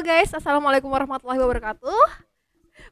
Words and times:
Guys, 0.00 0.32
assalamualaikum 0.32 0.88
warahmatullahi 0.88 1.36
wabarakatuh. 1.36 2.08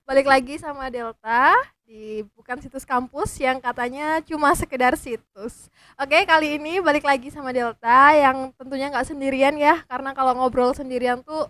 Balik 0.04 0.29
lagi 0.29 0.61
sama 0.61 0.93
Delta 0.93 1.56
di 1.88 2.20
bukan 2.36 2.61
situs 2.61 2.84
kampus 2.84 3.32
yang 3.41 3.64
katanya 3.64 4.20
cuma 4.29 4.52
sekedar 4.52 4.92
situs. 4.92 5.73
Oke, 5.96 6.20
kali 6.29 6.60
ini 6.60 6.84
balik 6.84 7.09
lagi 7.09 7.32
sama 7.32 7.48
Delta 7.48 8.12
yang 8.12 8.52
tentunya 8.60 8.92
nggak 8.92 9.09
sendirian 9.09 9.56
ya, 9.56 9.80
karena 9.88 10.12
kalau 10.12 10.36
ngobrol 10.36 10.77
sendirian 10.77 11.24
tuh 11.24 11.48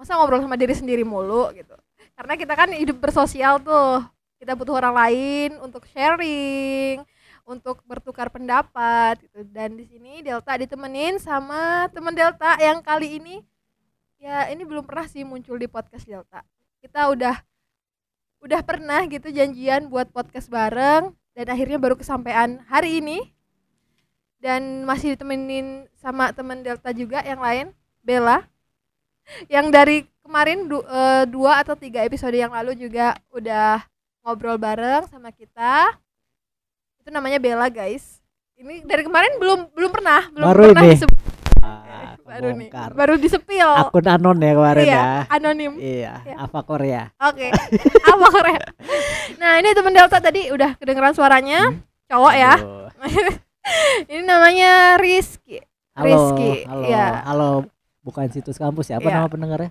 masa 0.00 0.16
ngobrol 0.16 0.40
sama 0.40 0.56
diri 0.56 0.72
sendiri 0.72 1.04
mulu 1.04 1.52
gitu. 1.52 1.76
Karena 2.16 2.32
kita 2.40 2.56
kan 2.56 2.72
hidup 2.72 2.96
bersosial 2.96 3.60
tuh, 3.60 4.00
kita 4.40 4.56
butuh 4.56 4.72
orang 4.72 4.96
lain 4.96 5.60
untuk 5.60 5.84
sharing, 5.92 7.04
untuk 7.44 7.84
bertukar 7.84 8.32
pendapat 8.32 9.20
gitu. 9.20 9.44
Dan 9.52 9.76
di 9.76 9.84
sini 9.84 10.24
Delta 10.24 10.56
ditemenin 10.56 11.20
sama 11.20 11.92
teman 11.92 12.16
Delta 12.16 12.56
yang 12.56 12.80
kali 12.80 13.20
ini 13.20 13.44
ya 14.22 14.46
ini 14.54 14.62
belum 14.62 14.86
pernah 14.86 15.10
sih 15.10 15.26
muncul 15.26 15.58
di 15.58 15.66
podcast 15.66 16.06
Delta. 16.06 16.46
Kita 16.78 17.10
udah 17.10 17.34
udah 18.42 18.60
pernah 18.62 19.02
gitu 19.10 19.34
janjian 19.34 19.90
buat 19.90 20.14
podcast 20.14 20.46
bareng 20.46 21.10
dan 21.34 21.46
akhirnya 21.50 21.82
baru 21.82 21.98
kesampaian 21.98 22.62
hari 22.70 23.02
ini. 23.02 23.26
Dan 24.42 24.82
masih 24.82 25.14
ditemenin 25.14 25.86
sama 25.98 26.34
teman 26.34 26.66
Delta 26.66 26.90
juga 26.90 27.22
yang 27.22 27.38
lain, 27.38 27.70
Bella. 28.02 28.42
Yang 29.46 29.66
dari 29.70 29.98
kemarin 30.18 30.66
du, 30.66 30.82
eh, 30.82 31.24
dua 31.30 31.62
atau 31.62 31.78
tiga 31.78 32.02
episode 32.02 32.34
yang 32.34 32.50
lalu 32.50 32.74
juga 32.74 33.14
udah 33.30 33.86
ngobrol 34.26 34.58
bareng 34.58 35.06
sama 35.06 35.30
kita. 35.30 35.94
Itu 36.98 37.14
namanya 37.14 37.38
Bella, 37.38 37.70
guys. 37.70 38.18
Ini 38.58 38.82
dari 38.82 39.06
kemarin 39.06 39.38
belum 39.38 39.70
belum 39.70 39.90
pernah, 39.94 40.26
belum 40.34 40.46
Baru 40.50 40.62
pernah 40.74 40.90
nih. 40.90 40.98
Baru 42.32 42.48
nih 42.54 42.68
baru 42.90 43.14
disepil. 43.16 43.68
Akun 43.76 44.04
anon 44.04 44.38
ya 44.38 44.52
kemarin 44.52 44.82
iya 44.82 44.94
ya. 44.94 45.04
anonim. 45.28 45.72
Iya 45.76 46.12
Iya. 46.22 46.36
apa 46.38 46.58
Korea. 46.62 47.02
Oke 47.18 47.52
apa 48.12 48.26
Korea. 48.28 48.62
Nah 49.36 49.52
ini 49.56 49.68
temen 49.70 49.92
Delta 49.92 50.18
tadi 50.18 50.48
udah 50.48 50.74
kedengeran 50.76 51.12
suaranya. 51.12 51.68
Hmm. 51.68 51.80
cowok 52.06 52.34
ya. 52.34 52.54
Ini 54.04 54.22
namanya 54.22 54.96
Rizky. 54.96 55.62
Halo 55.92 56.04
Rizky, 56.04 56.64
halo. 56.64 56.84
iya. 56.84 57.22
halo 57.22 57.50
bukan 58.00 58.26
situs 58.28 58.56
kampus 58.56 58.88
ya. 58.88 58.96
Apa 58.96 59.06
Iya. 59.06 59.14
nama 59.14 59.28
pendengarnya? 59.28 59.70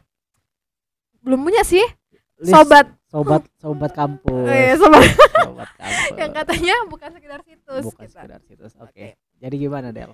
Belum 1.20 1.42
punya 1.42 1.62
sih. 1.62 1.84
Lis- 2.38 2.50
sobat. 2.50 2.90
sobat 3.06 3.44
sobat 3.58 3.92
kampus. 3.92 4.32
Oh, 4.42 4.50
iya, 4.50 4.74
sobat. 4.74 5.04
Sobat 5.36 5.70
kampus. 5.78 6.16
Yang 6.16 6.32
katanya 6.34 6.76
bukan 6.88 7.10
sekedar 7.12 7.40
situs 7.44 7.84
bukan 7.84 8.02
gitu. 8.02 8.14
sekedar 8.16 8.40
situs 8.42 8.74
oke. 8.76 8.90
Oke. 8.90 9.08
jadi 9.38 9.56
gimana 9.60 9.88
Del? 9.92 10.12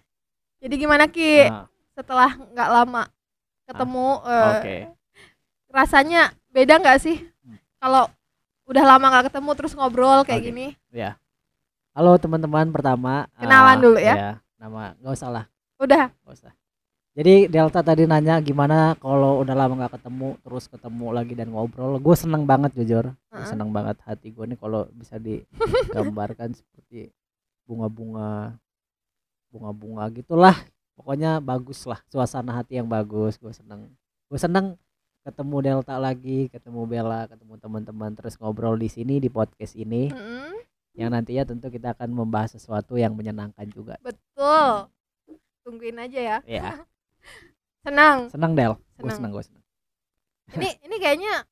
Jadi 0.57 0.75
gimana 0.75 1.05
Ki? 1.05 1.45
Nah, 1.45 1.69
setelah 1.97 2.29
nggak 2.53 2.69
lama 2.69 3.09
ketemu 3.65 4.07
eh, 4.29 4.45
oke. 4.53 4.77
rasanya 5.73 6.29
beda 6.53 6.77
nggak 6.77 7.01
sih? 7.01 7.17
Hmm. 7.41 7.57
kalau 7.81 8.05
udah 8.69 8.83
lama 8.85 9.05
nggak 9.09 9.33
ketemu 9.33 9.49
terus 9.57 9.73
ngobrol 9.73 10.21
kayak 10.21 10.45
Oke. 10.45 10.47
gini. 10.53 10.67
Halo 11.97 12.13
teman-teman 12.21 12.69
pertama 12.69 13.25
Kenalan 13.41 13.73
ah, 13.73 13.81
dulu 13.81 13.97
ya. 13.97 14.37
nama 14.61 14.93
nggak 15.01 15.13
usah 15.17 15.29
lah. 15.33 15.45
Udah. 15.81 16.13
Nggak 16.21 16.35
usah. 16.37 16.53
Jadi 17.17 17.49
Delta 17.49 17.81
tadi 17.81 18.05
nanya 18.05 18.37
gimana 18.45 18.93
kalau 19.01 19.41
udah 19.41 19.55
lama 19.57 19.73
nggak 19.81 19.97
ketemu 19.97 20.37
terus 20.45 20.69
ketemu 20.69 21.07
lagi 21.09 21.33
dan 21.33 21.49
ngobrol. 21.49 21.97
Gue 21.97 22.13
seneng 22.13 22.45
banget 22.45 22.77
jujur. 22.77 23.09
Heeh. 23.33 23.47
seneng 23.49 23.73
banget 23.73 23.97
hati 24.05 24.29
gue 24.29 24.45
nih 24.45 24.59
kalau 24.61 24.85
bisa 24.93 25.17
digambarkan 25.17 26.53
seperti 26.59 27.09
bunga-bunga 27.65 28.53
bunga-bunga 29.49 30.05
gitulah 30.13 30.53
pokoknya 30.97 31.37
bagus 31.39 31.85
lah 31.85 32.01
suasana 32.09 32.57
hati 32.57 32.81
yang 32.81 32.89
bagus 32.89 33.37
gue 33.37 33.53
seneng. 33.53 33.93
Gue 34.27 34.41
seneng 34.41 34.75
ketemu 35.21 35.55
Delta 35.61 35.95
lagi 36.01 36.49
ketemu 36.49 36.89
Bella 36.89 37.29
ketemu 37.29 37.53
teman-teman 37.61 38.11
terus 38.17 38.33
ngobrol 38.41 38.75
di 38.75 38.89
sini 38.89 39.21
di 39.21 39.29
podcast 39.29 39.77
ini. 39.77 40.09
Mm-mm. 40.09 40.57
yang 40.97 41.13
nantinya 41.13 41.45
tentu 41.45 41.69
kita 41.69 41.93
akan 41.93 42.09
membahas 42.09 42.57
sesuatu 42.57 42.97
yang 42.97 43.13
menyenangkan 43.13 43.69
juga. 43.69 44.01
Betul. 44.01 44.89
Tungguin 45.61 46.01
aja 46.01 46.17
ya. 46.17 46.37
Ya 46.49 46.81
senang. 47.85 48.33
Seneng 48.33 48.57
Del. 48.57 48.73
Gue 48.97 49.13
Seneng. 49.13 49.29
gue 49.29 49.45
seneng 49.45 49.67
ini 50.55 50.69
ini 50.87 50.95
kayaknya 50.95 51.43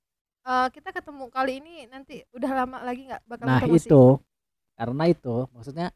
eh, 0.48 0.68
kita 0.72 0.96
ketemu 0.96 1.28
kali 1.28 1.60
ini 1.60 1.76
nanti 1.92 2.24
udah 2.32 2.52
lama 2.64 2.78
lagi 2.86 3.12
nggak 3.12 3.22
bakal 3.28 3.46
Nah 3.48 3.60
ketemu 3.60 3.76
sih. 3.76 3.90
itu. 3.92 4.04
Karena 4.76 5.04
itu 5.08 5.36
maksudnya 5.52 5.88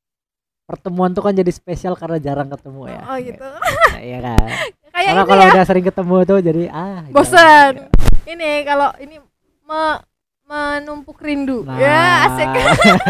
pertemuan 0.69 1.09
tuh 1.09 1.21
kan 1.21 1.33
jadi 1.33 1.49
spesial 1.49 1.93
karena 1.93 2.17
jarang 2.17 2.45
ketemu 2.47 2.81
ya. 2.87 3.01
oh 3.03 3.17
gitu 3.17 3.41
Nah, 3.41 3.97
iya 3.99 4.19
kan. 4.21 4.37
kayak 4.93 5.07
karena 5.07 5.23
kalau 5.25 5.41
ya 5.41 5.49
udah 5.51 5.65
sering 5.65 5.81
ketemu 5.83 6.15
tuh 6.23 6.39
jadi 6.39 6.63
ah. 6.69 7.01
bosan 7.09 7.71
jarang. 7.73 7.89
ini 8.27 8.51
kalau 8.63 8.89
ini 8.97 9.17
me- 9.63 10.01
menumpuk 10.45 11.17
rindu 11.19 11.61
Nah, 11.61 11.73
ya 11.75 12.01
asik 12.27 12.47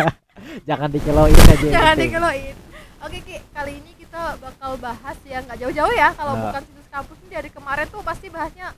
jangan 0.69 0.87
dikeloin 0.87 1.35
aja. 1.35 1.67
jangan 1.75 1.95
gitu. 1.95 2.03
dikeloin 2.05 2.55
oke 2.99 3.17
ki 3.21 3.35
kali 3.49 3.71
ini 3.75 3.91
kita 3.97 4.21
bakal 4.37 4.71
bahas 4.75 5.17
yang 5.23 5.43
nggak 5.43 5.59
jauh-jauh 5.59 5.93
ya 5.93 6.09
kalau 6.13 6.33
Nah. 6.33 6.41
bukan 6.47 6.61
situs 6.63 6.87
kampus 6.89 7.17
ini 7.19 7.31
dari 7.33 7.49
kemarin 7.49 7.85
tuh 7.85 8.01
pasti 8.01 8.27
bahasnya 8.27 8.71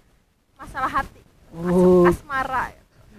masalah 0.56 0.90
hati 0.92 1.22
Uh, 1.52 2.08
As- 2.08 2.16
asmara 2.18 2.72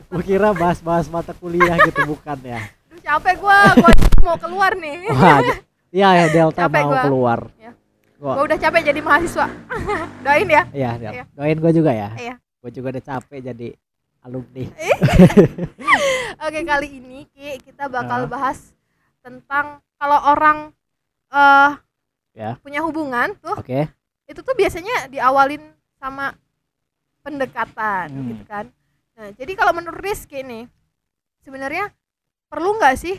gua 0.08 0.22
kira 0.22 0.50
bahas-bahas 0.52 1.04
mata 1.06 1.32
kuliah 1.32 1.76
gitu 1.82 2.00
bukan 2.06 2.40
ya. 2.42 2.64
Capek 3.02 3.34
gua 3.38 3.58
gua 3.76 3.92
mau 4.26 4.36
keluar 4.38 4.72
nih 4.74 5.10
Wah, 5.10 5.38
iya 5.90 6.08
ya 6.14 6.26
Delta 6.30 6.66
Capek 6.66 6.82
mau 6.82 6.90
gua. 6.90 7.02
keluar. 7.02 7.40
Ya. 7.58 7.72
Gua, 8.16 8.32
gua 8.38 8.44
udah 8.46 8.58
capek 8.58 8.82
jadi 8.86 9.00
mahasiswa 9.00 9.46
doain 10.24 10.46
ya 10.46 10.62
iya. 10.70 10.90
Iya. 10.96 11.24
Doain 11.32 11.58
gua 11.58 11.72
juga 11.72 11.90
ya. 11.90 12.14
Iya. 12.14 12.34
Gua 12.58 12.70
juga 12.70 12.86
udah 12.90 13.04
capek 13.04 13.38
jadi 13.44 13.68
alumni. 14.22 14.64
Oke 16.46 16.60
kali 16.62 16.88
ini 16.92 17.26
Ki 17.28 17.58
kita 17.60 17.86
bakal 17.86 18.24
Ah. 18.24 18.30
bahas 18.30 18.70
tentang 19.20 19.66
kalau 19.96 20.18
orang 20.28 20.58
eh 21.28 21.72
Ya. 22.32 22.56
punya 22.58 22.80
hubungan 22.80 23.36
tuh 23.36 23.52
Oke. 23.54 23.92
itu 24.24 24.40
tuh 24.40 24.54
biasanya 24.54 25.04
diawalin 25.06 25.60
sama 25.98 26.32
pendekatan 27.20 28.08
Hmm. 28.08 28.28
gitu 28.30 28.44
kan. 28.46 28.64
Nah 29.12 29.28
jadi 29.34 29.52
kalau 29.52 29.74
menurut 29.74 30.00
Rizky 30.00 30.40
nih 30.40 30.64
sebenarnya 31.40 31.92
perlu 32.52 32.76
nggak 32.76 32.96
sih 33.00 33.16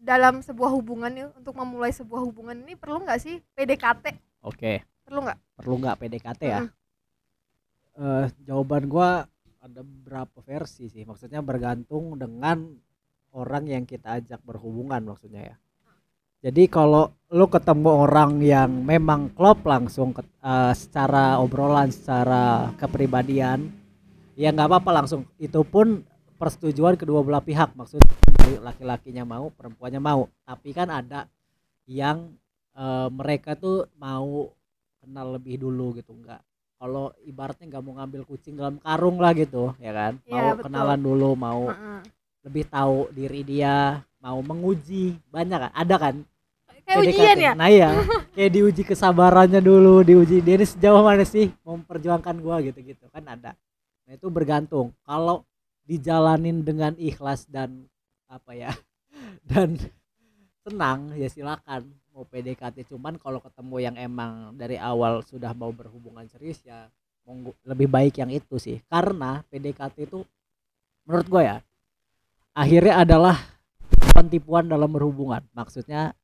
dalam 0.00 0.40
sebuah 0.40 0.72
hubungan 0.72 1.12
nih 1.12 1.28
untuk 1.36 1.52
memulai 1.52 1.92
sebuah 1.92 2.24
hubungan 2.24 2.56
ini 2.64 2.72
perlu 2.72 3.04
nggak 3.04 3.20
sih 3.20 3.44
PDKT 3.52 4.16
Oke. 4.40 4.80
perlu 5.04 5.28
nggak? 5.28 5.38
Perlu 5.60 5.74
nggak 5.84 5.96
PDKT 6.00 6.42
ya? 6.48 6.60
Mm. 6.64 6.70
eh 7.96 8.26
jawaban 8.48 8.88
gua 8.88 9.28
ada 9.60 9.80
beberapa 9.84 10.40
versi 10.40 10.88
sih 10.88 11.04
maksudnya 11.04 11.44
bergantung 11.44 12.16
dengan 12.16 12.64
orang 13.36 13.68
yang 13.68 13.84
kita 13.84 14.20
ajak 14.20 14.40
berhubungan 14.40 15.04
maksudnya 15.04 15.52
ya 15.52 15.56
jadi 16.48 16.68
kalau 16.68 17.12
lu 17.32 17.48
ketemu 17.48 17.90
orang 18.08 18.40
yang 18.40 18.70
memang 18.84 19.32
klop 19.36 19.64
langsung 19.64 20.16
ke- 20.16 20.24
eh, 20.24 20.72
secara 20.72 21.40
obrolan 21.40 21.92
secara 21.92 22.72
kepribadian 22.80 23.68
ya 24.36 24.52
nggak 24.52 24.68
apa-apa 24.68 25.04
langsung 25.04 25.24
itu 25.40 25.60
pun 25.64 26.04
persetujuan 26.36 27.00
kedua 27.00 27.24
belah 27.24 27.42
pihak. 27.42 27.72
Maksudnya 27.72 28.12
laki-lakinya 28.62 29.24
mau 29.24 29.48
perempuannya 29.50 29.98
mau. 29.98 30.28
Tapi 30.44 30.70
kan 30.76 30.92
ada 30.92 31.26
yang 31.88 32.36
eh, 32.76 33.08
mereka 33.10 33.56
tuh 33.56 33.88
mau 33.96 34.52
kenal 35.00 35.34
lebih 35.34 35.64
dulu 35.64 35.96
gitu. 35.96 36.12
Nggak 36.14 36.40
kalau 36.76 37.08
ibaratnya 37.24 37.66
nggak 37.72 37.82
mau 37.82 37.94
ngambil 37.96 38.22
kucing 38.28 38.54
dalam 38.60 38.76
karung 38.76 39.16
lah 39.16 39.32
gitu 39.32 39.72
ya 39.80 39.92
kan? 39.96 40.12
Iya, 40.28 40.32
mau 40.36 40.48
betul. 40.52 40.64
kenalan 40.68 41.00
dulu 41.00 41.28
mau 41.32 41.62
Heeh. 41.72 42.00
lebih 42.44 42.64
tahu 42.68 42.96
diri 43.16 43.40
dia 43.42 44.04
mau 44.20 44.38
menguji. 44.44 45.16
Banyak 45.32 45.58
kan? 45.68 45.72
Ada 45.72 45.96
kan? 45.96 46.14
Kayak 46.86 47.02
PDKT. 47.02 47.10
ujian 47.18 47.36
ya. 47.42 47.52
nah 47.58 47.68
iya. 47.72 47.90
Kayak 48.36 48.50
diuji 48.54 48.82
kesabarannya 48.86 49.58
dulu 49.58 50.06
diuji 50.06 50.38
dia 50.38 50.54
ini 50.54 50.66
sejauh 50.68 51.02
mana 51.02 51.26
sih 51.26 51.50
memperjuangkan 51.66 52.36
gua 52.38 52.62
gitu 52.62 52.78
gitu 52.84 53.10
kan 53.10 53.24
ada. 53.26 53.58
Nah 54.06 54.12
itu 54.14 54.28
bergantung. 54.30 54.94
Kalau 55.02 55.42
dijalanin 55.86 56.66
dengan 56.66 56.92
ikhlas 56.98 57.46
dan 57.46 57.86
apa 58.26 58.52
ya 58.58 58.74
dan 59.50 59.78
senang 60.66 61.14
ya 61.14 61.30
silakan 61.30 61.86
mau 62.10 62.26
PDKT 62.26 62.90
cuman 62.90 63.16
kalau 63.22 63.38
ketemu 63.38 63.76
yang 63.78 63.96
emang 63.96 64.50
dari 64.58 64.74
awal 64.76 65.22
sudah 65.22 65.54
mau 65.54 65.70
berhubungan 65.70 66.26
serius 66.26 66.58
ya 66.66 66.90
lebih 67.66 67.90
baik 67.90 68.22
yang 68.22 68.30
itu 68.30 68.56
sih. 68.56 68.78
Karena 68.86 69.42
PDKT 69.50 69.96
itu 70.06 70.22
menurut 71.06 71.26
gue 71.26 71.42
ya 71.42 71.58
akhirnya 72.54 73.02
adalah 73.02 73.36
pentipuan 74.14 74.70
dalam 74.70 74.90
berhubungan. 74.90 75.42
Maksudnya 75.52 76.14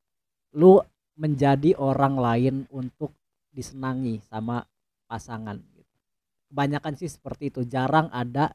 lu 0.55 0.79
menjadi 1.19 1.77
orang 1.77 2.15
lain 2.17 2.57
untuk 2.73 3.13
disenangi 3.53 4.17
sama 4.25 4.65
pasangan 5.05 5.61
gitu. 5.77 5.97
kebanyakan 6.49 6.95
sih 6.97 7.11
seperti 7.11 7.53
itu. 7.53 7.61
Jarang 7.69 8.09
ada 8.09 8.55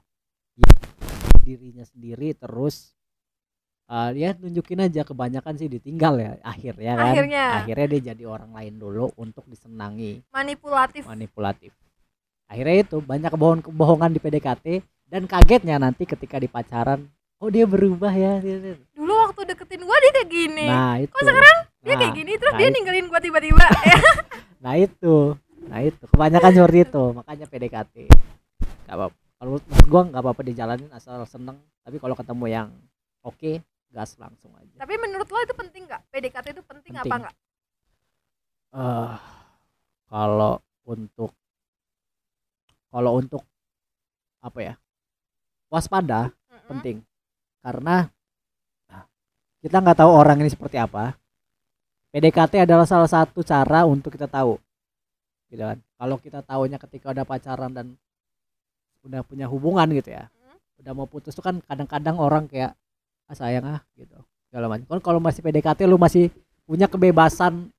dirinya 1.48 1.88
sendiri 1.88 2.36
terus 2.36 2.92
eh, 3.88 4.12
ya 4.20 4.36
nunjukin 4.36 4.84
aja 4.84 5.08
kebanyakan 5.08 5.56
sih 5.56 5.72
ditinggal 5.72 6.20
ya 6.20 6.32
akhir 6.44 6.76
ya 6.76 6.94
kan. 7.00 7.08
Akhirnya. 7.16 7.44
akhirnya 7.64 7.88
dia 7.96 8.02
jadi 8.12 8.24
orang 8.28 8.52
lain 8.52 8.76
dulu 8.76 9.16
untuk 9.16 9.48
disenangi. 9.48 10.20
Manipulatif. 10.36 11.08
Manipulatif. 11.08 11.72
Akhirnya 12.52 12.84
itu 12.84 13.00
banyak 13.00 13.32
kebohongan 13.32 13.64
kebohongan 13.64 14.12
di 14.12 14.20
PDKT 14.20 14.66
dan 15.08 15.24
kagetnya 15.24 15.80
nanti 15.80 16.04
ketika 16.04 16.36
di 16.36 16.52
pacaran 16.52 17.08
oh 17.40 17.48
dia 17.48 17.64
berubah 17.64 18.12
ya. 18.12 18.44
Dulu 18.92 19.14
waktu 19.24 19.48
deketin 19.48 19.88
gua 19.88 19.96
dia 20.04 20.12
kayak 20.20 20.30
gini. 20.32 20.68
Nah 20.68 21.00
itu. 21.00 21.12
kok 21.16 21.24
sekarang? 21.24 21.58
Dia 21.80 21.96
Nah, 21.96 22.00
kayak 22.04 22.14
gini 22.20 22.32
terus 22.36 22.52
nah 22.52 22.60
dia 22.60 22.68
itu. 22.68 22.76
ninggalin 22.76 23.06
gua 23.08 23.20
tiba-tiba. 23.24 23.68
Ya. 23.88 24.00
Nah 24.60 24.74
itu. 24.76 25.16
Nah 25.70 25.80
itu. 25.86 26.04
Kebanyakan 26.12 26.52
seperti 26.52 26.80
itu. 26.92 27.04
Makanya 27.16 27.46
PDKT 27.48 27.96
gak 28.88 28.96
apa 28.96 29.08
kalau 29.38 29.62
menurut 29.62 29.88
gua 29.90 30.02
nggak 30.10 30.22
apa-apa 30.26 30.42
dijalanin 30.46 30.90
asal 30.94 31.22
seneng. 31.30 31.58
Tapi 31.86 31.98
kalau 32.02 32.18
ketemu 32.18 32.46
yang 32.50 32.70
oke 33.22 33.62
gas 33.94 34.18
langsung 34.20 34.52
aja. 34.58 34.76
Tapi 34.82 34.94
menurut 35.00 35.30
lo 35.30 35.40
itu 35.40 35.56
penting 35.56 35.88
nggak? 35.88 36.02
PDKT 36.12 36.48
itu 36.58 36.64
penting, 36.66 36.94
apa 36.98 37.06
Penting. 37.06 37.22
nggak? 37.24 37.36
Eh 38.78 39.16
kalau 40.08 40.54
untuk 40.88 41.32
kalau 42.92 43.12
untuk 43.20 43.44
apa 44.42 44.60
ya? 44.60 44.74
Waspada 45.70 46.32
Mm-mm. 46.50 46.68
penting. 46.68 46.98
Karena 47.62 48.08
nah, 48.88 49.04
kita 49.62 49.78
nggak 49.84 49.98
tahu 50.02 50.12
orang 50.12 50.42
ini 50.42 50.50
seperti 50.52 50.80
apa. 50.80 51.14
PDKT 52.12 52.64
adalah 52.64 52.88
salah 52.88 53.08
satu 53.12 53.44
cara 53.44 53.84
untuk 53.84 54.16
kita 54.16 54.26
tahu. 54.26 54.56
Gitu 55.52 55.62
kan? 55.62 55.78
Kalau 55.78 56.16
kita 56.18 56.40
tahunya 56.42 56.80
ketika 56.80 57.12
udah 57.12 57.26
pacaran 57.28 57.72
dan 57.76 57.88
udah 59.08 59.22
punya 59.24 59.48
hubungan 59.48 59.88
gitu 59.96 60.12
ya. 60.14 60.28
Hmm. 60.28 60.60
udah 60.84 60.94
mau 60.94 61.08
putus 61.10 61.34
tuh 61.34 61.42
kan 61.42 61.58
kadang-kadang 61.66 62.22
orang 62.22 62.46
kayak 62.46 62.78
ah 63.28 63.36
sayang 63.36 63.66
ah 63.66 63.82
gitu. 63.98 64.20
Segala 64.52 64.70
macam. 64.70 64.86
Kan 64.88 65.02
kalau 65.02 65.20
masih 65.24 65.42
PDKT 65.42 65.90
lu 65.90 65.98
masih 65.98 66.30
punya 66.68 66.86
kebebasan 66.86 67.72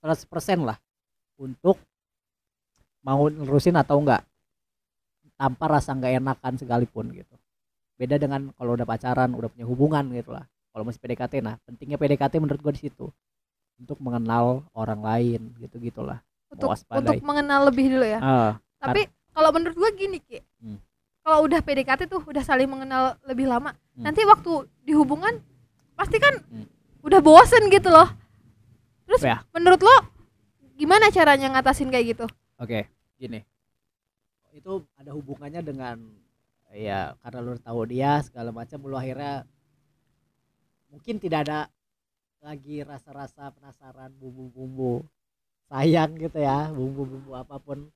100% 0.00 0.62
lah 0.62 0.78
untuk 1.36 1.76
mau 3.04 3.28
nerusin 3.28 3.76
atau 3.76 4.00
enggak. 4.00 4.22
Tanpa 5.36 5.68
rasa 5.68 5.92
nggak 5.92 6.16
enakan 6.16 6.54
sekalipun 6.56 7.12
gitu. 7.12 7.36
Beda 8.00 8.16
dengan 8.16 8.50
kalau 8.56 8.72
udah 8.72 8.88
pacaran 8.88 9.36
udah 9.36 9.52
punya 9.52 9.66
hubungan 9.68 10.08
gitu 10.16 10.32
lah. 10.32 10.48
Kalau 10.72 10.84
masih 10.88 11.00
PDKT 11.02 11.44
nah 11.44 11.60
pentingnya 11.68 12.00
PDKT 12.00 12.40
menurut 12.40 12.60
gua 12.64 12.72
di 12.72 12.82
situ. 12.88 13.12
Untuk 13.76 14.00
mengenal 14.00 14.64
orang 14.72 15.04
lain 15.04 15.52
gitu 15.60 15.76
gitulah 15.76 16.24
untuk 16.46 16.72
untuk 16.72 17.20
mengenal 17.20 17.68
lebih 17.68 17.92
dulu 17.92 18.06
ya. 18.06 18.20
Ah 18.22 18.52
tapi 18.78 19.10
kalau 19.34 19.50
menurut 19.50 19.76
gua 19.76 19.90
gini 19.92 20.22
ki. 20.22 20.38
Kalau 21.26 21.42
udah 21.42 21.58
PDKT 21.58 22.06
tuh 22.06 22.22
udah 22.22 22.38
saling 22.40 22.70
mengenal 22.70 23.18
lebih 23.26 23.50
lama 23.50 23.74
Hmm. 23.98 24.06
nanti 24.06 24.22
waktu 24.22 24.70
di 24.86 24.94
hubungan 24.94 25.42
pasti 25.98 26.22
kan 26.22 26.38
Hmm. 26.46 26.70
udah 27.02 27.18
bosen 27.18 27.66
gitu 27.66 27.90
loh 27.90 28.06
terus 29.10 29.26
Ya. 29.26 29.42
menurut 29.50 29.82
lo 29.82 29.96
gimana 30.78 31.10
caranya 31.10 31.50
ngatasin 31.50 31.90
kayak 31.90 32.14
gitu 32.14 32.26
Oke, 32.56 32.88
gini. 33.18 33.42
Itu 34.48 34.86
ada 34.96 35.12
hubungannya 35.12 35.60
dengan 35.60 36.00
ya 36.72 37.12
karena 37.20 37.40
lu 37.42 37.58
tahu 37.58 37.84
dia 37.84 38.22
segala 38.22 38.48
macam 38.48 38.80
lu 38.80 38.96
akhirnya 38.96 39.44
mungkin 40.88 41.20
tidak 41.20 41.44
ada 41.44 41.60
lagi 42.40 42.80
rasa-rasa 42.80 43.52
penasaran 43.52 44.08
bumbu-bumbu 44.16 45.04
sayang 45.66 46.14
gitu 46.16 46.38
ya, 46.38 46.70
bumbu-bumbu 46.70 47.34
apa 47.34 47.58
pun. 47.58 47.90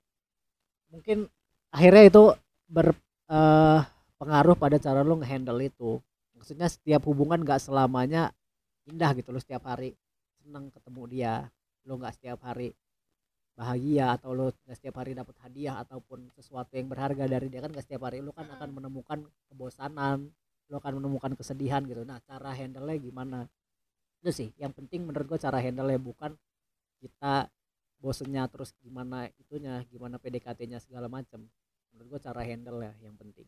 Mungkin 0.90 1.30
akhirnya 1.70 2.04
itu 2.04 2.22
ber 2.66 2.92
eh, 3.30 3.80
pengaruh 4.20 4.58
pada 4.58 4.76
cara 4.82 5.00
lu 5.06 5.16
ngehandle 5.22 5.62
itu. 5.64 6.02
Maksudnya 6.36 6.68
setiap 6.68 7.06
hubungan 7.06 7.40
gak 7.46 7.62
selamanya 7.62 8.34
indah 8.88 9.12
gitu 9.14 9.30
lu 9.30 9.38
setiap 9.38 9.64
hari 9.70 9.94
senang 10.42 10.68
ketemu 10.74 11.02
dia. 11.06 11.34
Lu 11.86 11.96
nggak 11.96 12.18
setiap 12.18 12.42
hari 12.44 12.74
bahagia 13.60 14.16
atau 14.16 14.32
lo 14.32 14.56
nggak 14.64 14.76
setiap 14.80 15.04
hari 15.04 15.12
dapat 15.12 15.36
hadiah 15.44 15.76
ataupun 15.84 16.32
sesuatu 16.32 16.72
yang 16.80 16.88
berharga 16.88 17.28
dari 17.28 17.52
dia 17.52 17.60
kan 17.60 17.68
nggak 17.68 17.84
setiap 17.84 18.08
hari 18.08 18.24
lo 18.24 18.32
kan 18.32 18.48
akan 18.48 18.72
menemukan 18.72 19.20
kebosanan 19.52 20.32
lo 20.72 20.80
akan 20.80 21.02
menemukan 21.02 21.36
kesedihan 21.36 21.84
gitu 21.84 22.00
nah 22.08 22.24
cara 22.24 22.56
handle 22.56 22.88
nya 22.88 22.96
gimana 22.96 23.38
itu 24.24 24.32
sih 24.32 24.48
yang 24.56 24.72
penting 24.72 25.04
menurut 25.04 25.28
gue 25.28 25.36
cara 25.36 25.60
handle 25.60 25.92
nya 25.92 26.00
bukan 26.00 26.32
kita 27.04 27.52
bosennya 28.00 28.48
terus 28.48 28.72
gimana 28.80 29.28
itunya 29.36 29.84
gimana 29.92 30.16
PDKT-nya 30.16 30.80
segala 30.80 31.12
macam 31.12 31.44
menurut 31.90 32.08
gue 32.10 32.20
cara 32.22 32.40
handle 32.42 32.78
ya 32.80 32.92
yang 33.00 33.14
penting 33.14 33.46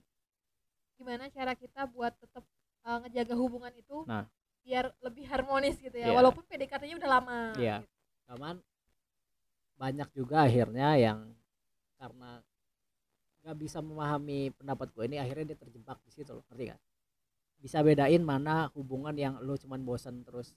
gimana 0.94 1.26
cara 1.28 1.52
kita 1.54 1.86
buat 1.86 2.14
tetap 2.14 2.44
uh, 2.84 2.98
ngejaga 3.02 3.34
hubungan 3.34 3.72
itu 3.74 4.04
Nah. 4.04 4.26
biar 4.62 4.94
lebih 5.02 5.26
harmonis 5.26 5.74
gitu 5.76 5.94
ya 5.94 6.10
Iya. 6.10 6.14
walaupun 6.14 6.44
PDKT-nya 6.46 6.96
udah 6.98 7.10
lama 7.10 7.40
Iya. 7.56 7.82
gitu. 7.82 7.90
cuman 8.30 8.56
banyak 9.74 10.08
juga 10.14 10.46
akhirnya 10.46 10.94
yang 10.94 11.18
karena 11.98 12.38
nggak 13.42 13.58
bisa 13.58 13.82
memahami 13.82 14.54
pendapat 14.54 14.94
gue 14.94 15.04
ini 15.04 15.18
akhirnya 15.18 15.54
dia 15.54 15.58
terjebak 15.58 15.98
di 16.06 16.10
situ 16.14 16.30
loh 16.30 16.46
ngerti 16.46 16.70
gak 16.70 16.80
bisa 17.58 17.78
bedain 17.82 18.22
mana 18.22 18.70
hubungan 18.74 19.14
yang 19.14 19.34
lo 19.42 19.54
cuman 19.54 19.82
bosan 19.82 20.22
terus 20.22 20.54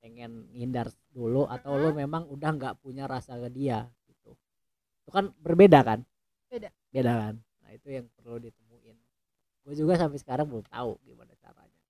pengen 0.00 0.48
ngindar 0.52 0.88
dulu 1.08 1.48
atau 1.48 1.76
lo 1.76 1.92
memang 1.92 2.28
udah 2.28 2.50
nggak 2.52 2.74
punya 2.80 3.08
rasa 3.08 3.36
ke 3.36 3.48
dia 3.48 3.88
gitu 4.04 4.36
itu 5.04 5.10
kan 5.10 5.32
berbeda 5.40 5.80
kan 5.80 6.00
Beda. 6.48 6.68
beda 6.88 7.12
kan? 7.12 7.34
Nah 7.36 7.70
itu 7.76 7.88
yang 7.92 8.06
perlu 8.16 8.40
ditemuin. 8.40 8.96
Gue 9.68 9.74
juga 9.76 10.00
sampai 10.00 10.18
sekarang 10.20 10.48
belum 10.48 10.64
tahu 10.64 10.96
gimana 11.04 11.32
caranya. 11.38 11.82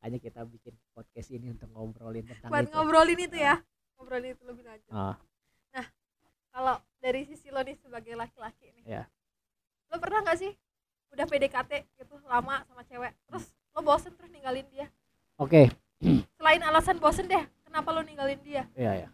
Hanya 0.00 0.18
kita 0.22 0.46
bikin 0.46 0.72
podcast 0.94 1.28
ini 1.34 1.50
untuk 1.50 1.68
ngobrolin 1.74 2.24
tentang 2.24 2.48
buat 2.48 2.64
itu. 2.64 2.72
ngobrolin 2.72 3.20
itu 3.20 3.36
ya? 3.36 3.58
Ngobrolin 3.98 4.32
itu 4.32 4.44
lebih 4.46 4.64
lanjut. 4.64 4.90
Ah. 4.90 5.16
kalau 6.50 6.82
dari 6.98 7.22
sisi 7.30 7.46
lo 7.54 7.62
nih 7.62 7.78
sebagai 7.78 8.18
laki-laki 8.18 8.74
nih. 8.74 8.84
Iya. 8.98 9.02
lo 9.90 9.98
pernah 10.02 10.22
nggak 10.22 10.38
sih 10.38 10.50
udah 11.14 11.26
PDKT 11.26 11.98
gitu 11.98 12.14
lama 12.26 12.62
sama 12.66 12.82
cewek 12.86 13.10
terus 13.26 13.50
lo 13.74 13.82
bosen 13.82 14.14
terus 14.18 14.30
ninggalin 14.30 14.66
dia? 14.70 14.86
Oke. 15.38 15.70
Selain 16.38 16.62
alasan 16.66 16.98
bosen 16.98 17.30
deh 17.30 17.42
kenapa 17.66 17.90
lo 17.94 18.02
ninggalin 18.02 18.38
dia? 18.42 18.66
Iya 18.74 19.06
ya 19.06 19.10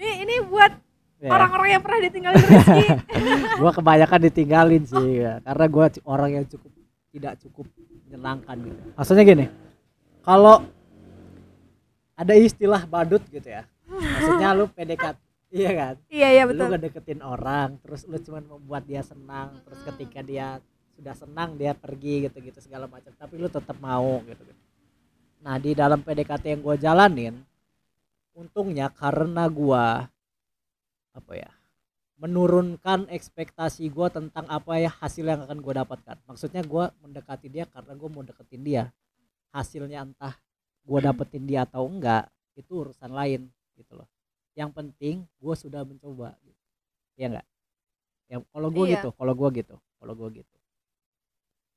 ini 0.00 0.24
ini 0.24 0.34
buat 0.48 0.72
Ya. 1.20 1.28
orang-orang 1.28 1.68
yang 1.76 1.82
pernah 1.84 2.00
ditinggalin 2.00 2.40
Rizky. 2.40 2.84
Gua 3.60 3.70
kebanyakan 3.76 4.20
ditinggalin 4.24 4.82
sih 4.88 5.20
ya. 5.20 5.44
karena 5.44 5.64
gua 5.68 5.86
c- 5.92 6.00
orang 6.08 6.30
yang 6.32 6.44
cukup 6.48 6.72
tidak 7.12 7.36
cukup 7.44 7.68
menyenangkan 8.08 8.56
gitu. 8.64 8.80
Maksudnya 8.96 9.24
gini 9.28 9.46
kalau 10.24 10.64
ada 12.16 12.32
istilah 12.32 12.88
badut 12.88 13.20
gitu 13.28 13.48
ya 13.48 13.64
maksudnya 13.84 14.56
lu 14.56 14.64
PDKT 14.72 15.16
iya 15.52 15.70
kan? 15.76 15.94
Iya 16.08 16.28
iya 16.30 16.42
lu 16.48 16.56
betul. 16.56 16.66
ngedeketin 16.72 17.20
orang 17.20 17.76
terus 17.84 18.08
lu 18.08 18.16
cuman 18.16 18.44
membuat 18.56 18.82
dia 18.88 19.02
senang 19.04 19.60
terus 19.60 19.80
ketika 19.92 20.20
dia 20.24 20.46
sudah 20.96 21.12
senang 21.12 21.56
dia 21.56 21.76
pergi 21.76 22.28
gitu 22.28 22.40
gitu 22.40 22.64
segala 22.64 22.88
macam. 22.88 23.12
Tapi 23.12 23.34
lu 23.36 23.48
tetap 23.52 23.76
mau 23.76 24.24
gitu, 24.24 24.40
gitu. 24.40 24.62
Nah 25.44 25.60
di 25.60 25.76
dalam 25.76 26.00
PDKT 26.00 26.44
yang 26.56 26.60
gua 26.64 26.80
jalanin 26.80 27.34
untungnya 28.32 28.88
karena 28.88 29.44
gua 29.50 30.08
apa 31.20 31.34
ya 31.36 31.50
menurunkan 32.20 33.08
ekspektasi 33.08 33.88
gua 33.88 34.12
tentang 34.12 34.44
apa 34.44 34.76
ya 34.76 34.92
hasil 34.92 35.24
yang 35.24 35.40
akan 35.48 35.64
gue 35.64 35.72
dapatkan. 35.72 36.20
Maksudnya 36.28 36.60
gua 36.68 36.92
mendekati 37.00 37.48
dia 37.48 37.64
karena 37.64 37.96
gue 37.96 38.08
mau 38.12 38.20
deketin 38.20 38.60
dia. 38.60 38.92
Hasilnya 39.56 40.04
entah 40.04 40.36
gua 40.84 41.00
dapetin 41.00 41.48
dia 41.48 41.64
atau 41.64 41.88
enggak 41.88 42.28
itu 42.60 42.84
urusan 42.84 43.08
lain 43.16 43.48
gitu 43.72 43.96
loh. 43.96 44.04
Yang 44.52 44.70
penting 44.76 45.16
gue 45.40 45.54
sudah 45.56 45.80
mencoba 45.80 46.36
gitu. 46.44 46.60
ya 47.16 47.26
enggak? 47.32 47.46
Ya 48.28 48.36
kalau 48.52 48.68
gue 48.68 48.84
Iya. 48.84 48.94
gitu 49.00 49.08
kalau 49.16 49.32
gue 49.32 49.48
gitu 49.56 49.76
kalau 49.96 50.12
gue 50.12 50.28
gitu. 50.44 50.56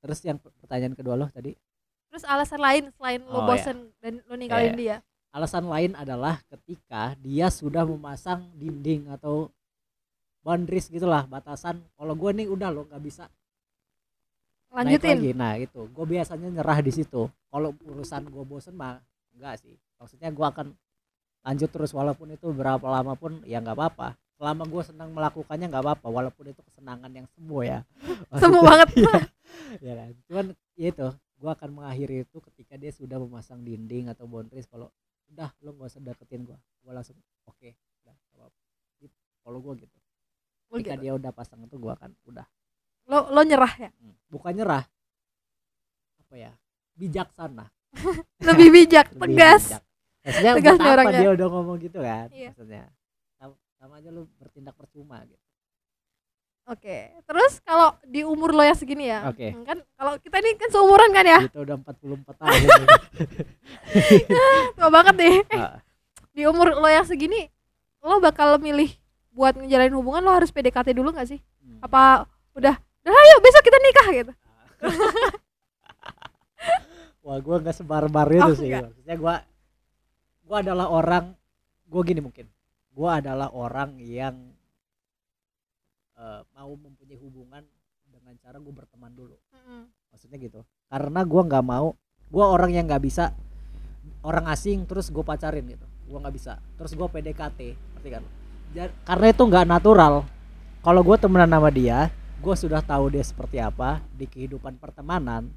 Terus 0.03 0.19
yang 0.27 0.37
per- 0.43 0.51
pertanyaan 0.59 0.95
kedua 0.95 1.15
lo 1.15 1.31
tadi? 1.31 1.55
Terus 2.11 2.27
alasan 2.27 2.59
lain 2.59 2.83
selain 2.99 3.23
lo 3.23 3.39
Oh, 3.41 3.47
bosen 3.47 3.95
dan 4.03 4.19
lo 4.27 4.35
ninggalin 4.35 4.75
Iya. 4.75 4.79
dia 4.79 4.95
alasan 5.33 5.65
lain 5.65 5.97
adalah 5.97 6.37
ketika 6.45 7.17
dia 7.17 7.49
sudah 7.49 7.81
memasang 7.89 8.53
dinding 8.53 9.09
atau 9.09 9.49
boundaries 10.45 10.93
gitulah 10.93 11.25
batasan. 11.25 11.81
Kalau 11.97 12.13
gue 12.13 12.31
nih 12.37 12.47
udah 12.53 12.69
lo 12.69 12.85
nggak 12.85 13.01
bisa 13.01 13.25
naik 14.69 15.01
lanjutin. 15.01 15.17
lagi. 15.17 15.31
Nah 15.33 15.53
itu. 15.57 15.81
Gue 15.89 16.05
biasanya 16.05 16.47
nyerah 16.53 16.79
di 16.85 16.93
situ. 16.93 17.25
Kalau 17.49 17.73
urusan 17.81 18.29
gue 18.29 18.43
bosen 18.45 18.77
mah 18.77 19.01
enggak 19.33 19.57
sih. 19.65 19.73
Maksudnya 19.97 20.29
gue 20.29 20.45
akan 20.45 20.67
lanjut 21.43 21.69
terus 21.73 21.91
walaupun 21.91 22.31
itu 22.31 22.53
berapa 22.53 22.85
lama 22.85 23.17
pun 23.17 23.41
ya 23.49 23.57
nggak 23.57 23.73
apa-apa. 23.73 24.13
Selama 24.37 24.69
gue 24.69 24.83
senang 24.85 25.09
melakukannya 25.17 25.65
nggak 25.71 25.83
apa-apa 25.83 26.07
walaupun 26.13 26.53
itu 26.53 26.61
kesenangan 26.61 27.09
yang 27.09 27.25
semu 27.33 27.57
ya. 27.65 27.81
Semu 28.41 28.61
banget. 28.61 28.87
iya, 29.01 29.17
ya 29.81 29.93
kan? 29.97 30.11
Cuman 30.29 30.45
ya 30.77 30.87
itu. 30.93 31.07
Gue 31.41 31.51
akan 31.51 31.69
mengakhiri 31.75 32.23
itu 32.23 32.37
ketika 32.39 32.79
dia 32.79 32.91
sudah 32.93 33.17
memasang 33.19 33.65
dinding 33.65 34.13
atau 34.13 34.29
boundaries. 34.29 34.69
Kalau 34.69 34.93
udah 35.33 35.49
lo 35.59 35.69
gak 35.73 35.89
usah 35.89 36.01
deketin 36.01 36.41
gue 36.43 36.55
gue 36.55 36.91
langsung 36.91 37.17
oke 37.43 37.69
udah 37.99 38.13
nggak 38.13 38.37
apa-apa." 38.37 38.59
Gitu. 38.99 39.15
kalau 39.41 39.59
gue 39.59 39.73
gitu 39.81 39.97
Oh, 40.67 40.77
ketika 40.77 40.95
gitu. 40.95 41.03
dia 41.03 41.13
udah 41.13 41.31
pasang 41.31 41.61
itu 41.61 41.75
gue 41.75 41.91
akan 41.91 42.11
udah 42.23 42.45
lo 43.05 43.29
lo 43.29 43.41
nyerah 43.41 43.73
ya 43.77 43.89
Hmm. 43.93 44.15
bukan 44.27 44.53
nyerah 44.53 44.83
apa 46.17 46.35
ya 46.35 46.51
bijaksana 46.93 47.65
lebih 48.47 48.69
bijak 48.71 49.11
lebih 49.11 49.21
tegas 49.35 49.63
bijak. 49.67 49.83
maksudnya 50.23 50.51
Tegas 50.55 50.77
apa 50.77 50.89
orangnya. 50.89 51.19
dia 51.19 51.31
udah 51.31 51.47
ngomong 51.47 51.77
gitu 51.79 51.99
kan 51.99 52.27
Iya. 52.29 52.49
maksudnya 52.49 52.83
sama, 53.35 53.53
sama 53.75 53.93
aja 53.97 54.09
lu 54.09 54.25
bertindak 54.37 54.73
percuma 54.73 55.21
gitu 55.25 55.42
Oke, 56.63 57.11
terus 57.23 57.59
kalau 57.59 57.91
di 58.01 58.23
umur 58.23 58.51
lo 58.51 58.63
yang 58.63 58.73
segini 58.73 59.11
ya, 59.11 59.27
Oke. 59.27 59.51
hmm, 59.51 59.67
kan 59.67 59.77
kalau 59.93 60.15
kita 60.15 60.39
ini 60.39 60.55
kan 60.55 60.71
seumuran 60.71 61.11
kan 61.11 61.25
ya, 61.25 61.39
Itu 61.43 61.59
udah 61.59 61.75
44 61.75 62.39
tahun. 62.39 62.59
tua 64.79 64.87
banget 64.89 65.15
nih. 65.17 65.35
Eh, 65.43 65.59
Ah, 65.59 65.83
di 66.31 66.47
umur 66.47 66.71
lo 66.71 66.87
yang 66.87 67.03
segini, 67.03 67.51
lo 67.99 68.17
bakal 68.17 68.55
milih 68.57 68.87
buat 69.29 69.53
ngejalanin 69.53 69.91
hubungan 69.91 70.23
lo 70.23 70.31
harus 70.31 70.49
PDKT 70.49 70.93
dulu 70.93 71.11
nggak 71.11 71.29
sih? 71.29 71.39
hmm. 71.59 71.83
Apa 71.83 72.23
udah, 72.53 72.75
udah 72.79 73.11
ayo 73.13 73.35
besok 73.39 73.59
kita 73.61 73.77
nikah 73.79 74.07
gitu? 74.13 74.31
Wah, 77.23 77.39
gua 77.39 77.59
nggak 77.59 77.75
sebar-bar 77.75 78.27
itu 78.29 78.39
Oh, 78.41 78.55
sih. 78.55 78.67
enggak. 78.67 78.87
Maksudnya 78.87 79.15
gua 79.15 79.35
gua 80.43 80.57
adalah 80.59 80.87
orang 80.87 81.25
gua 81.85 82.01
gini 82.03 82.19
mungkin. 82.19 82.47
Gua 82.89 83.19
adalah 83.19 83.47
orang 83.49 83.95
yang 83.97 84.52
eh, 86.23 86.41
mau 86.55 86.71
mempunyai 86.71 87.19
hubungan 87.19 87.63
dengan 88.07 88.33
cara 88.39 88.55
gue 88.55 88.73
berteman 88.73 89.11
dulu. 89.11 89.35
Maksudnya 90.15 90.39
gitu. 90.39 90.63
Karena 90.87 91.21
gua 91.27 91.41
nggak 91.43 91.65
mau 91.65 91.97
gua 92.31 92.45
orang 92.49 92.71
yang 92.71 92.85
nggak 92.87 93.03
bisa 93.03 93.35
orang 94.23 94.47
asing 94.47 94.87
terus 94.87 95.11
gue 95.11 95.23
pacarin 95.25 95.67
gitu. 95.67 95.85
Gua 96.07 96.23
nggak 96.23 96.35
bisa. 96.39 96.61
Terus 96.79 96.95
gua 96.95 97.11
PDKT, 97.11 97.59
ngerti 97.75 98.09
kan? 98.09 98.23
Karena 99.03 99.27
itu 99.27 99.43
nggak 99.43 99.65
natural. 99.67 100.23
Kalau 100.83 101.01
gue 101.05 101.15
temenan 101.15 101.47
sama 101.47 101.71
dia, 101.71 102.11
gue 102.43 102.55
sudah 102.59 102.83
tahu 102.83 103.15
dia 103.15 103.23
seperti 103.23 103.55
apa 103.63 104.03
di 104.11 104.27
kehidupan 104.27 104.75
pertemanan 104.75 105.47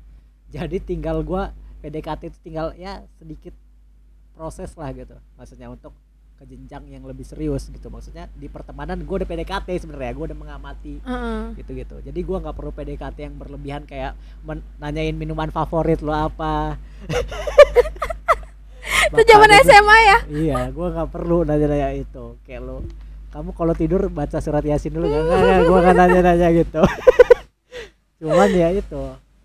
jadi 0.46 0.78
tinggal 0.78 1.18
gua 1.26 1.50
PDKT 1.82 2.30
itu 2.30 2.38
tinggal 2.46 2.70
ya 2.78 3.02
sedikit 3.18 3.50
proses 4.38 4.70
lah 4.78 4.94
gitu 4.94 5.18
maksudnya 5.34 5.66
untuk 5.66 5.90
ke 6.36 6.44
jenjang 6.44 6.84
yang 6.86 7.02
lebih 7.02 7.24
serius 7.24 7.66
gitu. 7.68 7.88
Maksudnya 7.88 8.28
di 8.32 8.46
pertemanan 8.46 9.00
gue 9.00 9.16
udah 9.16 9.24
PDKT 9.24 9.68
sebenarnya 9.80 10.12
gue 10.12 10.24
udah 10.28 10.38
mengamati 10.38 10.94
Heeh. 11.00 11.56
gitu 11.56 11.72
gitu 11.72 11.96
jadi 11.98 12.20
gua 12.22 12.38
nggak 12.38 12.56
perlu 12.56 12.70
PDKT 12.70 13.16
yang 13.18 13.34
berlebihan 13.34 13.82
kayak 13.82 14.12
men- 14.44 14.64
nanyain 14.76 15.16
minuman 15.16 15.48
favorit 15.48 16.04
lo 16.04 16.12
apa. 16.12 16.76
Itu 19.06 19.22
zaman 19.22 19.48
Bahkan- 19.48 19.64
SMA 19.64 19.98
ya? 20.02 20.18
iya 20.28 20.58
gua 20.70 20.86
nggak 20.92 21.10
perlu 21.10 21.46
nanya-nanya 21.46 21.94
itu. 21.94 22.36
Kayak 22.42 22.62
lo 22.66 22.76
kamu 23.30 23.50
kalau 23.52 23.74
tidur 23.76 24.02
baca 24.08 24.38
surat 24.40 24.64
yasin 24.64 24.92
dulu. 24.92 25.06
Nggak 25.06 25.22
nggak, 25.22 25.60
gua 25.66 25.78
nggak 25.82 25.96
nanya-nanya 25.96 26.48
gitu. 26.52 26.82
Cuman 28.20 28.50
ya 28.50 28.68
itu 28.72 29.02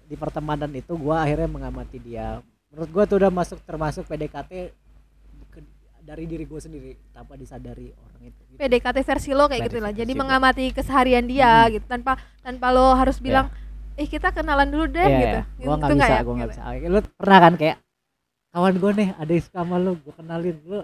di 0.08 0.16
pertemanan 0.18 0.72
itu 0.74 0.94
gua 0.98 1.24
akhirnya 1.24 1.48
mengamati 1.48 1.98
dia. 2.02 2.42
Menurut 2.74 2.90
gua 2.90 3.04
tuh 3.06 3.18
udah 3.22 3.32
masuk 3.32 3.60
termasuk 3.64 4.04
PDKT 4.08 4.74
dari 6.02 6.26
diri 6.26 6.44
gue 6.44 6.58
sendiri 6.58 6.92
tanpa 7.12 7.34
disadari 7.34 7.90
orang 7.92 8.22
itu 8.24 8.42
gitu. 8.48 8.58
PDKT 8.58 8.98
versi 9.02 9.32
lo 9.32 9.46
kayak 9.46 9.70
gitu 9.70 9.78
lah. 9.78 9.92
Jadi 9.92 10.12
mengamati 10.12 10.66
keseharian 10.70 11.26
dia 11.26 11.66
Hmm. 11.66 11.74
gitu 11.74 11.86
tanpa 11.86 12.14
tanpa 12.40 12.68
lo 12.70 12.92
harus 12.92 13.18
bilang, 13.18 13.48
eh 13.94 14.06
kita 14.06 14.30
kenalan 14.30 14.68
dulu 14.68 14.86
deh 14.88 15.00
Iya, 15.00 15.16
gitu. 15.16 15.38
iya. 15.38 15.44
Gitu 15.56 15.64
gua 15.64 15.76
nggak 15.78 15.90
bisa 15.94 16.06
ya? 16.08 16.22
gua 16.22 16.34
nggak 16.36 16.50
Gitu. 16.50 16.60
bisa 16.60 16.90
lu 16.90 17.00
pernah 17.16 17.40
kan 17.40 17.54
kayak 17.56 17.78
kawan 18.52 18.76
gue 18.76 18.92
nih 18.94 19.10
ada 19.16 19.32
yang 19.32 19.44
suka 19.44 19.58
sama 19.58 19.76
lu 19.78 19.92
gue 19.96 20.14
kenalin 20.14 20.58
lu 20.66 20.80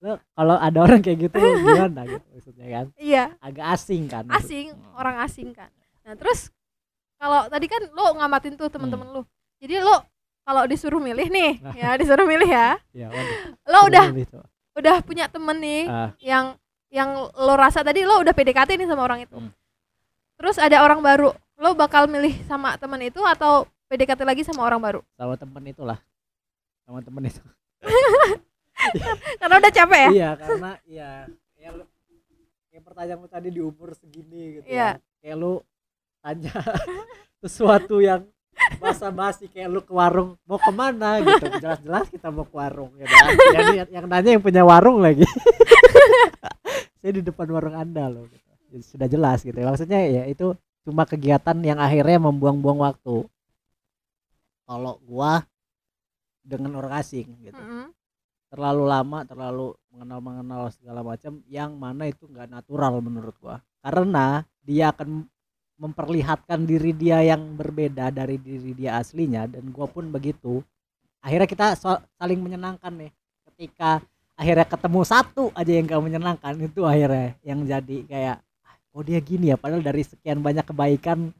lu 0.00 0.12
kalau 0.32 0.56
ada 0.56 0.78
orang 0.80 1.00
kayak 1.00 1.18
gitu 1.22 1.36
lu 1.36 1.48
gimana 1.62 2.00
gitu 2.02 2.26
maksudnya 2.32 2.66
kan 2.66 2.86
Iya, 2.96 3.24
agak 3.38 3.66
asing 3.70 4.02
kan 4.06 4.24
asing, 4.32 4.66
Hmm. 4.74 4.96
orang 4.96 5.16
asing 5.22 5.48
kan. 5.52 5.70
Nah, 6.02 6.16
terus 6.16 6.50
kalau 7.14 7.46
tadi 7.46 7.68
kan 7.68 7.82
lo 7.86 8.16
ngamatin 8.16 8.56
tuh 8.56 8.66
temen-temen 8.66 9.06
Hmm. 9.06 9.14
lo. 9.14 9.22
Jadi 9.60 9.76
lo 9.78 9.96
kalau 10.50 10.66
disuruh 10.66 10.98
milih 10.98 11.30
nih, 11.30 11.62
Nah. 11.62 11.70
ya 11.72 11.90
disuruh 11.94 12.26
milih 12.26 12.50
ya. 12.50 12.74
ya 12.90 13.06
waduh 13.06 13.38
Lo 13.64 13.78
udah 13.86 14.04
udah 14.72 14.96
punya 15.00 15.26
temen 15.26 15.56
nih 15.56 15.86
Ah, 15.86 16.10
yang 16.18 16.58
yang 16.90 17.06
lo 17.30 17.54
rasa 17.54 17.80
tadi 17.80 18.02
lo 18.02 18.18
udah 18.18 18.32
PDKT 18.32 18.74
nih 18.74 18.84
sama 18.84 19.04
orang 19.04 19.22
itu. 19.22 19.30
Hmm. 19.32 19.54
Terus 20.34 20.58
ada 20.58 20.80
orang 20.80 20.98
baru, 20.98 21.30
lo 21.54 21.70
bakal 21.72 22.04
milih 22.04 22.34
sama 22.44 22.74
temen 22.74 22.98
itu 23.04 23.22
atau 23.22 23.62
PDKT 23.86 24.22
lagi 24.22 24.42
sama 24.42 24.64
orang 24.64 24.78
baru? 24.78 25.00
sama 25.12 25.34
temen 25.34 25.62
itulah 25.64 25.98
sama 26.82 26.98
temen 27.00 27.22
itu 27.24 27.42
Karena 29.38 29.54
udah 29.56 29.70
capek 29.70 30.00
ya? 30.00 30.10
iya 30.10 30.30
karena 30.34 30.70
iya 30.84 31.10
ya 31.54 31.68
lu 31.70 31.84
yang 32.70 32.82
pertanyaanmu 32.82 33.28
tadi 33.28 33.48
di 33.50 33.60
umur 33.60 33.92
segini 33.92 34.58
gitu 34.58 34.66
Iya. 34.66 34.96
ya 34.96 35.20
kayak 35.20 35.36
lu 35.36 35.52
tanya 36.18 36.54
sesuatu 37.42 38.00
yang 38.00 38.24
basa-basi 38.80 39.48
kayak 39.48 39.68
lu 39.68 39.80
ke 39.84 39.92
warung 39.92 40.36
mau 40.48 40.60
ke 40.60 40.72
mana 40.72 41.20
gitu. 41.20 41.46
Jelas-jelas 41.60 42.06
kita 42.08 42.28
mau 42.32 42.44
ke 42.48 42.54
warung 42.54 42.90
gitu 42.96 43.10
kan. 43.10 43.30
jadi 43.56 43.72
yang, 43.84 43.90
yang 43.90 44.06
nanya 44.06 44.30
yang 44.36 44.42
punya 44.44 44.62
warung 44.64 45.00
lagi. 45.00 45.24
Saya 47.00 47.12
di 47.16 47.22
depan 47.24 47.48
warung 47.48 47.76
anda 47.76 48.08
loh 48.08 48.28
gitu. 48.28 48.50
Jadi 48.70 48.84
sudah 48.84 49.08
jelas 49.08 49.38
gitu. 49.42 49.56
Maksudnya 49.56 50.00
ya 50.06 50.22
itu 50.28 50.52
cuma 50.84 51.04
kegiatan 51.04 51.56
yang 51.60 51.80
akhirnya 51.80 52.20
membuang-buang 52.20 52.80
waktu. 52.80 53.26
Kalau 54.68 55.02
gua 55.04 55.42
dengan 56.44 56.78
orang 56.78 57.00
asing 57.00 57.36
gitu. 57.44 57.58
Mm-mm. 57.58 57.92
terlalu 58.50 58.82
lama 58.82 59.22
terlalu 59.22 59.78
mengenal 59.94 60.18
mengenal 60.18 60.62
segala 60.74 61.06
macam 61.06 61.38
yang 61.46 61.78
mana 61.78 62.10
itu 62.10 62.26
nggak 62.26 62.50
natural 62.50 62.98
menurut 62.98 63.34
gua. 63.38 63.62
Karena 63.78 64.42
dia 64.66 64.90
akan 64.90 65.24
memperlihatkan 65.80 66.68
diri 66.68 66.92
dia 66.92 67.24
yang 67.24 67.56
berbeda 67.56 68.12
dari 68.12 68.36
diri 68.36 68.76
dia 68.76 69.00
aslinya 69.00 69.48
dan 69.48 69.72
gua 69.72 69.88
pun 69.88 70.12
begitu. 70.12 70.60
Akhirnya 71.24 71.48
kita 71.48 71.66
so- 71.80 72.04
saling 72.20 72.36
menyenangkan 72.36 72.92
nih. 72.92 73.10
Ketika 73.48 74.04
akhirnya 74.36 74.68
ketemu 74.68 75.00
satu 75.08 75.44
aja 75.56 75.72
yang 75.72 75.84
gak 75.88 76.02
menyenangkan 76.04 76.54
itu 76.60 76.84
akhirnya 76.84 77.36
yang 77.40 77.60
jadi 77.64 77.96
kayak 78.04 78.36
"Ah, 78.64 78.76
oh 78.92 79.00
dia 79.04 79.20
gini 79.24 79.52
ya? 79.52 79.56
Padahal 79.56 79.80
dari 79.80 80.04
sekian 80.04 80.40
banyak 80.44 80.64
kebaikan 80.68 81.32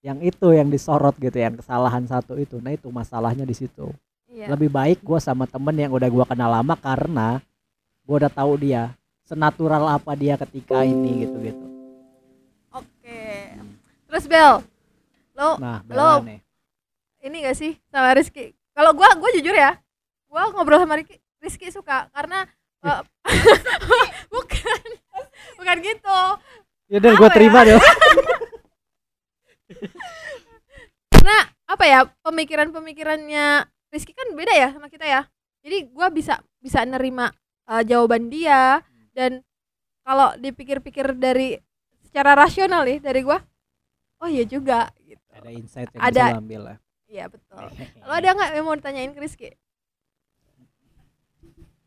yang 0.00 0.18
itu 0.24 0.50
yang 0.56 0.68
disorot 0.72 1.14
gitu 1.20 1.36
yang 1.36 1.54
kesalahan 1.60 2.04
satu 2.08 2.34
itu. 2.40 2.58
Nah 2.64 2.72
itu 2.72 2.88
masalahnya 2.88 3.44
di 3.44 3.54
situ. 3.56 3.92
Iya. 4.32 4.48
lebih 4.56 4.72
baik 4.72 5.04
gue 5.04 5.20
sama 5.20 5.44
temen 5.44 5.76
yang 5.76 5.92
udah 5.92 6.08
gua 6.08 6.24
kenal 6.24 6.48
lama 6.48 6.72
karena 6.72 7.36
gue 8.08 8.16
udah 8.16 8.32
tahu 8.32 8.56
dia 8.56 8.96
senatural 9.28 9.84
apa 9.92 10.16
dia 10.16 10.40
ketika 10.40 10.88
ini 10.88 11.28
gitu 11.28 11.36
gitu. 11.44 11.71
Terus 14.12 14.28
Bel, 14.28 14.60
lo 15.32 15.56
nah 15.56 15.80
Lo- 15.88 16.20
nih 16.20 16.44
ini 17.24 17.36
gak 17.48 17.56
sih 17.56 17.72
sama 17.88 18.12
Rizky? 18.12 18.52
Kalau 18.76 18.92
gua 18.92 19.08
gua 19.16 19.30
jujur 19.32 19.56
ya, 19.56 19.80
gua 20.28 20.52
ngobrol 20.52 20.84
sama 20.84 21.00
Rizky, 21.00 21.16
Rizky 21.40 21.72
suka 21.72 22.12
karena 22.12 22.44
eh, 22.84 23.00
bukan 24.34 24.82
bukan 25.56 25.76
gitu. 25.80 26.20
ya 26.92 27.00
udah 27.00 27.12
gue 27.16 27.24
Apa 27.24 27.32
ya? 27.32 27.36
terima 27.40 27.60
deh 27.64 27.80
Karena 31.12 31.36
apa 31.64 31.84
ya 31.88 32.04
pemikiran-pemikirannya 32.20 33.46
Rizky 33.88 34.12
kan 34.12 34.28
beda 34.36 34.52
ya 34.52 34.68
sama 34.76 34.92
kita 34.92 35.08
ya. 35.08 35.24
Jadi 35.64 35.88
gua 35.88 36.12
bisa 36.12 36.36
bisa 36.60 36.84
nerima 36.84 37.32
eh, 37.64 37.82
jawaban 37.86 38.28
dia 38.28 38.84
dan 39.16 39.40
kalau 40.02 40.34
dipikir-pikir 40.36 41.14
dari 41.16 41.56
secara 42.02 42.34
rasional 42.36 42.82
nih 42.84 42.98
dari 43.00 43.22
gua, 43.22 43.38
oh 44.22 44.28
iya 44.28 44.44
juga 44.44 44.88
gitu. 45.02 45.18
ada 45.28 45.50
insight 45.50 45.90
yang 45.90 46.02
Ada. 46.02 46.24
bisa 46.24 46.38
ambil 46.38 46.62
lah 46.64 46.78
Iya 47.04 47.28
betul. 47.28 47.60
Lo 48.06 48.12
ada 48.14 48.28
nggak 48.30 48.50
yang 48.52 48.64
mau 48.64 48.72
ditanyain 48.72 49.12
ke 49.12 49.20
Rizky? 49.20 49.50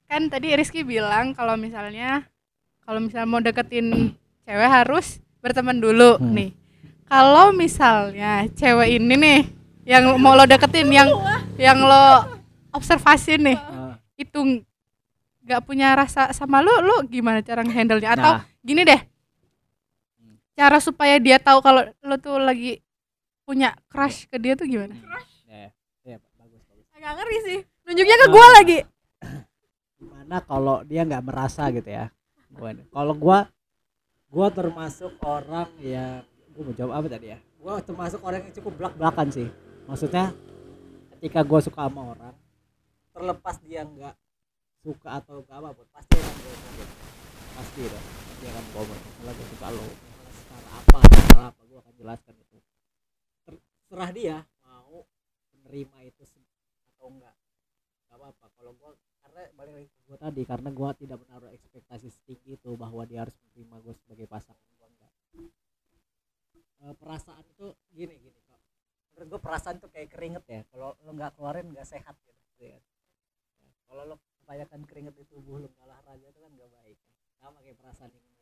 kan 0.05 0.29
tadi 0.29 0.53
Rizky 0.53 0.85
bilang 0.85 1.33
kalau 1.33 1.57
misalnya 1.57 2.29
kalau 2.85 3.01
misalnya 3.01 3.25
mau 3.25 3.41
deketin 3.41 4.13
cewek 4.45 4.69
harus 4.69 5.17
berteman 5.41 5.81
dulu 5.81 6.21
Hmm. 6.21 6.29
nih 6.31 6.53
kalau 7.05 7.49
misalnya 7.49 8.45
cewek 8.53 9.01
ini 9.01 9.15
nih 9.15 9.39
yang 9.85 10.17
mau 10.17 10.33
lo 10.33 10.45
deketin 10.45 10.89
yang 10.89 11.09
yang 11.57 11.77
lo 11.79 12.37
observasi 12.69 13.37
nih 13.39 13.57
Ah, 13.57 13.97
itu 14.13 14.61
nggak 15.41 15.61
punya 15.63 15.93
rasa 15.93 16.29
sama 16.31 16.61
lo 16.61 16.73
lo 16.81 17.01
gimana 17.05 17.41
cara 17.41 17.61
ngehandle 17.61 17.97
nya 17.97 18.13
atau 18.13 18.31
nah 18.31 18.45
gini 18.61 18.81
deh. 18.81 18.97
Cara 20.55 20.79
supaya 20.79 21.19
dia 21.19 21.35
tahu 21.37 21.59
kalau 21.59 21.83
lo 22.01 22.15
tuh 22.15 22.39
lagi 22.39 22.79
punya 23.43 23.75
crush 23.91 24.25
ke 24.31 24.39
dia 24.39 24.55
tuh 24.55 24.65
gimana? 24.65 24.95
Ya, 25.45 25.69
ya, 26.01 26.17
bagus 26.39 26.63
bagus. 26.65 26.85
Agak 26.95 27.11
ngeri 27.21 27.37
sih. 27.45 27.59
Nunjuknya 27.85 28.15
ke 28.17 28.25
Ah. 28.25 28.33
gua 28.33 28.47
lagi. 28.55 28.79
gimana 29.99 30.35
kalau 30.41 30.81
dia 30.87 31.01
nggak 31.05 31.23
merasa 31.27 31.69
gitu 31.69 31.85
ya? 31.91 32.09
Gua 32.55 32.71
nih. 32.71 32.87
kalau 32.87 33.13
gua 33.13 33.51
gua 34.31 34.47
termasuk 34.47 35.11
orang 35.21 35.67
yang 35.83 36.23
gua 36.55 36.63
mau 36.63 36.73
jawab 36.73 36.93
apa 37.03 37.07
tadi 37.11 37.27
ya? 37.35 37.39
Gua 37.59 37.83
termasuk 37.83 38.23
orang 38.23 38.47
yang 38.47 38.53
cukup 38.55 38.73
belak 38.79 38.93
belakan 38.95 39.27
sih. 39.29 39.47
Maksudnya 39.85 40.31
ketika 41.19 41.43
gua 41.43 41.59
suka 41.59 41.85
sama 41.85 42.15
orang 42.15 42.33
terlepas 43.11 43.55
dia 43.63 43.83
nggak 43.83 44.15
suka 44.83 45.09
atau 45.19 45.41
gak 45.47 45.57
apa 45.59 45.69
pun 45.71 45.87
pasti 45.89 46.13
akan 46.19 46.35
gue 46.35 46.55
pasti 47.55 47.81
dong. 47.87 48.05
Pasti 48.05 48.45
akan 48.45 48.63
gue 48.69 48.83
misalnya 48.85 49.31
gue 49.33 49.47
suka 49.55 49.67
lo 49.71 49.85
secara 50.55 50.79
apa 50.79 50.97
secara 51.03 51.43
apa 51.51 51.61
gue 51.67 51.79
akan 51.79 51.93
jelaskan 51.99 52.35
itu. 52.39 52.57
Terserah 53.43 54.11
dia 54.15 54.37
mau 54.63 55.03
menerima 55.51 55.97
itu 56.07 56.23
atau 56.95 57.07
enggak. 57.11 57.35
Gak 58.07 58.17
apa-apa. 58.17 58.45
Kalau 58.55 58.71
gue 58.79 58.91
karena 59.25 59.41
balik 59.57 59.73
lagi 59.73 59.87
gue 59.89 60.17
tadi 60.21 60.41
karena 60.45 60.69
gue 60.69 60.89
tidak 61.01 61.17
menaruh 61.25 61.51
ekspektasi 61.51 62.07
setinggi 62.13 62.61
itu 62.61 62.71
bahwa 62.77 63.03
dia 63.09 63.25
harus 63.25 63.35
menerima 63.41 63.75
gue 63.83 63.93
sebagai 63.99 64.25
pasangan 64.29 64.69
gue 64.79 64.87
enggak. 64.87 65.13
Eh, 66.85 66.95
perasaan 66.95 67.43
itu 67.43 67.67
gini 67.91 68.15
gini 68.21 68.39
kok 68.45 68.61
menurut 69.15 69.27
gue 69.31 69.41
perasaan 69.41 69.79
tuh 69.79 69.89
kayak 69.91 70.11
keringet 70.11 70.43
ya. 70.47 70.61
Kalau 70.71 70.95
lo 71.03 71.11
nggak 71.15 71.39
keluarin 71.39 71.71
nggak 71.71 71.87
sehat 71.87 72.15
gitu 72.27 72.63
ya. 72.67 72.79
Ya, 73.63 73.71
kalau 73.87 74.03
lo 74.07 74.15
kebanyakan 74.43 74.83
keringet 74.87 75.15
di 75.15 75.23
tubuh 75.27 75.59
lo 75.59 75.67
nggak 75.71 75.83
olahraga 75.83 76.27
itu 76.27 76.39
kan 76.39 76.51
nggak 76.51 76.71
baik. 76.71 76.97
Sama 77.39 77.57
kayak 77.63 77.79
perasaan 77.79 78.11
gitu 78.11 78.35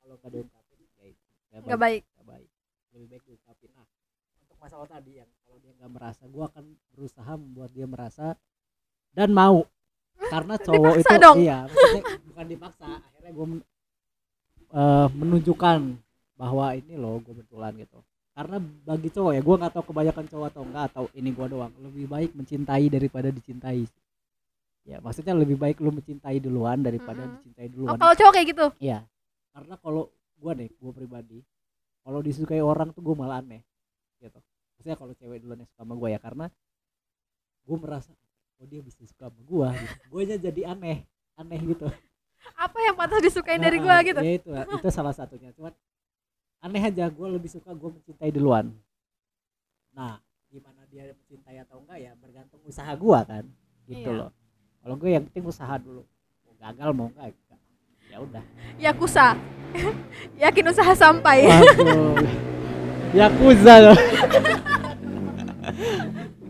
kalau 0.00 0.18
nggak 0.18 0.32
diungkapin 0.34 0.66
itu 0.66 0.69
nggak 1.50 1.80
baik. 1.80 2.02
nggak 2.06 2.26
baik. 2.26 2.48
Lebih 2.94 3.06
baik 3.10 3.22
diungkapin. 3.26 3.70
Nah 3.74 3.86
untuk 4.46 4.58
masalah 4.62 4.86
tadi 4.86 5.12
yang 5.18 5.30
kalau 5.42 5.58
dia 5.58 5.72
nggak 5.74 5.92
merasa 5.92 6.22
gue 6.30 6.44
akan 6.46 6.64
berusaha 6.94 7.32
membuat 7.34 7.70
dia 7.74 7.86
merasa 7.90 8.26
dan 9.14 9.30
mau. 9.34 9.66
Karena 10.30 10.54
cowok 10.66 10.94
Dipaksa 11.00 11.10
itu 11.10 11.14
dong. 11.18 11.36
iya 11.42 11.58
maksudnya 11.66 12.02
bukan 12.30 12.46
dipaksa. 12.46 12.86
Akhirnya 12.86 13.32
gue 13.34 13.46
menunjukkan 15.18 15.78
bahwa 16.38 16.66
ini 16.78 16.94
loh 16.94 17.18
gue 17.18 17.34
betulan 17.34 17.74
gitu. 17.74 17.98
Karena 18.30 18.56
bagi 18.62 19.08
cowok 19.10 19.32
ya 19.34 19.42
gue 19.42 19.56
nggak 19.58 19.72
tahu 19.74 19.84
kebanyakan 19.90 20.24
cowok 20.30 20.46
atau 20.54 20.62
enggak 20.62 20.84
atau 20.94 21.04
ini 21.18 21.30
gue 21.34 21.46
doang. 21.50 21.72
Lebih 21.82 22.06
baik 22.06 22.30
mencintai 22.38 22.86
daripada 22.86 23.28
dicintai 23.34 23.84
ya 24.88 24.96
maksudnya 25.04 25.36
lebih 25.36 25.60
baik 25.60 25.76
lu 25.84 25.92
mencintai 25.92 26.40
duluan 26.40 26.80
daripada 26.80 27.20
Mm-mm. 27.20 27.36
dicintai 27.36 27.68
oh, 27.68 27.72
duluan 27.76 27.98
kalau 28.00 28.14
cowok 28.16 28.32
kayak 28.32 28.48
gitu? 28.48 28.66
Iya. 28.80 28.98
Karena 29.52 29.74
kalau 29.76 30.08
gua 30.40 30.56
deh, 30.56 30.72
gua 30.80 30.92
pribadi, 30.96 31.44
kalau 32.00 32.24
disukai 32.24 32.64
orang 32.64 32.90
tuh 32.96 33.04
gua 33.04 33.14
malah 33.14 33.44
aneh. 33.44 33.60
Gitu. 34.16 34.40
Maksudnya 34.80 34.96
kalau 34.96 35.12
cewek 35.12 35.44
duluan 35.44 35.60
yang 35.60 35.68
suka 35.68 35.84
sama 35.84 35.94
gua 35.94 36.08
ya 36.08 36.18
karena 36.18 36.48
gua 37.68 37.76
merasa 37.76 38.10
oh 38.60 38.66
dia 38.68 38.80
bisa 38.80 39.04
suka 39.04 39.28
sama 39.28 39.40
gua 39.44 39.68
gitu. 39.76 39.94
Guanya 40.08 40.36
jadi 40.40 40.72
aneh, 40.72 41.04
aneh 41.36 41.60
gitu. 41.76 41.86
apa 42.56 42.78
yang 42.80 42.96
patut 42.96 43.20
disukain 43.20 43.60
dari 43.60 43.76
Nah, 43.76 43.84
gua 43.84 43.96
gitu 44.00 44.20
Ya 44.24 44.32
itu, 44.40 44.50
itu 44.56 44.88
salah 44.88 45.12
satunya. 45.12 45.52
Cuman 45.52 45.76
aneh 46.64 46.82
aja 46.88 47.04
gua 47.12 47.28
lebih 47.28 47.52
suka 47.52 47.76
gua 47.76 47.92
mencintai 47.92 48.32
duluan. 48.32 48.72
Nah, 49.92 50.16
gimana 50.48 50.88
dia 50.88 51.12
mencintai 51.12 51.60
atau 51.60 51.84
enggak 51.84 51.98
ya 52.00 52.12
bergantung 52.16 52.60
usaha 52.64 52.92
gua 52.96 53.20
kan. 53.28 53.44
Gitu 53.84 54.08
Iya. 54.08 54.16
loh. 54.24 54.30
Kalau 54.80 54.96
gue 54.96 55.10
yang 55.12 55.24
penting 55.28 55.44
usaha 55.44 55.76
dulu. 55.76 56.08
Mau 56.48 56.54
gagal 56.56 56.90
mau 56.96 57.12
enggak 57.12 57.36
ya 58.10 58.16
udah. 58.18 58.42
Yakuza 58.76 59.38
yakin 60.42 60.64
usaha 60.66 60.92
sampai 60.92 61.46
Waduh. 61.46 62.18
Yakuza 63.12 63.74
loh. 63.80 63.98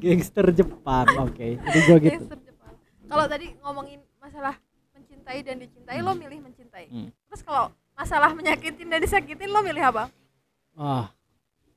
Gangster 0.01 0.47
Jepang. 0.51 1.07
Oke. 1.21 1.57
Jadi 1.57 1.79
gue 1.79 1.97
gitu. 2.01 2.19
Gangster 2.19 2.39
Jepang. 2.41 2.73
kalau 3.05 3.25
tadi 3.27 3.47
ngomongin 3.61 3.99
masalah 4.17 4.55
mencintai 4.93 5.39
dan 5.43 5.57
dicintai 5.59 5.99
lo 5.99 6.13
milih 6.13 6.39
mencintai 6.41 6.85
Hmm. 6.87 7.09
terus 7.27 7.41
kalau 7.41 7.69
masalah 7.93 8.31
menyakitin 8.33 8.87
dan 8.87 8.99
disakitin 8.99 9.47
lo 9.47 9.61
milih 9.61 9.85
apa 9.85 10.09
Ah. 10.73 11.11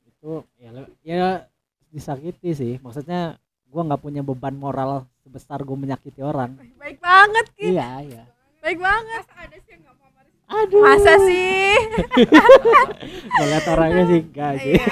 Itu 0.06 0.40
ya 0.56 0.70
ya 1.02 1.44
disakiti 1.90 2.50
sih. 2.50 2.72
Maksudnya 2.78 3.34
gua 3.66 3.82
nggak 3.84 4.00
punya 4.00 4.20
beban 4.22 4.54
moral 4.54 5.04
sebesar 5.20 5.60
gue 5.60 5.74
menyakiti 5.74 6.18
orang. 6.18 6.56
baik 6.74 6.98
banget 6.98 7.44
Ki 7.52 7.70
Iya, 7.70 7.88
iya. 8.00 8.22
Baik 8.64 8.78
banget 8.80 9.24
ada 9.28 9.56
sih 9.60 9.74
nggak 9.76 9.94
mau 9.94 10.08
maris 10.10 10.32
Aduh. 10.48 10.80
masa 10.80 11.12
sih 11.22 11.76
Gue 13.34 13.46
liat 13.50 13.66
orangnya 13.66 14.04
sih 14.06 14.20
enggak 14.22 14.52
sih. 14.62 14.76
Iya. 14.78 14.86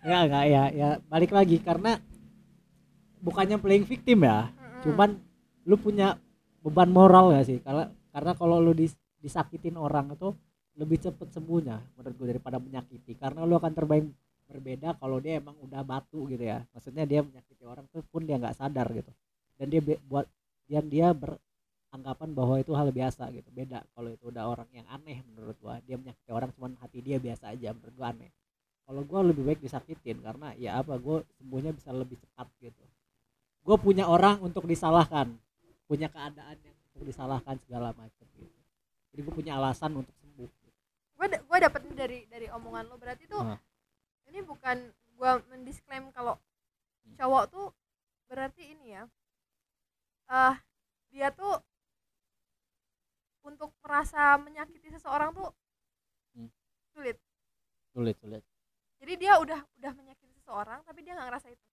Enggak, 0.00 0.22
enggak 0.28 0.44
ya. 0.46 0.64
Ya 0.70 0.88
balik 1.08 1.32
lagi 1.32 1.56
karena 1.58 1.96
bukannya 3.18 3.56
playing 3.56 3.88
victim 3.88 4.22
ya. 4.22 4.52
Cuman 4.84 5.16
lu 5.64 5.76
punya 5.76 6.16
beban 6.60 6.92
moral 6.92 7.32
gak 7.32 7.48
sih 7.48 7.58
kalau 7.60 7.88
karena 8.12 8.32
kalau 8.36 8.60
lu 8.60 8.72
dis- 8.72 8.96
disakitin 9.16 9.80
orang 9.80 10.12
itu 10.12 10.36
lebih 10.76 11.00
cepet 11.00 11.28
sembuhnya 11.32 11.80
menurut 11.96 12.14
gue 12.16 12.26
daripada 12.36 12.56
menyakiti 12.60 13.16
karena 13.16 13.44
lu 13.44 13.56
akan 13.56 13.72
terbayang 13.72 14.08
berbeda 14.44 14.96
kalau 15.00 15.20
dia 15.20 15.40
emang 15.40 15.56
udah 15.56 15.80
batu 15.80 16.28
gitu 16.28 16.40
ya 16.42 16.60
maksudnya 16.72 17.08
dia 17.08 17.24
menyakiti 17.24 17.64
orang 17.64 17.88
tuh 17.88 18.04
pun 18.08 18.24
dia 18.24 18.36
nggak 18.36 18.56
sadar 18.56 18.88
gitu 18.92 19.08
dan 19.56 19.66
dia 19.72 19.80
be- 19.80 20.00
buat 20.04 20.28
dan 20.68 20.84
dia 20.88 21.12
beranggapan 21.90 22.30
bahwa 22.38 22.54
itu 22.62 22.70
hal 22.70 22.94
biasa 22.94 23.34
gitu 23.34 23.50
beda 23.50 23.82
kalau 23.98 24.14
itu 24.14 24.30
udah 24.30 24.46
orang 24.46 24.70
yang 24.70 24.86
aneh 24.86 25.26
menurut 25.26 25.58
gua. 25.58 25.82
Dia 25.82 25.98
menyakiti 25.98 26.30
orang 26.30 26.54
cuman 26.54 26.78
hati 26.78 27.02
dia 27.02 27.18
biasa 27.18 27.50
aja 27.50 27.74
menurut 27.74 27.94
gua 27.98 28.14
aneh. 28.14 28.30
Kalau 28.86 29.02
gua 29.02 29.20
lebih 29.26 29.42
baik 29.42 29.58
disakitin 29.58 30.22
karena 30.22 30.54
ya 30.54 30.78
apa 30.78 30.94
gua 31.02 31.26
sembuhnya 31.42 31.74
bisa 31.74 31.90
lebih 31.90 32.14
cepat 32.22 32.46
gitu. 32.62 32.84
Gue 33.60 33.76
punya 33.76 34.08
orang 34.08 34.40
untuk 34.40 34.64
disalahkan 34.70 35.34
punya 35.84 36.06
keadaan 36.06 36.56
yang 36.62 36.76
untuk 36.94 37.02
disalahkan 37.10 37.58
segala 37.66 37.90
macam 37.92 38.26
gitu. 38.38 38.58
Jadi 39.10 39.20
gue 39.26 39.34
punya 39.34 39.58
alasan 39.58 39.90
untuk 39.98 40.14
sembuh 40.22 40.48
gue 41.20 41.26
gue 41.36 41.58
dapet 41.60 41.82
dari 41.92 42.24
dari 42.30 42.46
omongan 42.48 42.86
lo. 42.88 42.96
Berarti 42.96 43.26
tuh 43.26 43.42
Ah. 43.42 43.58
ini 44.30 44.40
bukan 44.46 44.94
gue 45.18 45.30
mendisklaim 45.52 46.08
kalau 46.14 46.38
cowok 47.18 47.44
tuh 47.50 47.66
berarti 48.30 48.72
ini 48.78 48.94
ya 48.96 49.02
eh 50.30 50.56
dia 51.10 51.28
tuh 51.34 51.58
untuk 53.42 53.70
merasa 53.80 54.36
menyakiti 54.36 54.88
seseorang 54.90 55.32
tuh 55.32 55.50
Hmm. 56.30 56.46
sulit 56.92 57.16
sulit 57.90 58.16
sulit 58.18 58.42
jadi 58.96 59.12
dia 59.16 59.32
udah 59.36 59.60
udah 59.76 59.92
menyakiti 59.94 60.30
seseorang 60.36 60.78
tapi 60.84 61.02
dia 61.02 61.14
nggak 61.14 61.26
ngerasa 61.26 61.48
itu 61.50 61.64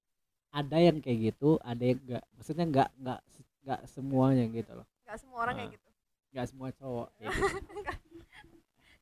ada 0.49 0.77
yang 0.79 0.97
kayak 0.97 1.19
gitu 1.29 1.59
ada 1.61 1.83
yang 1.83 1.99
enggak 2.01 2.23
maksudnya 2.33 2.65
enggak 2.65 2.89
enggak 2.97 3.19
enggak 3.61 3.79
semuanya 3.85 4.43
gitu 4.49 4.71
loh 4.73 4.87
nggak 5.05 5.17
semua 5.19 5.37
orang 5.43 5.55
kayak 5.55 5.69
Ah. 5.69 5.75
gitu 5.75 5.89
enggak 6.27 6.45
semua 6.47 6.69
cowok 6.71 7.07
kayak 7.13 7.29
gitu. 7.37 7.45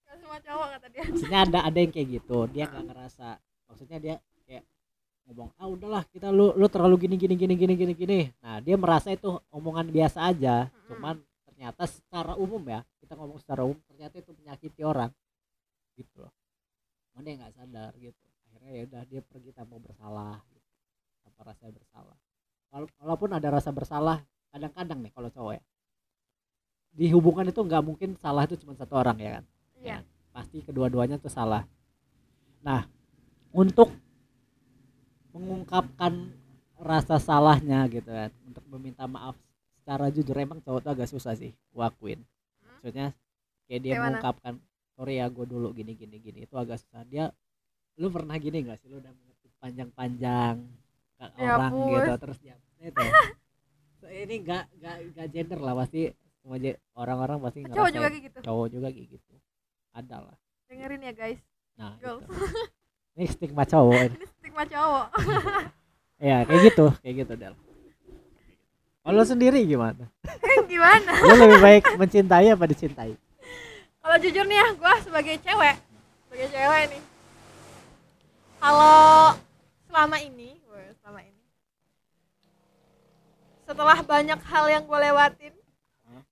nggak 0.04 0.18
semua 0.20 0.38
cowok 0.42 0.68
kata 0.70 0.88
dia 0.90 1.04
maksudnya 1.06 1.40
ada 1.42 1.60
ada 1.64 1.78
yang 1.78 1.92
kayak 1.94 2.08
gitu 2.12 2.38
dia 2.50 2.64
nggak 2.66 2.86
ngerasa 2.86 3.28
maksudnya 3.66 3.98
dia 3.98 4.16
kayak 4.44 4.64
ngomong 5.26 5.50
ah 5.56 5.68
udahlah 5.68 6.04
kita 6.06 6.28
lu 6.30 6.52
lu 6.54 6.68
terlalu 6.68 6.96
gini 7.02 7.16
gini 7.16 7.34
gini 7.34 7.54
gini 7.56 7.74
gini 7.74 7.94
gini 7.94 8.20
nah 8.40 8.60
dia 8.60 8.76
merasa 8.76 9.10
itu 9.10 9.30
omongan 9.50 9.88
biasa 9.88 10.20
aja 10.28 10.68
Mm-mm. 10.68 10.86
cuman 10.92 11.16
ternyata 11.66 11.90
secara 11.90 12.38
umum 12.38 12.62
ya 12.62 12.86
kita 13.02 13.18
ngomong 13.18 13.42
secara 13.42 13.66
umum 13.66 13.82
ternyata 13.90 14.22
itu 14.22 14.38
menyakiti 14.38 14.86
orang. 14.86 15.10
Gitu 15.98 16.14
loh. 16.22 16.30
Cuman 17.10 17.26
dia 17.26 17.34
nggak 17.42 17.54
sadar 17.58 17.92
gitu. 17.98 18.26
Akhirnya 18.46 18.70
ya 18.70 18.82
udah 18.86 19.02
dia 19.10 19.22
pergi 19.26 19.50
tanpa 19.50 19.82
bersalah 19.82 20.46
gitu. 20.54 20.70
tanpa 21.26 21.42
rasa 21.50 21.66
bersalah. 21.74 22.18
Wala- 22.70 22.94
walaupun 23.02 23.30
ada 23.34 23.50
rasa 23.50 23.74
bersalah 23.74 24.22
kadang-kadang 24.54 25.02
nih 25.02 25.10
kalau 25.10 25.34
cowok 25.34 25.58
ya. 25.58 25.64
Di 26.94 27.10
hubungan 27.10 27.50
itu 27.50 27.58
nggak 27.58 27.82
mungkin 27.82 28.14
salah 28.22 28.46
itu 28.46 28.62
cuma 28.62 28.78
satu 28.78 28.94
orang 29.02 29.18
ya 29.18 29.30
kan? 29.42 29.44
Iya. 29.82 29.98
Pasti 30.38 30.62
kedua-duanya 30.62 31.18
tuh 31.18 31.34
salah. 31.34 31.66
Nah, 32.62 32.86
untuk 33.50 33.90
mengungkapkan 35.34 36.30
rasa 36.78 37.18
salahnya 37.18 37.90
gitu 37.90 38.14
kan, 38.14 38.30
untuk 38.46 38.62
meminta 38.70 39.10
maaf 39.10 39.34
secara 39.86 40.10
jujur 40.10 40.34
emang 40.34 40.58
cowok 40.60 40.82
tuh 40.82 40.92
agak 40.98 41.06
susah 41.06 41.38
sih, 41.38 41.54
gua 41.70 41.94
akuin. 41.94 42.26
Maksudnya 42.82 43.14
kayak 43.70 43.80
dia 43.80 43.92
Kayak 43.94 44.02
mana? 44.02 44.08
mengungkapkan, 44.18 44.54
sorry 44.94 45.22
ya 45.22 45.30
gue 45.30 45.46
dulu 45.46 45.68
gini 45.72 45.94
gini 45.94 46.18
gini 46.18 46.40
itu 46.44 46.56
agak 46.58 46.82
susah. 46.82 47.06
Dia, 47.06 47.30
lu 47.96 48.10
pernah 48.10 48.34
gini 48.36 48.66
gak 48.66 48.82
sih, 48.82 48.90
lu 48.90 48.98
udah 48.98 49.14
mengetik 49.14 49.54
panjang-panjang 49.62 50.56
ke 51.16 51.26
orang 51.38 51.70
Dihapus. 51.70 51.94
gitu, 51.94 52.14
terus 52.18 52.38
dia 52.42 52.56
itu. 52.82 53.06
So, 53.96 54.06
ini 54.08 54.36
gak, 54.42 54.70
gak, 54.78 54.96
gak 55.14 55.28
gender 55.30 55.60
lah 55.60 55.74
pasti 55.76 56.10
semua 56.38 56.58
orang-orang 56.94 57.38
pasti 57.42 57.60
cowok 57.62 57.74
ngerasain 57.74 57.94
juga 57.96 58.08
kayak 58.08 58.24
gitu 58.24 58.40
cowok 58.42 58.68
juga 58.70 58.88
kayak 58.90 59.08
gitu 59.18 59.34
ada 59.92 60.18
lah 60.22 60.36
dengerin 60.66 61.02
ya 61.02 61.14
guys 61.16 61.40
nah 61.74 61.94
Girls. 61.98 62.22
gitu. 62.22 62.34
ini 63.18 63.26
stigma 63.26 63.64
cowok 63.66 63.98
ini. 63.98 64.14
ini 64.22 64.26
stigma 64.30 64.64
cowok 64.64 65.06
ya 66.22 66.38
kayak 66.46 66.62
gitu 66.64 66.86
kayak 67.02 67.16
gitu 67.18 67.34
Del 67.34 67.56
kalau 69.06 69.22
lu 69.22 69.26
sendiri 69.26 69.62
gimana? 69.70 70.10
Gimana? 70.66 71.14
Lu 71.22 71.34
lebih 71.38 71.60
baik 71.62 71.84
mencintai 71.94 72.50
apa 72.50 72.66
dicintai? 72.66 73.14
Kalau 74.02 74.18
jujur 74.18 74.44
nih 74.44 74.58
ya 74.58 74.68
gue 74.74 74.94
sebagai 75.06 75.36
cewek 75.46 75.78
sebagai 76.26 76.48
cewek 76.50 76.84
nih. 76.90 77.04
Kalau 78.58 79.38
selama 79.86 80.18
ini 80.18 80.58
selama 81.06 81.22
ini 81.22 81.44
setelah 83.70 83.98
banyak 84.02 84.40
hal 84.42 84.66
yang 84.74 84.84
gue 84.90 84.98
lewatin 84.98 85.54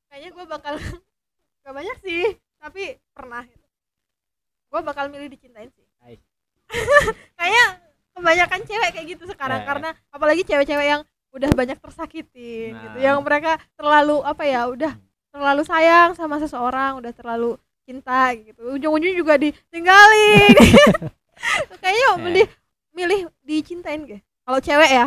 kayaknya 0.09 0.29
gue 0.33 0.45
bakal 0.49 0.73
gak 1.61 1.73
banyak 1.73 1.97
sih 2.01 2.25
tapi 2.57 2.97
pernah 3.13 3.45
gue 4.73 4.79
bakal 4.81 5.13
milih 5.13 5.29
dicintain 5.29 5.69
sih. 5.69 5.85
Kayaknya 7.37 7.65
kebanyakan 8.17 8.61
cewek 8.65 8.89
kayak 8.97 9.07
gitu 9.13 9.23
sekarang 9.29 9.61
Ya, 9.61 9.65
ya. 9.65 9.69
karena 9.69 9.89
apalagi 10.09 10.41
cewek-cewek 10.41 10.87
yang 10.89 11.01
udah 11.33 11.49
banyak 11.51 11.77
tersakitin 11.81 12.77
gitu. 12.77 12.97
Nah. 12.97 13.01
yang 13.01 13.17
mereka 13.25 13.57
terlalu 13.73 14.21
apa 14.21 14.43
ya 14.45 14.69
udah 14.69 14.93
terlalu 15.33 15.61
sayang 15.65 16.13
sama 16.13 16.37
seseorang 16.37 17.01
udah 17.01 17.09
terlalu 17.09 17.57
cinta 17.83 18.31
gitu. 18.37 18.77
Ujung-ujungnya 18.77 19.17
juga 19.17 19.33
ditinggalin. 19.41 20.53
Kayaknya 21.81 22.03
Ya. 22.05 22.15
milih 22.21 22.47
milih 22.93 23.19
dicintain 23.41 24.01
gitu 24.05 24.21
kalau 24.45 24.59
cewek 24.61 24.91
ya. 24.93 25.05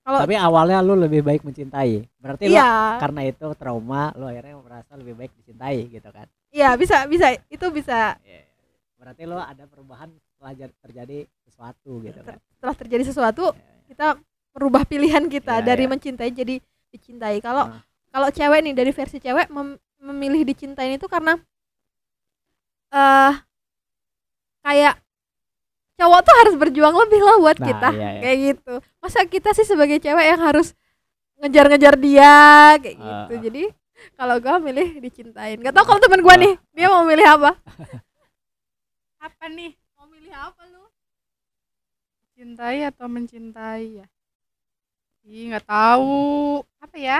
Kalau 0.00 0.22
tapi 0.22 0.34
awalnya 0.38 0.78
lu 0.80 0.96
lebih 0.96 1.20
baik 1.20 1.42
mencintai. 1.44 2.06
Berarti 2.16 2.46
lu 2.48 2.56
iya. 2.56 2.96
karena 2.96 3.20
itu 3.26 3.46
trauma 3.54 4.14
lu 4.16 4.24
akhirnya 4.24 4.56
merasa 4.56 4.96
lebih 4.96 5.14
baik 5.14 5.34
dicintai 5.38 5.86
gitu 5.92 6.08
kan? 6.08 6.26
Iya 6.50 6.72
bisa 6.80 7.04
bisa. 7.04 7.36
Itu 7.52 7.68
bisa. 7.68 8.16
Iya. 8.24 8.42
berarti 8.96 9.22
lo 9.28 9.36
ada 9.36 9.68
perubahan 9.68 10.08
setelah 10.32 10.72
terjadi 10.82 11.28
sesuatu 11.44 12.00
gitu 12.00 12.16
kan? 12.24 12.40
setelah 12.56 12.74
terjadi 12.74 13.04
sesuatu 13.06 13.44
Ya, 13.52 13.60
ya. 13.60 13.84
kita 13.86 14.06
merubah 14.56 14.82
pilihan 14.82 15.28
kita 15.28 15.60
Iya, 15.60 15.66
dari 15.68 15.84
iya. 15.84 15.90
mencintai 15.92 16.30
jadi 16.32 16.54
dicintai 16.88 17.38
kalau 17.44 17.68
Ah. 17.68 17.84
kalau 18.08 18.28
cewek 18.32 18.64
nih 18.64 18.72
dari 18.72 18.90
versi 18.90 19.20
cewek 19.20 19.52
mem- 19.52 19.76
memilih 20.00 20.42
dicintain 20.42 20.96
itu 20.96 21.04
karena 21.06 21.36
eh 22.88 23.32
kayak 24.62 24.96
cowok 25.96 26.20
tuh 26.24 26.34
harus 26.40 26.54
berjuang 26.56 26.96
lebih 26.96 27.20
lah 27.20 27.36
buat 27.36 27.58
Nah, 27.58 27.66
kita 27.66 27.88
iya, 27.92 28.08
iya. 28.08 28.20
kayak 28.20 28.38
gitu 28.48 28.74
masa 28.98 29.20
kita 29.24 29.50
sih 29.52 29.64
sebagai 29.64 30.00
cewek 30.00 30.26
yang 30.26 30.40
harus 30.40 30.72
ngejar-ngejar 31.36 31.94
dia 32.00 32.36
kayak 32.80 32.96
Ah, 32.96 33.04
gitu 33.28 33.32
ah. 33.36 33.40
jadi 33.44 33.62
kalau 34.16 34.36
gua 34.40 34.56
milih 34.56 35.00
dicintain 35.00 35.56
gak 35.60 35.72
tau 35.72 35.84
kalau 35.84 36.00
temen 36.00 36.20
gua 36.20 36.36
Ah. 36.36 36.40
nih 36.40 36.54
dia 36.72 36.86
mau 36.88 37.04
milih 37.04 37.26
apa 37.26 37.50
apa 39.26 39.44
nih 39.48 39.72
mau 39.96 40.06
milih 40.08 40.32
apa 40.32 40.62
lu 40.68 40.84
cintai 42.32 42.84
atau 42.84 43.08
mencintai 43.08 43.84
ya 44.00 44.06
Ih, 45.26 45.50
nggak 45.50 45.66
tahu. 45.66 46.62
Apa 46.78 46.96
ya? 46.96 47.18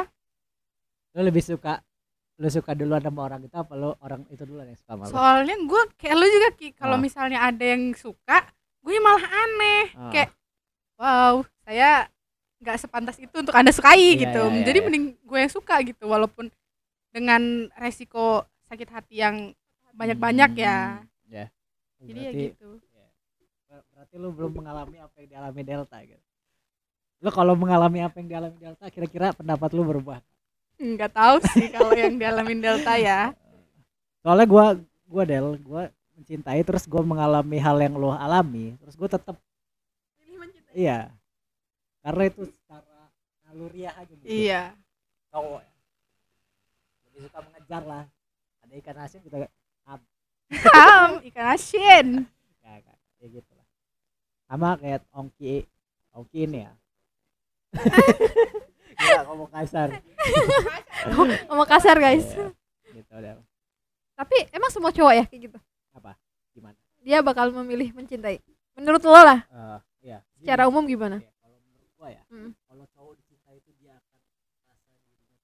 Lo 1.13 1.21
lebih 1.21 1.43
suka 1.43 1.83
lo 2.37 2.53
suka 2.53 2.77
duluan 2.77 3.01
sama 3.01 3.25
orang 3.25 3.41
itu 3.43 3.57
apa 3.57 3.73
lo 3.73 3.97
orang 3.99 4.21
itu 4.29 4.45
duluan 4.45 4.69
yang 4.69 4.77
suka 4.77 4.93
sama 4.93 5.09
lo 5.09 5.11
soalnya 5.11 5.57
gue 5.57 5.83
kayak 5.97 6.15
lu 6.15 6.27
juga 6.29 6.49
ki. 6.53 6.69
Kalau 6.73 6.97
Ah. 6.97 7.01
misalnya 7.01 7.39
ada 7.41 7.65
yang 7.65 7.97
suka 7.97 8.45
gue 8.79 8.97
malah 9.01 9.25
aneh. 9.25 9.83
Ah. 9.97 10.13
kayak 10.13 10.31
wow 10.97 11.35
saya 11.65 12.07
nggak 12.61 12.77
sepantas 12.79 13.17
itu 13.17 13.33
untuk 13.33 13.53
anda 13.53 13.73
sukai 13.73 13.97
Iya, 14.17 14.21
gitu. 14.23 14.43
iya, 14.43 14.53
iya, 14.53 14.65
jadi 14.65 14.79
iya. 14.79 14.85
mending 14.85 15.05
gue 15.19 15.39
yang 15.39 15.49
suka 15.51 15.81
gitu. 15.81 16.05
Walaupun 16.05 16.53
dengan 17.09 17.41
resiko 17.75 18.45
sakit 18.69 18.89
hati 18.91 19.17
yang 19.17 19.37
banyak-banyak 19.91 20.51
ya. 20.55 21.01
Hmm, 21.01 21.33
ya. 21.33 21.47
Jadi 21.99 22.21
ya 22.21 22.29
berarti 22.29 22.45
gitu. 22.53 22.69
ber- 23.67 23.87
berarti 23.91 24.15
lo 24.15 24.29
belum 24.31 24.53
mengalami 24.55 24.97
apa 25.01 25.17
yang 25.19 25.29
dialami 25.33 25.61
Delta 25.65 25.99
gitu 26.05 26.26
lo 27.21 27.31
kalau 27.33 27.57
mengalami 27.57 28.05
apa 28.05 28.21
yang 28.21 28.29
dialami 28.29 28.57
Delta 28.61 28.87
kira-kira 28.93 29.33
pendapat 29.33 29.73
lo 29.73 29.83
berubah? 29.83 30.21
Nggak 30.77 31.13
tahu 31.17 31.37
sih 31.57 31.73
kalau 31.73 31.93
yang 31.97 32.21
dialamin 32.21 32.61
Delta 32.61 33.01
ya. 33.01 33.33
Soalnya 34.21 34.47
gua 34.49 34.65
gua 35.09 35.23
Del 35.25 35.57
gua 35.65 35.83
mencintai 36.17 36.61
terus 36.61 36.85
gua 36.85 37.01
mengalami 37.01 37.57
hal 37.57 37.77
yang 37.81 37.97
lo 37.97 38.13
alami 38.13 38.77
terus 38.81 38.93
gua 38.97 39.09
tetap 39.09 39.37
iya. 40.77 41.09
Karena 42.05 42.23
itu 42.29 42.47
secara 42.53 43.09
naluriah 43.49 43.97
aja 43.97 44.13
gitu 44.13 44.29
iya. 44.29 44.77
Cowok 45.33 45.61
ya. 45.65 45.75
Lebih 47.09 47.21
suka 47.27 47.39
mengejar 47.49 47.83
lah. 47.89 48.05
Ada 48.61 48.75
ikan 48.85 48.97
asin 49.01 49.21
kita 49.25 49.37
Ham, 50.47 51.19
ikan 51.27 51.47
asin. 51.59 52.07
Ya, 52.63 52.73
ya, 52.79 52.95
ya 53.19 53.27
gitu 53.27 53.51
lah. 53.57 53.67
Sama 54.47 54.77
kayak 54.79 55.03
ongki 55.11 55.67
ongki 56.13 56.47
ini 56.47 56.69
ya 56.69 56.73
Gila, 58.97 59.21
ngomong 59.29 59.51
kasar. 59.53 59.89
Ngomong 61.49 61.69
kasar 61.69 61.97
guys. 62.01 62.25
Iya, 62.33 62.49
gitu 62.97 63.13
Del. 63.21 63.39
Tapi 64.17 64.37
emang 64.49 64.71
semua 64.73 64.89
cowok 64.89 65.13
ya 65.13 65.25
kayak 65.29 65.43
gitu? 65.53 65.59
Apa? 65.93 66.17
Gimana? 66.57 66.77
Dia 67.05 67.21
bakal 67.21 67.53
memilih 67.53 67.93
mencintai. 67.93 68.41
Menurut 68.73 69.05
lo 69.05 69.13
lah. 69.13 69.45
Eh, 69.47 69.79
iya. 70.09 70.19
Secara 70.41 70.65
umum 70.65 70.89
gimana? 70.89 71.21
Ya, 71.21 71.29
kalau 71.39 71.57
menurut 71.61 71.91
gua 71.95 72.09
ya 72.09 72.23
Hmm. 72.33 72.51
kalau 72.65 72.85
cowok 72.91 73.13
dicintai 73.21 73.57
itu 73.57 73.71
dia 73.77 73.93
akan 73.93 74.19
merasa 74.65 74.93
dirinya 74.97 75.39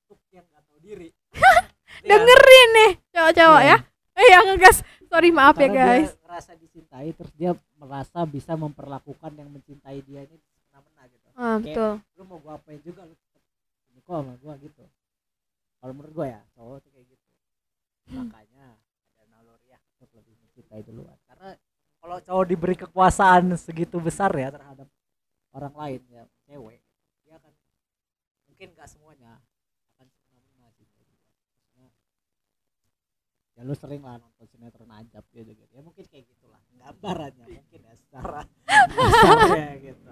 untuk 0.00 0.20
yang 0.32 0.44
nggak 0.48 0.62
tahu 0.64 0.78
diri. 0.80 1.08
Dengerin 2.08 2.68
nih 2.72 2.90
cowok-cowok 3.12 3.62
ya. 3.62 3.76
Eh 4.16 4.26
ya 4.26 4.38
ngegas 4.42 4.76
sorry 5.04 5.30
maaf 5.30 5.56
ya 5.56 5.68
Karena 5.68 5.76
guys. 5.76 6.08
dia 6.08 6.22
ngerasa 6.24 6.52
dicintai 6.56 7.08
terus 7.12 7.32
dia 7.34 7.52
merasa 7.76 8.18
bisa 8.24 8.52
memperlakukan 8.54 9.32
yang 9.34 9.48
mencintai 9.48 10.00
dia 10.00 10.24
ini 10.24 10.36
ah, 11.40 11.56
Kayak- 11.56 11.64
betul. 11.64 11.92
lu 12.16 12.22
mau 12.28 12.38
gua 12.38 12.52
apain 12.60 12.80
juga 12.84 13.02
lu 13.08 13.14
ini 13.90 14.00
kok 14.04 14.12
sama 14.12 14.34
gua 14.38 14.54
gitu. 14.60 14.84
Kalau 15.80 15.92
menurut 15.96 16.12
gua 16.12 16.26
ya 16.28 16.40
cowok 16.52 16.76
tuh 16.84 16.90
kayak 16.92 17.06
gitu. 17.08 17.28
Makanya 18.12 18.66
ada 19.16 19.24
naluriah 19.32 19.80
untuk 19.96 20.10
lebih 20.20 20.34
mencintai 20.36 20.82
duluan. 20.84 21.16
Karena 21.24 21.56
kalau 22.00 22.16
cowok 22.20 22.44
diberi 22.44 22.76
kekuasaan 22.76 23.56
segitu 23.56 23.96
besar 23.98 24.28
ya 24.36 24.52
terhadap 24.52 24.88
orang 25.50 25.74
lain 25.74 26.00
ya 26.08 26.22
cewek 26.46 26.80
dia 27.24 27.34
akan 27.36 27.52
mungkin 28.46 28.68
gak 28.76 28.88
semuanya 28.88 29.40
akan 29.96 30.06
semena-mena 30.12 30.68
sih 30.76 30.84
menurut 30.84 31.08
gua. 31.08 31.32
Maksudnya, 31.56 31.88
ya 33.60 33.68
lu 33.68 33.76
sering 33.76 34.00
lah 34.00 34.16
nonton 34.16 34.48
sinetron 34.48 34.88
ajab 34.88 35.20
gitu 35.36 35.52
gitu 35.52 35.72
ya 35.76 35.84
mungkin 35.84 36.04
kayak 36.08 36.24
gitulah 36.32 36.56
gambarannya 36.80 37.44
mungkin 37.44 37.80
ya 37.84 37.92
secara 37.92 38.42
gitu. 39.84 40.08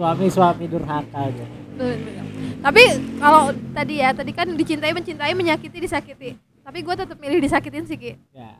Suami-suami 0.00 0.64
durhaka 0.64 1.28
gitu. 1.28 1.44
Betul, 1.76 1.92
betul. 2.00 2.26
tapi 2.64 2.82
kalau 3.20 3.42
tadi 3.76 3.94
ya 4.00 4.16
tadi 4.16 4.32
kan 4.32 4.48
dicintai 4.56 4.96
mencintai 4.96 5.36
menyakiti 5.36 5.76
disakiti. 5.76 6.40
Tapi 6.40 6.78
gue 6.80 6.94
tetap 6.96 7.20
milih 7.20 7.36
disakitin 7.44 7.84
sih 7.84 8.00
Ki. 8.00 8.16
Ya. 8.32 8.56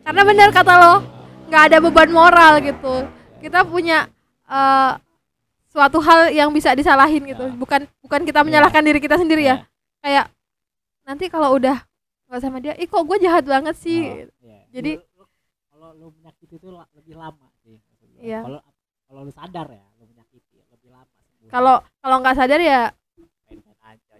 Karena 0.00 0.22
benar 0.24 0.48
kata 0.56 0.72
lo 0.80 0.94
nggak 1.52 1.62
ada 1.68 1.76
beban 1.84 2.08
moral 2.08 2.64
gitu. 2.64 3.04
Kita 3.44 3.68
punya 3.68 4.08
eh, 4.48 4.92
suatu 5.68 6.00
hal 6.00 6.32
yang 6.32 6.48
bisa 6.56 6.72
disalahin 6.72 7.20
gitu. 7.28 7.52
Ya. 7.52 7.52
bukan 7.52 7.80
bukan 8.00 8.24
kita 8.24 8.40
menyalahkan 8.40 8.80
diri 8.80 8.96
kita 8.96 9.20
sendiri 9.20 9.44
ya. 9.44 9.48
Ya. 9.52 9.56
kayak 10.00 10.26
nanti 11.04 11.28
kalau 11.28 11.52
udah 11.52 11.85
nggak 12.26 12.40
sama 12.40 12.58
dia 12.58 12.74
ih 12.74 12.84
kok 12.84 13.02
gue 13.02 13.18
jahat 13.18 13.44
banget 13.44 13.76
sih? 13.76 14.02
Oh, 14.02 14.26
iya. 14.42 14.58
Jadi- 14.70 14.98
kalau 15.68 15.92
lu 15.92 16.08
menyakiti 16.10 16.56
itu 16.56 16.68
lebih 16.72 17.14
lama 17.14 17.46
sih. 17.60 17.76
Iya. 18.16 18.40
kalau 18.40 18.60
kalau 19.06 19.20
lu 19.22 19.30
sadar 19.30 19.68
ya 19.68 19.84
lu 19.96 20.08
menyakiti 20.08 20.56
lebih 20.66 20.88
lama 20.88 21.12
kalau 21.46 21.74
kalau 22.00 22.16
nggak 22.18 22.34
sadar 22.34 22.58
ya 22.58 22.90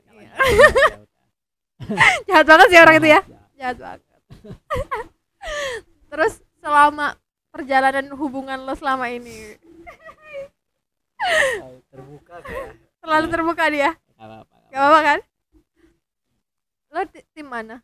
Iya. 0.06 0.32
jahat 2.28 2.46
banget 2.46 2.66
sih 2.68 2.78
orang 2.78 2.96
itu 2.96 3.08
ya? 3.10 3.20
Jahat. 3.54 3.76
Banget. 3.76 4.00
Terus 6.10 6.32
selama 6.56 7.16
perjalanan 7.50 8.06
hubungan 8.12 8.62
lo 8.62 8.72
selama 8.72 9.08
ini? 9.08 9.56
Terbuka 11.88 12.34
kayak 12.40 12.70
terlalu 12.98 13.26
terbuka 13.28 13.64
dia? 13.68 13.90
Nggak 14.14 14.24
apa-apa 14.24 14.54
gak 14.66 14.76
apa-apa. 14.78 15.00
kan? 15.02 15.18
Lo 16.88 17.00
ti- 17.06 17.26
tim 17.32 17.46
mana 17.46 17.76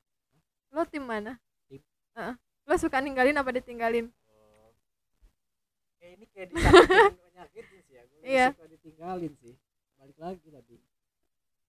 lo 0.72 0.82
tim 0.84 1.04
mana 1.04 1.36
Tim. 1.68 1.82
Heeh. 2.16 2.34
lo 2.64 2.74
suka 2.76 2.98
ninggalin 2.98 3.36
apa 3.36 3.50
ditinggalin 3.52 4.06
apa-apa. 4.08 4.70
kayak 5.98 6.12
ini 6.16 6.24
kayak 6.30 6.46
disakitin 6.50 7.16
menyakitin 7.22 7.78
sih 7.82 7.94
ya 7.94 8.02
gue 8.02 8.20
Iya. 8.22 8.46
suka 8.52 8.66
ditinggalin 8.68 9.32
sih 9.36 9.54
balik 9.94 10.18
lagi 10.18 10.48
tadi 10.48 10.76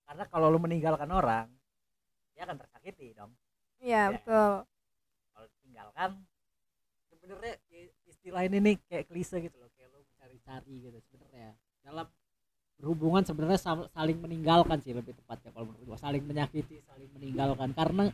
karena 0.04 0.24
kalau 0.28 0.48
lu 0.48 0.58
meninggalkan 0.58 1.10
orang 1.10 1.48
dia 2.34 2.44
akan 2.44 2.58
tersakiti 2.58 3.14
dong 3.14 3.32
iya 3.78 4.08
Iya. 4.08 4.16
betul 4.16 4.52
kalau 5.30 5.48
ditinggalkan 5.50 6.10
sebenarnya 7.08 7.54
istilah 8.06 8.42
ini 8.44 8.58
nih 8.60 8.76
kayak 8.86 9.06
klise 9.08 9.38
gitu 9.38 9.58
loh 9.58 9.70
kayak 9.74 9.90
lo 9.92 10.00
mencari-cari 10.02 10.76
gitu 10.82 10.98
sebenarnya 11.08 11.52
dalam 11.84 12.08
berhubungan 12.74 13.22
sebenarnya 13.22 13.60
saling 13.90 14.18
meninggalkan 14.18 14.80
sih 14.80 14.92
lebih 14.92 15.14
tepatnya 15.14 15.52
kalau 15.52 15.70
menurut 15.70 15.86
gua 15.86 15.98
saling 15.98 16.24
menyakiti 16.24 16.82
saling 16.84 17.10
meninggalkan 17.14 17.70
karena 17.72 18.10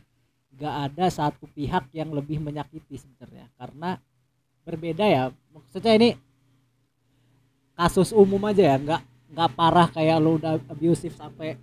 nggak 0.56 0.74
ada 0.90 1.06
satu 1.10 1.46
pihak 1.50 1.90
yang 1.94 2.10
lebih 2.14 2.38
menyakiti 2.42 2.96
sebenarnya. 2.98 3.46
Karena 3.58 3.96
berbeda 4.66 5.04
ya 5.08 5.24
maksudnya 5.54 5.92
ini 5.96 6.10
kasus 7.74 8.12
umum 8.12 8.40
aja 8.44 8.62
ya 8.62 8.76
nggak 8.76 9.02
nggak 9.32 9.50
parah 9.56 9.88
kayak 9.88 10.20
lo 10.20 10.36
udah 10.36 10.58
abusive 10.68 11.14
sampai 11.16 11.56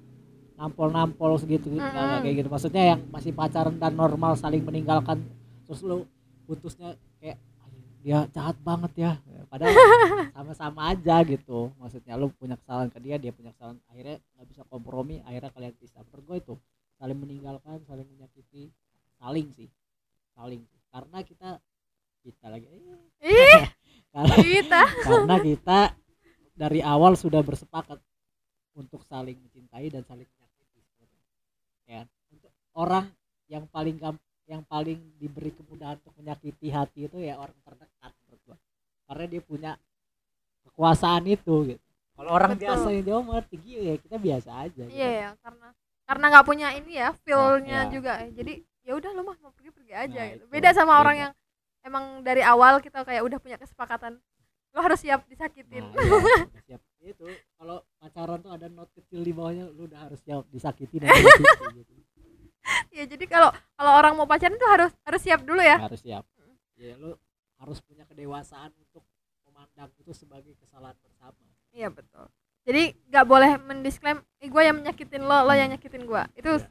nampol-nampol 0.58 1.38
segitu 1.38 1.70
gitu 1.70 1.78
Mm-mm. 1.78 2.26
kayak 2.26 2.36
gitu. 2.42 2.50
Maksudnya 2.50 2.84
yang 2.96 3.00
masih 3.14 3.32
pacaran 3.36 3.78
dan 3.78 3.94
normal 3.94 4.34
saling 4.34 4.66
meninggalkan 4.66 5.22
terus 5.70 5.86
lo 5.86 6.08
putusnya 6.50 6.98
kayak 7.22 7.38
"Anjing, 7.62 7.86
dia 8.02 8.20
jahat 8.34 8.58
banget 8.66 8.92
ya. 8.98 9.12
Padahal 9.52 9.70
sama-sama 10.36 10.90
aja 10.90 11.22
gitu. 11.28 11.70
Maksudnya 11.78 12.18
lo 12.18 12.34
punya 12.34 12.58
kesalahan 12.58 12.90
ke 12.90 12.98
dia 13.04 13.16
dia 13.22 13.30
punya 13.30 13.54
kesalahan 13.54 13.78
akhirnya 13.92 14.18
nggak 14.34 14.48
bisa 14.50 14.62
kompromi 14.66 15.22
akhirnya 15.22 15.52
kalian 15.54 15.74
pisah. 15.78 16.02
Menurut 16.10 16.24
gue 16.26 16.38
itu 16.42 16.54
saling 16.98 17.18
meninggalkan 17.18 17.82
saling 17.86 18.08
menyakiti. 18.10 18.70
Saling 19.18 19.48
sih 19.58 19.70
saling. 20.38 20.62
Sih 20.62 20.82
karena 20.94 21.18
kita 21.26 21.50
kita 22.22 22.46
lagi 22.54 22.68
ih. 22.70 22.84
Karena, 24.18 24.36
kita. 24.40 24.82
karena 25.06 25.36
kita 25.38 25.80
dari 26.58 26.82
awal 26.82 27.14
sudah 27.14 27.38
bersepakat 27.46 28.02
untuk 28.74 29.06
saling 29.06 29.38
mencintai 29.38 29.94
dan 29.94 30.02
saling 30.10 30.26
menyakiti. 30.26 31.06
Ya 31.86 32.02
untuk 32.34 32.50
orang 32.74 33.14
yang 33.46 33.70
paling 33.70 33.98
gam- 34.02 34.26
yang 34.48 34.64
paling 34.66 34.98
diberi 35.22 35.54
kemudahan 35.54 36.02
untuk 36.02 36.18
menyakiti 36.18 36.72
hati 36.72 37.06
itu 37.06 37.18
ya 37.22 37.38
orang 37.38 37.54
terdekat 37.62 38.12
menurut 38.26 38.42
gua. 38.48 38.58
Karena 39.06 39.26
dia 39.30 39.42
punya 39.44 39.72
kekuasaan 40.66 41.30
itu 41.30 41.56
gitu. 41.76 41.84
Kalau 42.18 42.32
orang 42.34 42.58
Betul. 42.58 42.64
biasa 42.66 42.88
yang 42.90 43.04
jauh 43.06 43.24
mah 43.24 43.46
tinggi 43.46 43.74
ya 43.78 43.96
kita 44.02 44.18
biasa 44.18 44.50
aja 44.66 44.84
gitu. 44.90 44.98
iya 44.98 45.10
ya 45.14 45.30
karena 45.46 45.70
karena 46.08 46.26
nggak 46.32 46.48
punya 46.48 46.68
ini 46.72 46.94
ya 46.96 47.12
feelnya 47.28 47.80
iya. 47.86 47.92
juga. 47.92 48.14
Jadi 48.32 48.64
ya 48.88 48.96
udah 48.96 49.12
lo 49.12 49.22
mah 49.28 49.38
mau 49.44 49.52
pergi 49.52 49.72
pergi 49.76 49.94
aja 49.94 50.22
Nah, 50.24 50.28
gitu. 50.32 50.40
itu, 50.40 50.46
beda 50.48 50.70
sama 50.72 51.04
orang 51.04 51.16
yang 51.28 51.32
emang 51.84 52.24
dari 52.24 52.40
awal 52.40 52.80
kita 52.80 53.04
kayak 53.04 53.28
udah 53.28 53.40
punya 53.44 53.60
kesepakatan 53.60 54.16
lo 54.72 54.80
harus 54.80 55.04
siap 55.04 55.28
disakitin. 55.28 55.84
Nah, 55.92 56.00
iya, 56.00 56.64
siap. 56.72 56.82
Itu 57.04 57.28
kalau 57.60 57.84
pacaran 58.00 58.40
tuh 58.40 58.52
ada 58.56 58.72
not 58.72 58.88
kecil 58.96 59.20
di 59.20 59.36
bawahnya 59.36 59.68
lu 59.68 59.92
udah 59.92 60.08
harus 60.08 60.20
siap 60.24 60.48
disakiti 60.48 61.04
dan 61.04 61.12
disakiti, 61.12 61.84
gitu. 61.84 61.94
ya 62.92 63.04
jadi 63.08 63.26
kalau 63.32 63.50
kalau 63.80 63.92
orang 63.96 64.16
mau 64.16 64.28
pacaran 64.28 64.56
tuh 64.56 64.68
harus 64.72 64.92
harus 65.04 65.22
siap 65.24 65.44
dulu 65.44 65.60
ya. 65.60 65.76
Harus 65.76 66.00
siap. 66.00 66.24
Ya 66.80 66.96
lu 66.96 67.20
harus 67.60 67.84
punya 67.84 68.08
kedewasaan 68.08 68.72
untuk 68.80 69.04
memandang 69.44 69.92
itu 70.00 70.16
sebagai 70.16 70.56
kesalahan 70.56 70.96
bersama. 71.04 71.44
Iya 71.76 71.92
betul 71.92 72.32
jadi 72.68 72.92
nggak 73.08 73.26
boleh 73.26 73.52
mendisklaim 73.64 74.20
eh 74.44 74.52
gue 74.52 74.62
yang 74.62 74.76
menyakitin 74.76 75.24
lo 75.24 75.48
lo 75.48 75.54
yang 75.56 75.72
nyakitin 75.72 76.04
gue 76.04 76.24
itu 76.36 76.52
Iya. 76.60 76.68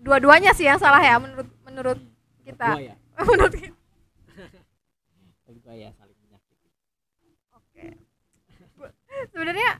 dua-duanya 0.00 0.50
sih 0.56 0.64
yang 0.64 0.80
salah 0.80 1.02
ya 1.02 1.20
menurut 1.20 1.48
menurut 1.66 1.98
kita. 2.48 2.68
gua 2.74 2.80
ya. 2.80 2.94
Menurut 3.28 3.52
kita. 3.54 3.76
Menurut 5.44 5.58
gua 5.60 5.74
ya 5.76 5.90
saling 5.94 6.18
menyakiti. 6.24 6.68
Oke. 7.52 7.84
Sebenarnya 9.34 9.70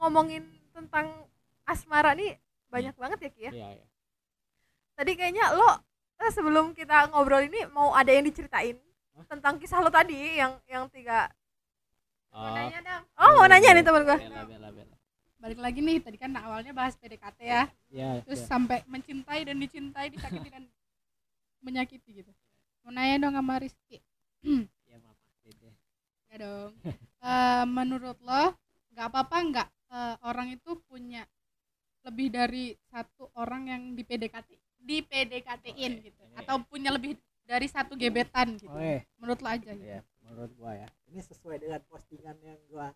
ngomongin 0.00 0.44
tentang 0.72 1.28
asmara 1.68 2.16
nih 2.16 2.38
banyak 2.72 2.94
banget 2.96 3.18
ya 3.20 3.30
Ki 3.30 3.42
ya. 3.50 3.52
Iya. 3.52 3.84
Tadi 4.94 5.12
kayaknya 5.18 5.52
lo 5.52 5.70
eh, 6.22 6.30
sebelum 6.32 6.72
kita 6.72 7.10
ngobrol 7.12 7.44
ini 7.44 7.66
mau 7.70 7.92
ada 7.92 8.10
yang 8.14 8.24
diceritain 8.24 8.78
Hah? 9.14 9.26
tentang 9.28 9.58
kisah 9.58 9.82
lo 9.82 9.90
tadi 9.90 10.38
yang 10.38 10.58
yang 10.70 10.86
tiga 10.90 11.28
oh, 12.34 12.82
dong. 12.82 13.02
Oh 13.14 13.30
mau 13.38 13.46
nanya 13.46 13.70
nih 13.78 13.84
teman 13.86 14.02
gue 14.02 14.18
bela 14.18 14.42
bela 14.44 14.68
bela. 14.74 14.96
Balik 15.38 15.58
lagi 15.60 15.80
nih 15.84 15.96
tadi 16.02 16.16
kan 16.18 16.32
awalnya 16.34 16.72
bahas 16.74 16.98
PDKT 16.98 17.38
ya. 17.44 17.62
Ya 17.92 18.20
terus 18.26 18.42
ya. 18.42 18.48
sampai 18.50 18.82
mencintai 18.90 19.46
dan 19.46 19.56
dicintai 19.60 20.10
disakiti 20.10 20.48
dan 20.50 20.64
menyakiti 21.62 22.10
gitu. 22.24 22.32
Mau 22.82 22.90
nanya 22.90 23.28
dong 23.28 23.34
sama 23.38 23.62
Rizky. 23.62 24.02
Ya 24.90 24.96
mama 25.00 25.16
dede. 25.46 25.70
Ya 26.32 26.36
dong. 26.42 26.72
Eh, 27.24 27.64
menurut 27.64 28.20
lo 28.20 28.52
nggak 28.92 29.06
apa-apa 29.08 29.36
nggak 29.48 29.68
eh, 29.96 30.16
orang 30.28 30.52
itu 30.52 30.76
punya 30.84 31.24
lebih 32.04 32.28
dari 32.28 32.76
satu 32.92 33.32
orang 33.40 33.72
yang 33.72 33.82
di 33.96 34.04
PDKT 34.04 34.52
di 34.76 35.00
PDKT-in 35.00 35.92
Oke, 35.96 36.04
gitu. 36.12 36.20
Ini- 36.20 36.36
atau 36.44 36.60
punya 36.68 36.92
lebih 36.92 37.16
dari 37.48 37.64
satu 37.64 37.96
gebetan 37.96 38.60
gitu. 38.60 38.68
Oke. 38.68 39.08
menurut 39.16 39.40
lo 39.40 39.48
aja 39.48 39.72
gitu. 39.72 39.88
Ya 39.88 40.04
menurut 40.34 40.50
gua 40.58 40.74
ya. 40.74 40.88
Ini 41.06 41.22
sesuai 41.22 41.62
dengan 41.62 41.78
postingan 41.86 42.34
yang 42.42 42.58
gua 42.66 42.90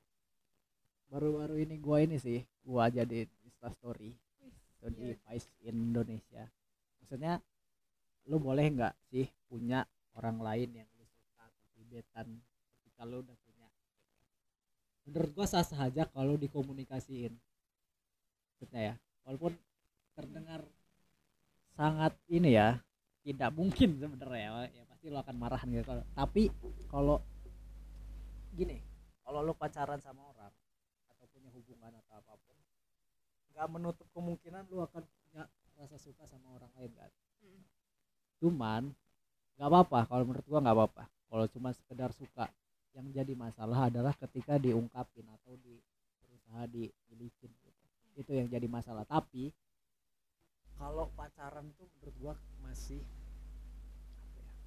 baru-baru 1.06 1.62
ini 1.62 1.78
gua 1.78 2.02
ini 2.02 2.18
sih 2.18 2.42
gua 2.66 2.90
jadi 2.90 3.30
insta 3.46 3.70
story. 3.78 4.10
Itu 4.74 4.90
di 4.90 5.14
Iya. 5.14 5.22
Vice 5.22 5.50
Indonesia. 5.62 6.50
Maksudnya 6.98 7.38
lu 8.26 8.42
boleh 8.42 8.66
nggak 8.74 8.94
sih 9.14 9.30
punya 9.46 9.86
orang 10.18 10.42
lain 10.42 10.82
yang 10.82 10.88
lu 10.98 11.06
suka 11.06 11.46
atau 11.46 11.62
gebetan 11.78 12.26
ketika 12.82 13.06
lu 13.06 13.22
udah 13.22 13.38
punya? 13.46 13.70
Menurut 15.06 15.30
gua 15.30 15.46
sah 15.46 15.62
sah 15.62 15.86
aja 15.86 16.10
kalau 16.10 16.34
dikomunikasiin. 16.34 17.38
Maksudnya 18.58 18.80
ya 18.82 18.94
walaupun 19.22 19.54
terdengar 20.18 20.66
sangat 21.78 22.18
ini 22.26 22.58
ya 22.58 22.82
tidak 23.22 23.54
mungkin 23.54 23.94
sebenarnya 24.02 24.74
ya 24.74 24.87
pasti 25.08 25.16
lo 25.16 25.24
akan 25.24 25.36
marahan 25.40 25.68
gitu. 25.72 25.88
Kalau- 25.88 26.08
tapi 26.12 26.42
kalau 26.92 27.16
gini 28.52 28.84
kalau 29.24 29.40
lo 29.40 29.56
pacaran 29.56 29.96
sama 30.04 30.20
orang 30.36 30.52
atau 31.08 31.24
punya 31.32 31.48
hubungan 31.48 31.96
atau 31.96 32.20
apa 32.20 32.36
pun 32.36 32.56
nggak 33.56 33.68
menutup 33.72 34.04
kemungkinan 34.12 34.68
lo 34.68 34.84
akan 34.84 35.00
punya 35.08 35.48
rasa 35.80 35.96
suka 35.96 36.28
sama 36.28 36.60
orang 36.60 36.68
lain 36.76 36.92
kan? 36.92 37.08
Hmm. 37.40 37.64
cuman 38.38 38.82
nggak 39.56 39.68
apa-apa. 39.72 40.00
Kalau 40.12 40.24
menurut 40.28 40.44
gua 40.44 40.60
nggak 40.60 40.76
apa-apa. 40.76 41.04
Kalau 41.08 41.46
cuma 41.56 41.72
sekedar 41.72 42.12
suka. 42.12 42.46
Yang 42.92 43.06
jadi 43.16 43.32
masalah 43.32 43.88
adalah 43.88 44.12
ketika 44.12 44.60
diungkapin 44.60 45.24
atau 45.24 45.56
di 45.56 45.80
berusaha 46.20 46.68
dimilikin 46.68 47.50
gitu. 47.64 47.84
Itu 48.14 48.30
yang 48.36 48.46
jadi 48.52 48.68
masalah. 48.68 49.08
Tapi 49.08 49.50
kalau 50.76 51.08
pacaran 51.16 51.72
tuh 51.80 51.88
menurut 51.96 52.14
gua 52.20 52.34
masih 52.60 53.00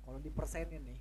kalau 0.02 0.20
dipersenin 0.20 0.82
nih 0.84 1.00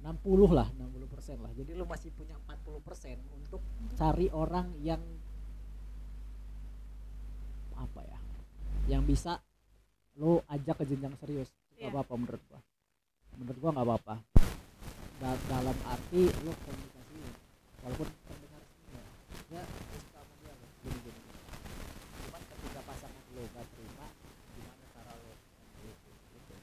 60 0.00 0.48
lah 0.48 0.68
60 0.72 1.12
persen 1.12 1.36
lah. 1.44 1.52
Jadi 1.52 1.76
lu 1.76 1.84
masih 1.84 2.08
punya 2.12 2.32
40 2.48 2.80
persen 2.80 3.20
untuk 3.36 3.60
cari 3.94 4.32
orang 4.32 4.72
yang 4.80 5.00
apa 7.76 8.00
ya 8.04 8.18
yang 8.88 9.04
bisa 9.04 9.40
lu 10.16 10.40
ajak 10.48 10.80
ke 10.80 10.84
jenjang 10.84 11.12
serius. 11.16 11.48
Nggak 11.76 11.80
Iya. 11.80 11.92
apa-apa 11.92 12.14
menurut 12.16 12.42
gua. 12.48 12.60
Menurut 13.36 13.58
gua 13.60 13.70
nggak 13.72 13.86
apa-apa. 13.88 14.14
Da- 15.20 15.42
dalam 15.46 15.76
arti 15.84 16.22
lu 16.40 16.52
komunikasi 16.64 17.18
walaupun 17.84 18.08
terdengar 18.24 18.62
ya, 18.88 19.04
ya 19.52 19.62
lu 19.68 19.96
suka 20.00 20.20
sama 20.20 20.32
dia 20.40 20.52
loh 20.56 20.70
gini 20.80 20.98
gini 21.04 21.20
cuman 22.24 22.40
ketika 22.40 22.80
pasangan 22.84 23.24
lu 23.36 23.42
gak 23.52 23.66
terima 23.68 24.06
gimana 24.52 24.84
cara 24.96 25.12
lu 25.20 25.32
gitu, 25.84 26.08
gitu. 26.32 26.54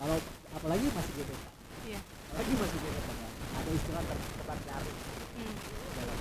Kalau 0.00 0.16
apalagi 0.50 0.86
masih 0.90 1.12
gitu 1.14 1.34
Iya. 1.82 2.00
apalagi 2.30 2.52
masih 2.56 2.78
gitu 2.80 3.00
kan 3.04 3.16
ada 3.52 3.70
istilah 3.70 4.02
tebak 4.08 4.58
jaring 4.64 4.98
Hmm. 5.30 5.54
dalam 5.96 6.18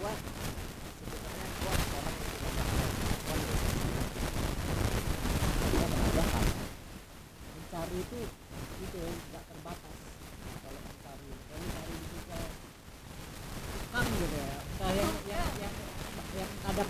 gua 0.00 0.12
sebenarnya 0.96 1.46
gua 1.60 1.74
orang 1.90 2.16
yang 2.16 2.28
tidak 2.40 2.68
gua 3.20 3.36
gua 5.60 5.86
mengajak 5.90 6.28
mencari 7.50 7.98
itu 8.00 8.20
itu 8.80 9.00
nggak 9.00 9.44
terbatas 9.44 9.96
kalau 10.60 10.80
mencari 10.80 11.28
kalau 11.28 11.68
cari 11.68 11.92
di 11.92 12.06
sosial 12.08 12.44
kan 13.90 14.04
gitu 14.08 14.36
ya 14.36 14.48
entah 14.48 14.90
yang 14.96 15.14
yang 15.28 15.48
yang 15.60 16.50
ada 16.64 16.84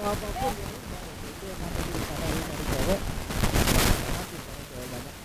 apa 0.00 0.28
pun 0.36 0.52
ya 0.52 0.68
udah 0.68 1.02
itu 1.30 1.44
yang 1.48 1.60
ada 1.64 1.80
di 1.80 1.92
cara 2.02 2.26
lu 2.28 2.40
cari 2.44 2.64
cewek 2.68 3.00
karena 3.00 4.22
sih 4.28 4.40
cewek 4.44 4.64
cewek 4.68 4.88
banyak 4.92 5.16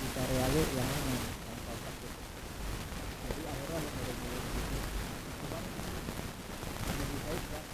di 0.00 0.06
cari 0.14 0.34
lu 0.54 0.62
yang 0.72 0.88
yang 0.88 1.22
yang 1.44 1.58
cocok 1.66 1.94
gitu 2.00 2.20
jadi 3.24 3.40
akhirnya 3.50 3.78
lu 3.82 3.88
milih-milih 3.90 4.44
gitu 4.54 4.76
cuman 5.42 5.62
lebih 6.94 7.18
baik 7.24 7.42
kan 7.50 7.64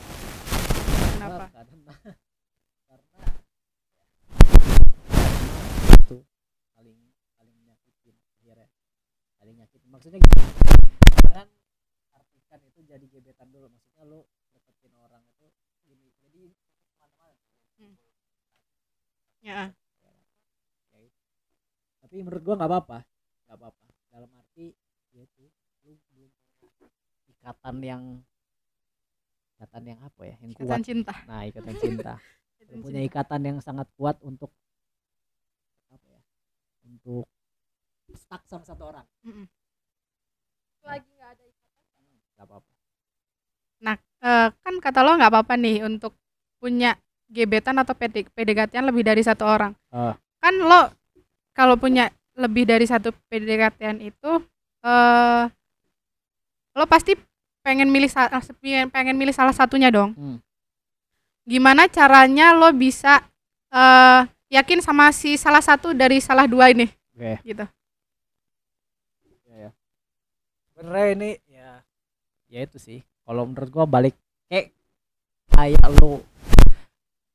kenapa 1.10 1.44
karena 1.52 1.94
karena 2.88 3.20
karena 3.20 3.28
itu 6.00 6.16
saling 6.72 6.98
saling 7.36 7.54
menyakitin 7.60 8.16
akhirnya 8.40 8.66
saling 9.36 9.56
nyakitin 9.60 9.89
maksudnya 10.00 10.24
jangan 11.20 11.48
artikan 12.16 12.60
itu 12.72 12.80
jadi 12.88 13.04
gebetan 13.04 13.52
dulu 13.52 13.68
maksudnya 13.68 14.08
lo 14.08 14.24
deketin 14.56 14.96
orang 14.96 15.20
itu 15.28 15.52
gini. 15.84 16.08
Jadi 16.24 16.56
ke 16.96 17.04
mana-mana 17.04 17.44
ya 19.44 19.68
ya. 20.00 20.08
Itu. 20.88 21.04
tapi 22.00 22.16
menurut 22.24 22.40
gua 22.40 22.56
nggak 22.56 22.70
apa-apa 22.72 22.98
nggak 23.44 23.56
apa-apa. 23.60 23.84
Dalam 24.08 24.30
arti 24.40 24.72
ya 25.12 25.20
itu 25.20 25.44
lu 25.84 25.92
belum 26.08 26.32
ikatan 27.36 27.76
yang 27.84 28.02
ikatan 29.52 29.84
yang 29.84 30.00
apa 30.00 30.22
ya 30.24 30.36
yang 30.40 30.50
ikatan 30.56 30.80
kuat. 30.80 30.88
cinta. 30.88 31.14
Nah 31.28 31.44
ikatan 31.44 31.76
cinta. 31.76 32.14
Belum 32.64 32.80
punya 32.88 33.02
ikatan 33.04 33.40
yang 33.44 33.58
sangat 33.60 33.84
kuat 34.00 34.16
untuk 34.24 34.48
apa 35.92 36.06
ya 36.08 36.22
untuk 36.88 37.28
stuck 38.16 38.48
sama 38.48 38.64
satu 38.64 38.88
orang. 38.88 39.04
Mm-mm. 39.28 39.59
Lagi 40.84 41.08
nggak 41.16 41.30
ada 41.30 41.44
ikatan 41.44 42.02
nggak 42.36 42.46
apa-apa 42.46 42.68
Nah, 43.80 43.96
eh, 43.96 44.48
kan 44.52 44.74
kata 44.76 45.00
lo 45.00 45.16
nggak 45.16 45.32
apa-apa 45.32 45.54
nih 45.56 45.80
untuk 45.88 46.12
punya 46.60 46.92
gebetan 47.32 47.80
atau 47.80 47.96
PD, 47.96 48.28
PDKT-an 48.28 48.84
lebih 48.84 49.00
dari 49.00 49.24
satu 49.24 49.48
orang. 49.48 49.72
Ah. 49.88 50.12
Kan 50.36 50.60
lo 50.60 50.92
kalau 51.56 51.80
punya 51.80 52.12
lebih 52.36 52.68
dari 52.68 52.84
satu 52.84 53.08
PDKT-an 53.32 54.04
itu 54.04 54.32
eh 54.84 55.44
lo 56.76 56.84
pasti 56.84 57.16
pengen 57.64 57.88
milih 57.88 58.08
sa- 58.12 58.28
pengen 58.92 59.16
milih 59.16 59.32
salah 59.32 59.56
satunya 59.56 59.88
dong. 59.88 60.12
Hmm. 60.12 60.36
Gimana 61.48 61.88
caranya 61.88 62.52
lo 62.52 62.68
bisa 62.76 63.24
eh 63.72 64.20
yakin 64.50 64.82
sama 64.84 65.08
si 65.14 65.38
salah 65.40 65.62
satu 65.62 65.94
dari 65.94 66.18
salah 66.18 66.44
dua 66.44 66.68
ini 66.74 66.90
oke 67.14 67.32
gitu. 67.46 67.64
ya 69.46 69.70
ya 69.70 69.70
sebenarnya 70.80 71.08
ini 71.12 71.30
ya 71.44 71.70
ya 72.48 72.60
itu 72.64 72.80
sih. 72.80 73.04
Kalau 73.04 73.44
menurut 73.44 73.68
gua 73.68 73.84
balik 73.84 74.16
kayak 74.48 74.72
kayak 75.52 75.84
lu 76.00 76.24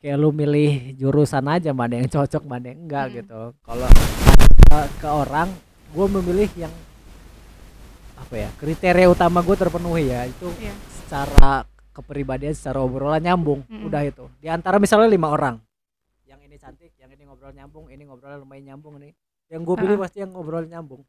kayak 0.02 0.18
lu 0.18 0.34
milih 0.34 0.98
jurusan 0.98 1.46
aja 1.46 1.70
mana 1.70 2.02
yang 2.02 2.10
cocok 2.10 2.42
mana 2.42 2.74
yang 2.74 2.90
enggak 2.90 3.06
Hmm. 3.06 3.16
gitu. 3.22 3.42
Kalau 3.62 3.88
ke, 4.66 4.80
ke 4.98 5.10
orang 5.14 5.54
gua 5.94 6.06
memilih 6.10 6.50
yang 6.58 6.74
apa 8.18 8.34
ya 8.34 8.50
kriteria 8.58 9.14
utama 9.14 9.46
gue 9.46 9.54
terpenuhi 9.54 10.10
ya. 10.10 10.26
Itu 10.26 10.50
Iya. 10.58 10.74
secara 11.06 11.70
kepribadian 11.94 12.58
secara 12.58 12.82
obrolan 12.82 13.22
nyambung. 13.22 13.62
Mm-mm. 13.70 13.86
udah 13.86 14.02
itu. 14.02 14.26
Di 14.42 14.50
antara 14.50 14.82
misalnya 14.82 15.06
lima 15.06 15.30
orang. 15.30 15.62
Yang 16.26 16.50
ini 16.50 16.56
cantik 16.58 16.92
yang 16.98 17.14
ini 17.14 17.30
ngobrol 17.30 17.54
nyambung 17.54 17.86
ini 17.94 18.02
ngobrol 18.10 18.42
lumayan 18.42 18.74
nyambung 18.74 18.98
nih. 18.98 19.14
Yang 19.54 19.62
gue 19.70 19.76
pilih 19.78 19.98
pasti 20.02 20.26
yang 20.26 20.34
ngobrol 20.34 20.66
nyambung. 20.66 21.06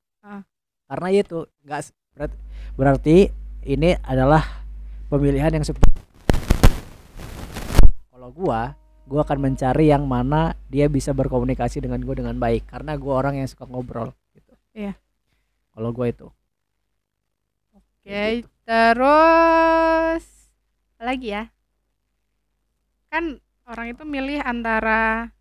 Karena 0.86 1.08
itu 1.10 1.38
nggak 1.62 1.80
berarti 2.74 3.30
ini 3.66 3.98
adalah 4.00 4.42
pemilihan 5.06 5.50
yang 5.50 5.66
seperti 5.66 5.86
kalau 8.08 8.30
gua 8.30 8.72
gua 9.06 9.20
akan 9.22 9.38
mencari 9.42 9.90
yang 9.90 10.06
mana 10.06 10.54
dia 10.66 10.86
bisa 10.86 11.10
berkomunikasi 11.10 11.78
dengan 11.78 12.02
gue 12.02 12.14
dengan 12.14 12.34
baik 12.36 12.66
karena 12.66 12.94
gua 12.94 13.22
orang 13.22 13.38
yang 13.38 13.48
suka 13.50 13.66
ngobrol 13.66 14.14
gitu 14.32 14.52
Iya. 14.72 14.94
kalau 15.70 15.90
gua 15.90 16.08
itu 16.08 16.28
Oke, 18.06 18.46
terus 18.62 20.22
apa 20.94 21.02
lagi 21.02 21.34
ya? 21.34 21.50
Kan 23.10 23.42
orang 23.66 23.90
itu 23.90 24.06
milih 24.06 24.38
antara 24.38 25.34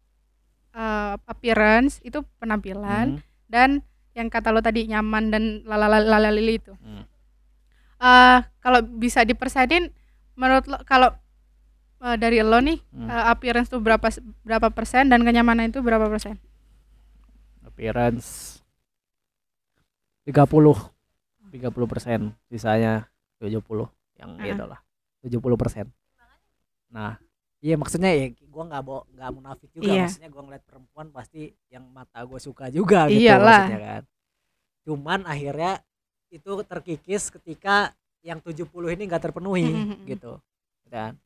eh, 0.74 1.14
appearance 1.30 2.02
itu 2.02 2.26
penampilan 2.42 3.16
Hmm. 3.16 3.24
dan 3.46 3.70
yang 4.16 4.32
kata 4.32 4.50
lo 4.50 4.64
tadi 4.64 4.88
nyaman 4.88 5.28
dan 5.28 5.44
lalalali 5.68 6.56
itu. 6.56 6.72
Hmm. 6.80 7.04
Eh 8.00 8.40
kalau 8.60 8.80
bisa 8.82 9.22
dipersenin 9.22 9.92
menurut 10.34 10.66
lo 10.68 10.80
kalau 10.84 11.12
eh, 12.00 12.16
dari 12.16 12.40
lo 12.40 12.60
nih 12.60 12.80
Hmm. 12.92 13.12
eh, 13.12 13.26
appearance 13.30 13.68
tuh 13.68 13.80
berapa 13.80 14.08
berapa 14.42 14.72
persen 14.72 15.12
dan 15.12 15.22
kenyamanan 15.22 15.68
itu 15.70 15.84
berapa 15.84 16.08
persen? 16.08 16.40
appearance 17.66 18.62
30 20.24 20.40
30 21.52 21.92
persen 21.92 22.32
sisanya 22.48 23.12
70 23.38 23.92
yang 24.16 24.40
Ah. 24.40 24.48
itu 24.48 24.64
lah 24.64 24.80
70 25.20 25.60
persen 25.60 25.92
nah 26.88 27.20
iya 27.66 27.76
maksudnya 27.76 28.14
ya 28.14 28.30
gua 28.46 28.64
nggak 28.70 28.84
bawa 28.86 29.02
nggak 29.10 29.32
munafik 29.34 29.70
juga 29.74 29.90
Iya. 29.90 30.06
maksudnya 30.06 30.30
gua 30.30 30.44
ngeliat 30.46 30.64
perempuan 30.64 31.08
pasti 31.10 31.42
yang 31.68 31.84
mata 31.90 32.22
gue 32.22 32.38
suka 32.38 32.70
juga 32.70 33.10
gitu 33.10 33.26
Iyalah. 33.26 33.66
maksudnya 33.66 33.82
kan 33.82 34.04
cuman 34.86 35.20
akhirnya 35.26 35.74
itu 36.30 36.52
terkikis 36.62 37.34
ketika 37.34 37.90
yang 38.22 38.38
70 38.38 38.70
ini 38.94 39.04
nggak 39.06 39.24
terpenuhi 39.24 39.66
Mm-mm. 39.66 40.06
gitu 40.06 40.38
dan 40.86 41.18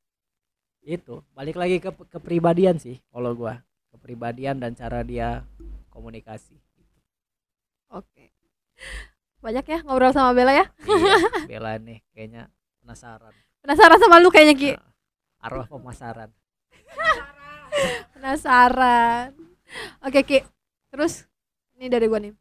itu 0.79 1.19
balik 1.33 1.59
lagi 1.59 1.77
ke 1.77 1.91
kepribadian 2.07 2.79
sih 2.79 3.03
kalau 3.09 3.35
gua 3.35 3.59
kepribadian 3.91 4.55
dan 4.57 4.71
cara 4.71 5.03
dia 5.03 5.43
komunikasi 5.91 6.55
Oke. 7.89 8.29
Banyak 9.41 9.65
ya 9.65 9.79
ngobrol 9.81 10.13
sama 10.13 10.29
Bella 10.31 10.53
ya. 10.53 10.65
iya, 10.85 11.17
Bella 11.49 11.73
nih 11.81 11.99
kayaknya 12.13 12.45
penasaran 12.79 13.33
Penasaran 13.59 13.97
sama 13.97 14.21
lu 14.21 14.29
kayaknya 14.29 14.55
Ki. 14.55 14.69
Nah, 14.77 14.88
arwah 15.39 15.67
pemasaran 15.67 16.29
Penasaran. 18.11 19.31
Oke 20.03 20.19
Ki. 20.27 20.39
Terus 20.91 21.23
ini 21.79 21.87
dari 21.87 22.11
gua 22.11 22.19
nih. 22.19 22.35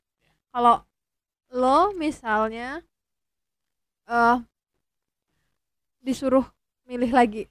Kalau 0.50 0.82
lo 1.54 1.94
misalnya 1.94 2.82
eh 4.08 4.36
disuruh 6.02 6.42
milih 6.90 7.14
lagi. 7.14 7.46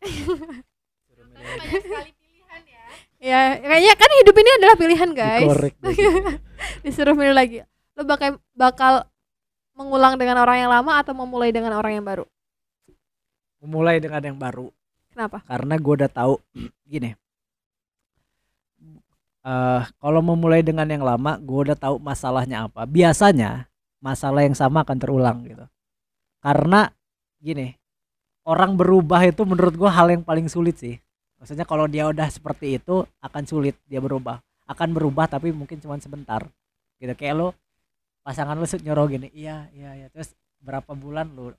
Suruh 1.08 1.26
milih 1.32 1.80
sekali 1.80 2.12
pilihan 2.20 2.62
ya. 2.68 2.86
ya, 3.22 3.40
kayaknya 3.64 3.94
kan 3.96 4.12
hidup 4.20 4.36
ini 4.36 4.50
adalah 4.60 4.76
pilihan, 4.76 5.10
guys. 5.16 5.48
disuruh 6.84 7.16
milih 7.16 7.36
lagi. 7.38 7.64
Lo 7.96 8.04
bakal 8.04 8.42
bakal 8.52 9.08
mengulang 9.78 10.20
dengan 10.20 10.42
orang 10.42 10.68
yang 10.68 10.72
lama 10.74 11.00
atau 11.00 11.14
memulai 11.16 11.54
dengan 11.54 11.78
orang 11.78 11.96
yang 11.96 12.04
baru? 12.04 12.26
memulai 13.58 13.98
dengan 13.98 14.22
yang 14.22 14.38
baru 14.38 14.70
Kenapa? 15.18 15.42
karena 15.50 15.82
gue 15.82 15.94
udah 15.98 16.12
tahu 16.14 16.38
gini. 16.94 17.18
Eh 19.42 19.82
kalau 19.98 20.22
memulai 20.22 20.62
dengan 20.62 20.86
yang 20.86 21.02
lama 21.02 21.42
gue 21.42 21.60
udah 21.66 21.74
tahu 21.74 21.98
masalahnya 21.98 22.70
apa. 22.70 22.86
Biasanya 22.86 23.66
masalah 23.98 24.46
yang 24.46 24.54
sama 24.54 24.86
akan 24.86 24.98
terulang 25.02 25.42
gitu. 25.50 25.66
Karena 26.38 26.86
gini 27.42 27.74
orang 28.46 28.78
berubah 28.78 29.26
itu 29.26 29.42
menurut 29.42 29.74
gue 29.74 29.90
hal 29.90 30.14
yang 30.14 30.22
paling 30.22 30.46
sulit 30.46 30.78
sih. 30.78 31.02
Maksudnya 31.42 31.66
kalau 31.66 31.90
dia 31.90 32.06
udah 32.06 32.30
seperti 32.30 32.78
itu 32.78 33.02
akan 33.18 33.44
sulit 33.50 33.74
dia 33.90 33.98
berubah. 33.98 34.38
Akan 34.70 34.94
berubah 34.94 35.26
tapi 35.26 35.50
mungkin 35.50 35.82
cuma 35.82 35.98
sebentar 35.98 36.46
gitu. 37.02 37.18
Kayak 37.18 37.34
lo 37.42 37.48
pasangan 38.22 38.54
lo 38.54 38.70
nyuruh 38.70 39.10
gini 39.10 39.34
iya 39.34 39.66
iya 39.74 39.98
iya. 39.98 40.08
Terus 40.14 40.38
berapa 40.62 40.94
bulan 40.94 41.34
lo 41.34 41.58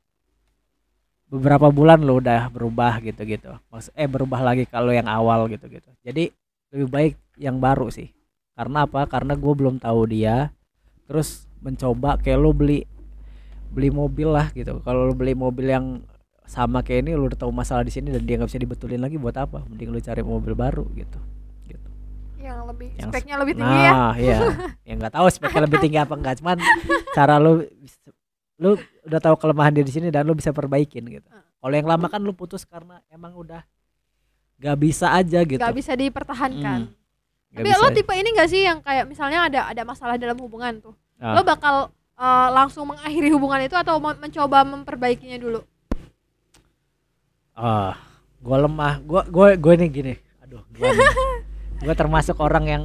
beberapa 1.28 1.68
bulan 1.68 2.00
lo 2.00 2.18
udah 2.18 2.48
berubah 2.48 3.00
gitu-gitu. 3.04 3.52
Maksud 3.68 3.92
eh 3.92 4.08
berubah 4.08 4.40
lagi 4.40 4.64
kalau 4.64 4.90
yang 4.92 5.06
awal 5.06 5.44
gitu-gitu. 5.52 5.88
Jadi 6.00 6.32
lebih 6.72 6.88
baik 6.88 7.14
yang 7.36 7.60
baru 7.60 7.92
sih. 7.92 8.12
Karena 8.56 8.88
apa? 8.88 9.04
Karena 9.06 9.36
gue 9.36 9.52
belum 9.54 9.78
tahu 9.78 10.08
dia. 10.08 10.50
Terus 11.04 11.46
mencoba 11.60 12.16
kayak 12.20 12.38
lo 12.40 12.50
beli 12.56 12.84
beli 13.68 13.92
mobil 13.92 14.28
lah 14.32 14.48
gitu. 14.56 14.80
Kalau 14.80 15.08
lo 15.08 15.14
beli 15.14 15.36
mobil 15.36 15.68
yang 15.68 15.86
sama 16.48 16.80
kayak 16.80 17.04
ini 17.04 17.12
lo 17.12 17.28
udah 17.28 17.36
tahu 17.36 17.52
masalah 17.52 17.84
di 17.84 17.92
sini 17.92 18.08
dan 18.08 18.24
dia 18.24 18.40
nggak 18.40 18.48
bisa 18.48 18.60
dibetulin 18.60 19.00
lagi 19.04 19.20
buat 19.20 19.36
apa? 19.36 19.62
Mending 19.68 19.92
lo 19.92 20.00
cari 20.00 20.24
mobil 20.24 20.56
baru 20.56 20.88
gitu. 20.96 21.20
Gitu. 21.68 21.88
Yang 22.40 22.72
lebih 22.72 22.88
Yang 22.96 23.10
speknya 23.12 23.36
lebih 23.36 23.54
tinggi 23.60 23.80
ya. 23.84 23.92
nah 23.92 24.12
iya. 24.16 24.38
Yang 24.88 24.96
nggak 25.04 25.14
tahu 25.14 25.26
speknya 25.28 25.60
lebih 25.68 25.78
tinggi 25.84 25.98
apa 26.00 26.14
enggak 26.16 26.40
cuman 26.40 26.56
cara 27.12 27.36
lo 27.36 27.60
lu 28.58 28.74
udah 29.02 29.20
tahu 29.20 29.34
kelemahan 29.36 29.70
dia 29.70 29.82
di 29.82 29.90
sini 29.90 30.08
dan 30.08 30.22
lu 30.22 30.34
bisa 30.34 30.50
perbaikin 30.50 31.06
gitu 31.06 31.28
Ah. 31.28 31.42
kalau 31.58 31.74
yang 31.74 31.86
lama 31.86 32.06
kan 32.06 32.18
lu 32.18 32.30
putus 32.30 32.62
karena 32.62 32.98
emang 33.08 33.32
udah 33.32 33.62
gak 34.58 34.76
bisa 34.76 35.10
aja 35.10 35.38
gitu 35.40 35.56
Gak 35.56 35.70
bisa 35.72 35.94
dipertahankan. 35.94 36.90
Hmm, 36.90 36.94
Nggak 37.48 37.62
Tapi 37.62 37.70
bisa. 37.70 37.80
lo 37.80 37.88
tipe 37.92 38.12
ini 38.12 38.28
gak 38.32 38.48
sih 38.48 38.60
yang 38.60 38.78
kayak 38.78 39.06
misalnya 39.06 39.46
ada 39.46 39.60
ada 39.66 39.82
masalah 39.82 40.18
dalam 40.18 40.34
hubungan 40.36 40.82
tuh. 40.82 40.94
Ah. 41.16 41.32
Lo 41.32 41.42
bakal 41.42 41.88
eh, 42.12 42.48
langsung 42.50 42.84
mengakhiri 42.84 43.30
hubungan 43.30 43.62
itu 43.62 43.72
atau 43.72 43.96
mencoba 43.96 44.62
memperbaikinya 44.64 45.38
dulu? 45.38 45.62
ah 47.54 47.98
gua 48.38 48.56
lemah 48.60 49.02
gua 49.02 49.26
gua 49.26 49.46
gua 49.54 49.72
ini 49.74 49.86
gini 49.88 50.14
aduh 50.38 50.62
gua 51.82 51.94
termasuk 51.94 52.38
orang 52.38 52.64
yang 52.64 52.82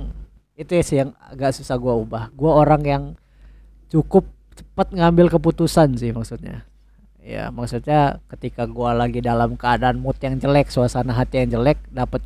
itu 0.53 0.73
ya 0.73 0.81
sih 0.81 0.97
yang 0.97 1.13
agak 1.19 1.53
susah 1.53 1.77
gua 1.77 1.93
ubah 1.93 2.33
gua 2.33 2.57
orang 2.57 2.81
yang 2.81 3.03
cukup 3.87 4.25
cepat 4.73 4.89
ngambil 4.89 5.29
keputusan 5.29 6.01
sih 6.01 6.09
maksudnya. 6.09 6.65
Ya 7.21 7.53
maksudnya 7.53 8.17
ketika 8.25 8.65
gua 8.65 8.97
lagi 8.97 9.21
dalam 9.21 9.53
keadaan 9.53 10.01
mood 10.01 10.17
yang 10.17 10.41
jelek 10.41 10.73
suasana 10.73 11.13
hati 11.13 11.45
yang 11.45 11.61
jelek 11.61 11.77
dapat 11.93 12.25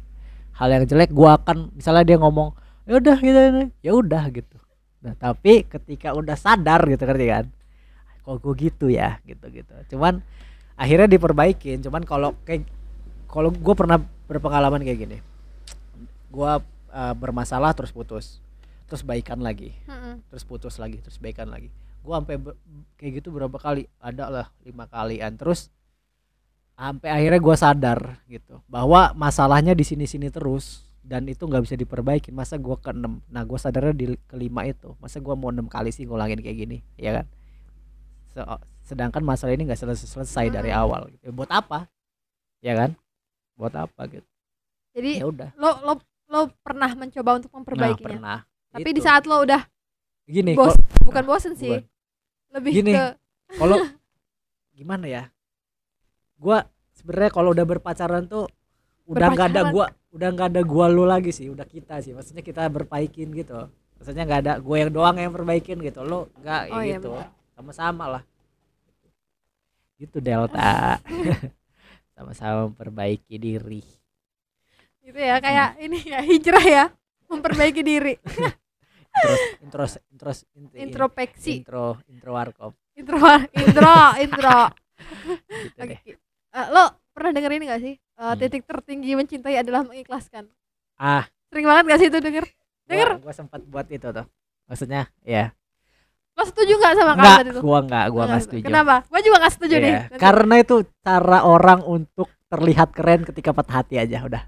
hal 0.56 0.72
yang 0.72 0.88
jelek 0.88 1.12
gua 1.12 1.36
akan 1.36 1.76
misalnya 1.76 2.08
dia 2.08 2.18
ngomong 2.24 2.56
ya 2.88 3.04
udah 3.04 3.18
gitu 3.20 3.40
ya 3.84 3.92
udah 3.92 4.24
gitu. 4.32 4.58
Nah 5.04 5.12
tapi 5.20 5.68
ketika 5.68 6.16
udah 6.16 6.40
sadar 6.40 6.88
gitu 6.88 7.04
ngerti 7.04 7.28
kan? 7.28 7.46
Kok 8.24 8.40
gue 8.40 8.72
gitu 8.72 8.88
ya? 8.88 9.20
Gitu 9.28 9.44
gitu. 9.52 9.76
Cuman 9.92 10.24
akhirnya 10.80 11.12
diperbaikin. 11.12 11.84
Cuman 11.84 12.08
kalau 12.08 12.32
kayak 12.48 12.64
kalau 13.28 13.52
gue 13.52 13.76
pernah 13.76 14.00
berpengalaman 14.32 14.88
kayak 14.88 15.00
gini. 15.04 15.18
Gue 16.32 16.64
bermasalah 16.96 17.76
terus 17.76 17.92
putus. 17.92 18.40
Terus 18.88 19.04
baikan 19.04 19.44
lagi. 19.44 19.76
Terus 20.32 20.48
putus 20.48 20.80
lagi 20.80 21.04
terus 21.04 21.20
baikan 21.20 21.52
lagi 21.52 21.68
gue 22.08 22.16
sampai 22.16 22.36
kayak 22.96 23.12
gitu 23.20 23.36
berapa 23.36 23.58
kali? 23.60 23.92
Ada 24.00 24.26
lah 24.32 24.48
lima 24.64 24.88
kalian. 24.88 25.36
Terus 25.36 25.68
sampai 26.80 27.10
akhirnya 27.12 27.42
gue 27.42 27.56
sadar 27.58 28.00
gitu 28.30 28.62
bahwa 28.70 29.12
masalahnya 29.12 29.74
di 29.74 29.82
sini 29.82 30.06
sini 30.06 30.30
terus 30.30 30.86
dan 31.02 31.26
itu 31.26 31.44
nggak 31.44 31.66
bisa 31.66 31.74
diperbaikin 31.74 32.38
masa 32.38 32.54
gue 32.56 32.76
ke 32.78 32.94
enam 32.94 33.18
nah 33.28 33.42
gue 33.44 33.60
sadarnya 33.60 33.92
di 33.92 34.16
kelima 34.26 34.64
itu. 34.64 34.96
Masa 35.04 35.20
gue 35.20 35.36
mau 35.36 35.52
enam 35.52 35.68
kali 35.68 35.92
sih 35.92 36.08
ngulangin 36.08 36.40
kayak 36.40 36.58
gini? 36.58 36.78
Ya 36.96 37.12
kan? 37.22 37.26
Se- 38.32 38.62
sedangkan 38.88 39.20
masalah 39.20 39.52
ini 39.52 39.68
nggak 39.68 39.84
selesai 39.84 40.08
selesai 40.08 40.48
dari 40.48 40.72
awal 40.72 41.12
gitu. 41.12 41.36
buat 41.36 41.52
apa? 41.52 41.92
Ya 42.64 42.72
kan? 42.72 42.96
Buat 43.60 43.76
apa 43.76 44.08
gitu? 44.08 44.28
Jadi 44.96 45.20
ya 45.20 45.28
udah. 45.28 45.50
lo 45.60 45.70
lo 45.84 45.94
lo 46.28 46.40
pernah 46.64 46.92
mencoba 46.92 47.40
untuk 47.40 47.52
nah 47.52 47.58
memperbaikinya. 47.62 48.04
pernah. 48.08 48.38
Tapi 48.72 48.90
Itu. 48.92 48.98
di 48.98 49.02
saat 49.04 49.24
lo 49.28 49.44
udah 49.44 49.62
gini 50.28 50.54
bos- 50.60 50.76
kok 50.76 51.08
bukan 51.08 51.24
bosen 51.24 51.56
sih, 51.56 51.72
bukan. 51.72 51.88
Lebih 52.54 52.72
Gini. 52.84 52.92
ke 52.96 53.06
kalau 53.58 53.78
gimana 54.78 55.06
ya? 55.08 55.24
Gua 56.38 56.64
sebenarnya 56.94 57.32
kalau 57.34 57.50
udah 57.54 57.66
berpacaran 57.66 58.30
tuh 58.30 58.46
udah 59.08 59.28
nggak 59.32 59.50
ada 59.56 59.62
gua 59.72 59.86
udah 60.12 60.30
nggak 60.34 60.48
ada 60.54 60.62
gua 60.68 60.86
lu 60.92 61.04
lagi 61.08 61.32
sih 61.34 61.48
udah 61.50 61.66
kita 61.66 62.00
sih. 62.04 62.14
Maksudnya 62.14 62.44
kita 62.46 62.68
berbaikin 62.70 63.32
gitu. 63.34 63.68
Maksudnya 63.98 64.24
nggak 64.30 64.42
ada 64.46 64.54
gue 64.62 64.78
yang 64.78 64.92
doang 64.94 65.18
yang 65.18 65.34
perbaikin 65.34 65.82
gitu 65.82 66.06
lo 66.06 66.30
nggak 66.38 66.62
Oh 66.70 66.86
iya, 66.86 67.02
gitu. 67.02 67.18
sama-sama 67.58 68.06
lah. 68.06 68.24
Gitu 69.98 70.22
delta. 70.22 71.02
Sama-sama 72.18 72.70
memperbaiki 72.70 73.42
diri. 73.42 73.82
Gitu 75.02 75.18
ya 75.18 75.42
kayak 75.42 75.82
ini 75.82 75.98
ya 76.06 76.22
hijrah 76.22 76.66
ya. 76.66 76.86
Memperbaiki 77.26 77.82
diri 77.82 78.14
intros 79.18 79.42
intros 79.60 79.92
intros 80.08 80.38
in- 80.54 80.72
introspeksi. 80.86 81.52
intro 81.60 81.98
intro 82.08 82.30
warkop. 82.32 82.72
Intro 82.94 83.18
intro 83.52 83.94
intro. 84.18 84.58
Gitu 85.68 85.82
deh. 85.84 86.00
Ki. 86.00 86.14
Eh, 86.50 86.68
lo 86.70 86.84
pernah 87.12 87.32
denger 87.32 87.52
ini 87.54 87.66
gak 87.68 87.82
sih? 87.82 87.94
Eh, 87.94 88.22
Hmm. 88.24 88.36
titik 88.36 88.64
tertinggi 88.64 89.14
mencintai 89.14 89.56
adalah 89.56 89.82
mengikhlaskan. 89.84 90.50
Ah. 90.96 91.26
Sering 91.48 91.64
banget 91.64 91.84
gak 91.88 92.00
sih 92.00 92.08
itu 92.08 92.20
denger? 92.20 92.46
Denger? 92.86 93.10
Gua, 93.16 93.24
gua 93.24 93.34
sempat 93.36 93.62
buat 93.64 93.86
itu 93.88 94.08
tuh. 94.08 94.26
Maksudnya 94.66 95.06
ya. 95.22 95.54
Lo 96.34 96.44
setuju 96.44 96.74
gak 96.76 96.94
sama 96.94 97.14
enggak 97.14 97.34
kalimat 97.36 97.48
itu? 97.48 97.60
gua 97.60 97.80
enggak 97.80 98.06
gua 98.08 98.24
enggak 98.26 98.42
setuju. 98.44 98.64
kenapa? 98.64 98.96
Gua 99.06 99.20
juga 99.22 99.38
gak 99.40 99.54
setuju 99.54 99.76
Iya, 99.76 99.84
nih. 99.84 99.94
Karena 100.16 100.56
itu 100.58 100.76
cara 101.00 101.40
orang 101.44 101.80
untuk 101.82 102.28
terlihat 102.48 102.90
keren 102.92 103.22
ketika 103.24 103.52
patah 103.52 103.76
hati 103.78 103.96
aja 103.96 104.24
udah. 104.24 104.44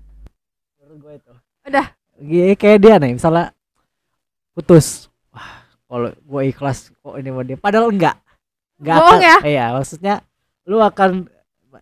Menurut 0.79 0.97
gue 0.99 1.13
itu 1.15 1.33
Udah. 1.65 1.85
G- 2.15 2.55
kayak 2.55 2.79
dia 2.79 2.95
nih 2.97 3.13
misalnya 3.13 3.51
putus. 4.53 5.07
Wah 5.29 5.63
kalau 5.85 6.09
gue 6.13 6.41
ikhlas 6.49 6.93
kok 6.93 7.15
ini 7.17 7.29
mau 7.29 7.41
dia. 7.41 7.57
Padahal 7.57 7.89
enggak. 7.89 8.17
Enggak 8.79 8.95
Bohong 8.95 9.21
akan, 9.21 9.41
iya 9.43 9.65
maksudnya 9.75 10.15
lu 10.69 10.79
akan 10.79 11.27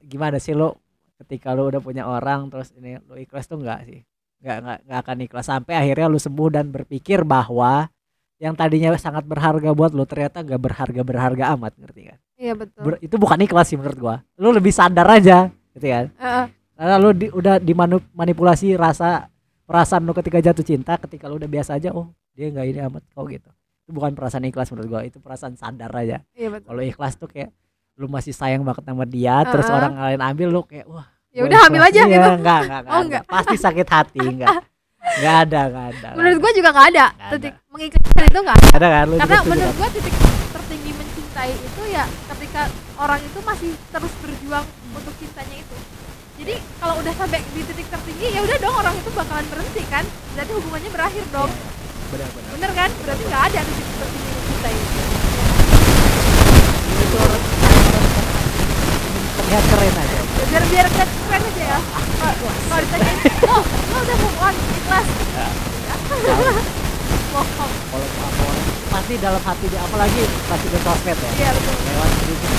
gimana 0.01 0.41
sih 0.41 0.57
lu 0.57 0.74
ketika 1.22 1.53
lu 1.53 1.70
udah 1.70 1.82
punya 1.82 2.03
orang 2.05 2.49
terus 2.49 2.74
ini 2.74 2.97
lu 3.05 3.18
ikhlas 3.18 3.45
tuh 3.45 3.61
enggak 3.61 3.86
sih? 3.86 4.01
Enggak 4.41 4.55
enggak 4.63 4.78
enggak 4.86 4.99
akan 5.05 5.18
ikhlas. 5.28 5.45
Sampai 5.45 5.74
akhirnya 5.78 6.07
lu 6.09 6.20
sembuh 6.20 6.49
dan 6.49 6.65
berpikir 6.74 7.22
bahwa 7.22 7.89
yang 8.38 8.53
tadinya 8.53 8.93
sangat 8.97 9.26
berharga 9.26 9.74
buat 9.74 9.91
lu 9.93 10.05
ternyata 10.05 10.45
enggak 10.45 10.61
berharga 10.61 11.01
berharga 11.01 11.43
amat 11.57 11.74
ngerti 11.78 12.01
kan? 12.13 12.20
Iya 12.38 12.53
betul. 12.53 12.82
Ber- 12.86 13.01
itu 13.01 13.15
bukan 13.18 13.39
ikhlas 13.41 13.65
sih 13.70 13.78
menurut 13.78 13.97
gua. 13.97 14.15
Lu 14.38 14.53
lebih 14.53 14.70
sadar 14.70 15.09
aja 15.09 15.49
gitu 15.74 15.88
kan? 15.89 16.05
Heeh. 16.18 16.45
karena 16.78 16.95
lu 17.01 17.09
di- 17.09 17.34
udah 17.34 17.57
dimanipulasi 17.57 18.78
rasa 18.78 19.26
perasaan 19.65 20.05
lu 20.05 20.13
ketika 20.13 20.38
jatuh 20.38 20.61
cinta 20.61 20.93
ketika 21.01 21.26
lu 21.26 21.41
udah 21.41 21.49
biasa 21.49 21.74
aja 21.82 21.89
oh 21.89 22.13
dia 22.38 22.54
nggak 22.54 22.66
ini 22.70 22.80
amat 22.86 23.04
kok 23.10 23.26
gitu. 23.26 23.50
Itu 23.82 23.92
bukan 23.92 24.14
perasaan 24.14 24.46
ikhlas 24.46 24.70
menurut 24.70 24.88
gua 24.88 25.02
itu 25.02 25.18
perasaan 25.18 25.58
sadar 25.58 25.90
aja. 25.90 26.22
Iya 26.38 26.54
betul. 26.54 26.70
Kalau 26.70 26.82
ikhlas 26.86 27.14
tuh 27.18 27.26
kayak 27.26 27.50
lu 27.98 28.06
masih 28.06 28.30
sayang 28.30 28.62
banget 28.62 28.86
sama 28.86 29.10
dia 29.10 29.42
terus 29.42 29.66
Uh-uh. 29.66 29.78
orang 29.82 29.94
lain 29.98 30.22
ambil 30.22 30.48
lu 30.54 30.62
kayak 30.62 30.86
wah 30.86 31.10
ya 31.34 31.42
udah 31.44 31.60
ambil 31.66 31.82
aja 31.82 32.06
Iya, 32.06 32.14
gitu. 32.14 32.30
enggak 32.30 32.60
enggak 32.62 32.80
enggak, 32.86 32.94
Oh, 32.94 33.02
enggak. 33.02 33.24
pasti 33.26 33.56
sakit 33.58 33.88
hati 33.90 34.22
enggak 34.22 34.54
enggak 35.18 35.36
ada 35.50 35.60
enggak 35.66 35.86
ada 35.98 36.10
menurut 36.14 36.38
gua 36.38 36.52
juga 36.54 36.70
gak 36.72 36.88
ada. 36.94 37.06
Titik 37.34 37.54
mengikhlaskan 37.74 38.24
itu 38.30 38.40
gak 38.46 38.54
ada 38.54 38.70
ada 38.70 38.88
kan? 38.94 39.06
Lu 39.10 39.16
karena 39.18 39.40
menurut 39.50 39.76
gua 39.76 39.90
titik 39.90 40.14
tertinggi 40.54 40.92
mencintai 40.94 41.54
itu 41.58 41.82
ya 41.90 42.06
ketika 42.06 42.62
orang 42.98 43.20
itu 43.20 43.40
masih 43.42 43.72
terus 43.90 44.14
berjuang 44.22 44.66
untuk 44.94 45.14
cintanya 45.18 45.58
itu. 45.58 45.76
Jadi 46.38 46.54
kalau 46.78 46.94
udah 47.02 47.14
sampai 47.18 47.40
di 47.50 47.62
titik 47.66 47.88
tertinggi 47.90 48.28
ya 48.30 48.46
udah 48.46 48.58
dong 48.62 48.76
orang 48.78 48.94
itu 48.94 49.10
bakalan 49.10 49.46
berhenti 49.50 49.84
kan? 49.90 50.06
Berarti 50.38 50.52
hubungannya 50.54 50.90
berakhir 50.94 51.26
dong. 51.34 51.50
Iya, 51.50 51.77
iya. 52.16 52.28
benar 52.32 52.49
bener 52.55 52.72
kan? 52.72 52.89
Berarti 53.03 53.24
nggak 53.28 53.43
ada 53.51 53.60
titik 53.68 53.88
tertinggi 53.99 54.32
mencintai 54.32 54.76
itu 56.97 57.16
orang 57.20 57.43
terlihat 59.38 59.64
keren 59.72 59.95
aja. 59.95 60.20
Biar 60.47 60.64
biar 60.72 60.88
keren 60.91 61.10
keren 61.28 61.41
aja 61.43 61.64
ya. 61.68 61.80
Kalau 62.18 62.34
kalau 62.68 62.82
ditanyain 62.84 63.18
lo 63.47 63.97
udah 64.03 64.18
move 64.24 64.38
on 64.39 64.55
ikhlas 64.55 65.08
bohong 67.28 67.74
kalau 67.91 68.08
orang 68.18 68.66
pasti 68.88 69.14
dalam 69.22 69.41
hati 69.43 69.66
dia 69.70 69.82
apalagi 69.84 70.22
pasti 70.47 70.68
di 70.72 70.80
sosmed 70.82 71.18
ya. 71.20 71.32
Iya 71.38 71.49
betul. 71.53 71.76
Lewat 71.76 72.12
sedikit 72.24 72.51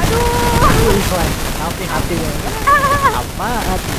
aduh. 0.00 0.90
Ikhlas 0.90 1.32
tapi 1.60 1.84
hatinya 1.86 2.30
apa 3.10 3.48
hati 3.68 3.92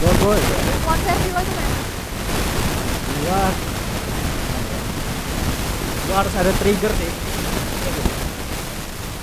gue 0.00 0.12
konser 0.80 1.16
di 1.20 1.28
lo 1.28 1.40
gimana 1.44 1.72
gua 3.20 3.42
gua 6.08 6.16
harus 6.24 6.34
ada 6.40 6.52
trigger 6.56 6.92
sih. 6.96 7.12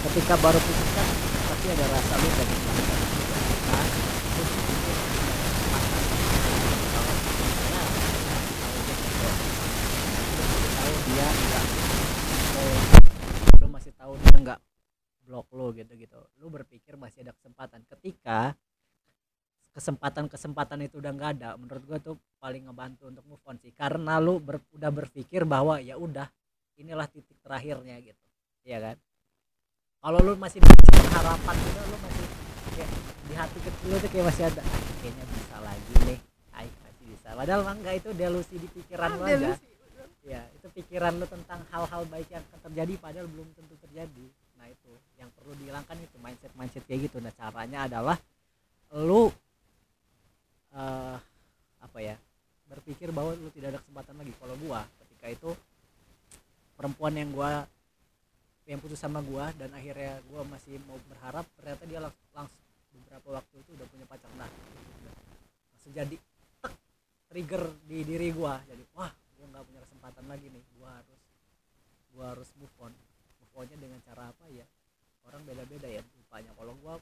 Ketika 0.08 0.38
baru 0.38 0.56
putus 0.62 0.90
kan 0.94 1.08
pasti 1.50 1.68
ada 1.74 1.86
rasa 1.92 2.14
lu 2.22 2.30
pengen 2.30 2.60
banget. 2.62 2.86
Terus 4.38 4.50
tahu 10.78 10.94
dia 11.10 11.28
enggak 11.28 11.66
lu 13.58 13.68
masih 13.74 13.94
tahu 13.98 14.14
dia 14.22 14.36
enggak 14.38 14.60
blok 15.28 15.48
lu 15.52 15.74
gitu 15.74 15.94
gitu 16.00 16.22
lu 16.38 16.48
berpikir 16.54 16.96
masih 16.96 17.26
ada 17.26 17.34
kesempatan. 17.34 17.82
Ketika 17.98 18.54
kesempatan-kesempatan 19.78 20.90
itu 20.90 20.98
udah 20.98 21.12
nggak 21.14 21.32
ada 21.38 21.50
menurut 21.54 21.84
gua 21.86 22.00
tuh 22.02 22.18
paling 22.42 22.66
ngebantu 22.66 23.14
untuk 23.14 23.24
move 23.30 23.44
on 23.46 23.62
sih. 23.62 23.70
Karena 23.78 24.18
lu 24.18 24.42
ber- 24.42 24.66
udah 24.74 24.90
berpikir 24.90 25.46
bahwa 25.46 25.78
ya 25.78 26.02
udah 26.02 26.26
inilah 26.76 27.06
titik 27.06 27.38
terakhirnya 27.46 28.02
gitu. 28.02 28.18
Ya 28.66 28.82
kan? 28.82 28.98
Kalau 30.02 30.20
lu 30.26 30.34
masih 30.36 30.62
harapan 31.14 31.56
gitu 31.58 31.80
lu 31.86 31.98
masih 32.02 32.26
kayak 32.74 32.90
di 33.28 33.34
hati 33.34 33.60
kecil 33.60 33.88
lu 33.90 33.98
tuh 33.98 34.10
kayak 34.10 34.26
masih 34.30 34.44
ada 34.46 34.62
"Ah, 34.62 34.82
kayaknya 35.02 35.26
bisa 35.34 35.58
lagi 35.60 35.94
nih 36.06 36.20
Ay, 36.54 36.68
masih 36.86 37.04
bisa. 37.12 37.28
Padahal 37.34 37.62
mah 37.66 37.76
enggak 37.78 37.96
itu 38.02 38.10
delusi 38.14 38.56
di 38.58 38.68
pikiran 38.70 39.10
lu 39.14 39.26
aja. 39.26 39.54
ya 40.28 40.42
itu 40.54 40.68
pikiran 40.76 41.16
lu 41.18 41.26
tentang 41.26 41.64
hal-hal 41.72 42.04
baik 42.12 42.28
yang 42.28 42.44
akan 42.52 42.60
terjadi 42.68 42.94
padahal 43.00 43.28
belum 43.32 43.48
tentu 43.56 43.76
terjadi. 43.80 44.26
Nah 44.60 44.68
itu 44.68 44.92
yang 45.18 45.30
perlu 45.34 45.54
dihilangkan 45.56 45.98
itu 46.02 46.18
mindset 46.20 46.52
mindset 46.54 46.84
kayak 46.86 47.10
gitu. 47.10 47.18
Nah 47.24 47.34
caranya 47.34 47.88
adalah 47.88 48.18
lu 48.94 49.28
eh 50.74 51.18
apa 51.78 52.00
ya 52.04 52.16
berpikir 52.68 53.16
bahwa 53.16 53.32
lu 53.40 53.48
tidak 53.56 53.76
ada 53.76 53.80
kesempatan 53.80 54.16
lagi. 54.20 54.34
Kalau 54.36 54.56
gua 54.60 54.84
ketika 55.06 55.28
itu 55.32 55.50
perempuan 56.76 57.16
yang 57.16 57.32
gua 57.32 57.64
yang 58.68 58.84
putus 58.84 59.00
sama 59.00 59.24
gua 59.24 59.56
dan 59.56 59.72
akhirnya 59.72 60.20
gua 60.28 60.44
masih 60.44 60.76
mau 60.84 61.00
berharap 61.08 61.48
ternyata 61.56 61.84
dia 61.88 62.00
lang- 62.04 62.20
langsung 62.36 62.60
beberapa 62.92 63.40
waktu 63.40 63.56
itu 63.64 63.70
udah 63.80 63.88
punya 63.88 64.06
pacar. 64.06 64.30
Nah 64.36 64.52
langsung 65.72 65.92
jadi 65.96 66.16
tek, 66.60 66.74
trigger 67.32 67.64
di 67.88 68.04
diri 68.04 68.28
gua. 68.36 68.60
Jadi 68.68 68.84
wah 68.92 69.12
gua 69.40 69.46
nggak 69.48 69.64
punya 69.64 69.82
kesempatan 69.88 70.26
lagi 70.28 70.48
nih. 70.52 70.64
Gua 70.76 70.90
harus 70.92 71.22
gua 72.12 72.26
harus 72.36 72.50
move 72.60 72.76
on. 72.84 72.94
Move 73.40 73.54
onnya 73.56 73.78
dengan 73.80 74.00
cara 74.04 74.28
apa 74.28 74.44
ya? 74.52 74.68
Orang 75.24 75.48
beda-beda 75.48 75.88
ya 75.88 76.04
rupanya. 76.04 76.52
Kalau 76.60 76.76
gua 76.84 77.00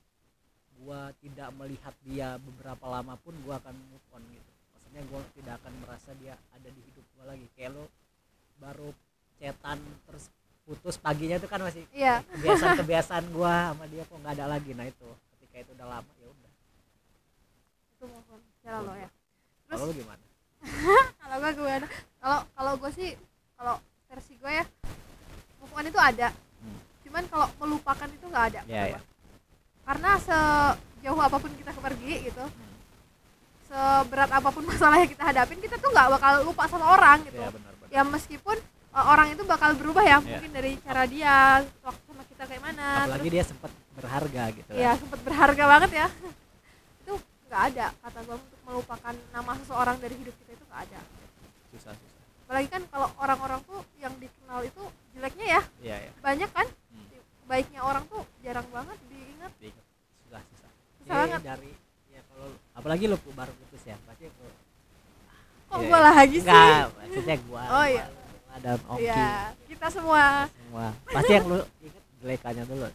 gua 0.81 1.11
tidak 1.23 1.49
melihat 1.55 1.95
dia 2.03 2.35
beberapa 2.41 2.85
lama 2.89 3.15
pun 3.21 3.35
gua 3.43 3.61
akan 3.61 3.75
move 3.91 4.07
on 4.11 4.23
gitu. 4.31 4.51
Maksudnya 4.75 5.01
gua 5.07 5.21
tidak 5.35 5.53
akan 5.63 5.73
merasa 5.83 6.09
dia 6.19 6.33
ada 6.51 6.69
di 6.69 6.81
hidup 6.91 7.05
gua 7.15 7.25
lagi. 7.31 7.47
Kayak 7.55 7.71
lo 7.79 7.85
baru 8.59 8.89
cetan 9.39 9.79
terus 10.07 10.31
putus 10.65 10.95
paginya 10.97 11.37
tuh 11.37 11.45
kan 11.51 11.61
masih 11.61 11.85
iya. 11.93 12.25
kebiasaan 12.25 12.75
kebiasaan 12.81 13.25
gua 13.29 13.75
sama 13.75 13.85
dia 13.85 14.03
kok 14.03 14.17
nggak 14.19 14.33
ada 14.41 14.45
lagi. 14.49 14.71
Nah 14.73 14.85
itu 14.89 15.09
ketika 15.37 15.55
itu 15.63 15.71
udah 15.77 15.87
lama 15.87 16.11
ya 16.19 16.27
udah. 16.27 16.51
Itu 17.95 18.05
move 18.09 18.29
on. 18.33 18.41
Cara 18.65 18.79
lo 18.81 18.93
ya. 18.97 19.09
Terus 19.69 19.79
kalau 19.85 19.93
gimana? 19.93 20.23
Kalau 21.21 21.35
gue 21.41 21.51
gue 21.61 21.69
ada 21.69 21.87
kalau 22.17 22.39
kalau 22.57 22.73
gue 22.81 22.91
sih 22.97 23.09
kalau 23.53 23.75
versi 24.09 24.33
gue 24.39 24.49
ya 24.49 24.65
move 25.61 25.73
on 25.73 25.85
itu 25.85 25.99
ada. 26.01 26.29
Hmm. 26.33 26.79
cuman 27.05 27.23
kalau 27.29 27.47
melupakan 27.61 28.09
itu 28.09 28.25
nggak 28.25 28.45
ada. 28.53 28.61
Menurut 28.65 28.97
iya. 28.97 29.14
Karena 29.85 30.09
sejauh 30.17 31.21
apa 31.21 31.37
pun 31.37 31.51
kita 31.53 31.71
pergi 31.71 32.27
gitu 32.27 32.45
seberat 33.65 34.29
apa 34.29 34.49
pun 34.49 34.63
masalah 34.71 34.97
yang 35.01 35.09
kita 35.09 35.23
hadapin 35.23 35.57
kita 35.57 35.75
tuh 35.77 35.89
nggak 35.89 36.07
bakal 36.17 36.33
lupa 36.45 36.63
sama 36.65 36.85
orang 36.91 37.17
gitu. 37.25 37.37
Ya 37.37 37.49
benar 37.49 37.71
benar. 37.77 37.89
Ya 37.93 38.01
meskipun 38.03 38.57
uh, 38.91 39.05
orang 39.09 39.33
itu 39.33 39.43
bakal 39.43 39.73
berubah 39.75 40.03
ya 40.03 40.17
Iya. 40.17 40.25
mungkin 40.25 40.51
dari 40.53 40.71
cara 40.81 41.03
dia 41.05 41.35
waktu 41.81 42.03
sama 42.05 42.23
kita 42.25 42.43
kayak 42.45 42.63
mana 42.63 42.85
apalagi 43.05 43.29
dia 43.29 43.43
sempat 43.43 43.71
berharga 43.95 44.43
gitu 44.51 44.67
terus 44.69 44.81
ya 44.81 44.91
sempat 44.97 45.19
berharga 45.23 45.63
banget 45.65 45.91
ya. 45.95 46.07
Itu 47.05 47.13
nggak 47.45 47.61
ada 47.73 47.85
kata 48.01 48.19
gue 48.21 48.35
untuk 48.37 48.59
melupakan 48.65 49.13
nama 49.31 49.51
seseorang 49.61 49.97
dari 50.01 50.15
hidup 50.17 50.35
kita 50.41 50.51
itu 50.53 50.65
nggak 50.65 50.81
ada. 50.89 50.99
Susah 51.71 51.93
susah. 51.93 52.21
Apalagi 52.45 52.67
kan 52.69 52.81
kalau 52.89 53.07
orang-orang 53.17 53.59
tuh 53.65 53.79
yang 53.97 54.13
dikenal 54.17 54.61
itu 54.61 54.81
jeleknya 55.13 55.45
ya 55.47 55.61
iya 55.81 55.95
ya 56.05 56.11
banyak 56.21 56.49
kan? 56.51 56.67
Hmm. 56.91 57.07
baiknya 57.45 57.81
orang 57.81 58.03
tuh 58.05 58.21
jarang 58.41 58.65
banget 58.69 58.97
diingat. 59.35 59.51
Diingat. 59.59 59.85
Susah 60.21 60.41
susah. 60.45 60.69
Susah 60.71 61.03
Iya, 61.05 61.13
banget. 61.19 61.41
dari 61.43 61.71
ya 62.09 62.21
kalau 62.25 62.47
apalagi 62.73 63.03
lu 63.05 63.17
baru 63.29 63.51
putus 63.53 63.83
ya 63.83 63.95
pasti 64.01 64.25
lu 64.25 64.47
kok 65.65 65.75
Iya, 65.75 65.85
gue 65.85 65.99
lagi 65.99 66.37
sih? 66.37 66.47
Enggak 66.47 66.85
maksudnya 66.95 67.37
gua 67.43 67.63
Oh, 67.69 67.85
iya. 67.85 68.05
gua 68.05 68.23
ada 68.55 68.71
Oki. 68.87 69.03
Ya 69.03 69.25
kita 69.67 69.87
semua. 69.89 70.23
Semua. 70.49 70.87
Pasti 71.05 71.31
yang 71.33 71.45
lu 71.45 71.57
inget 71.79 72.03
jelekannya 72.17 72.63
dulu 72.65 72.87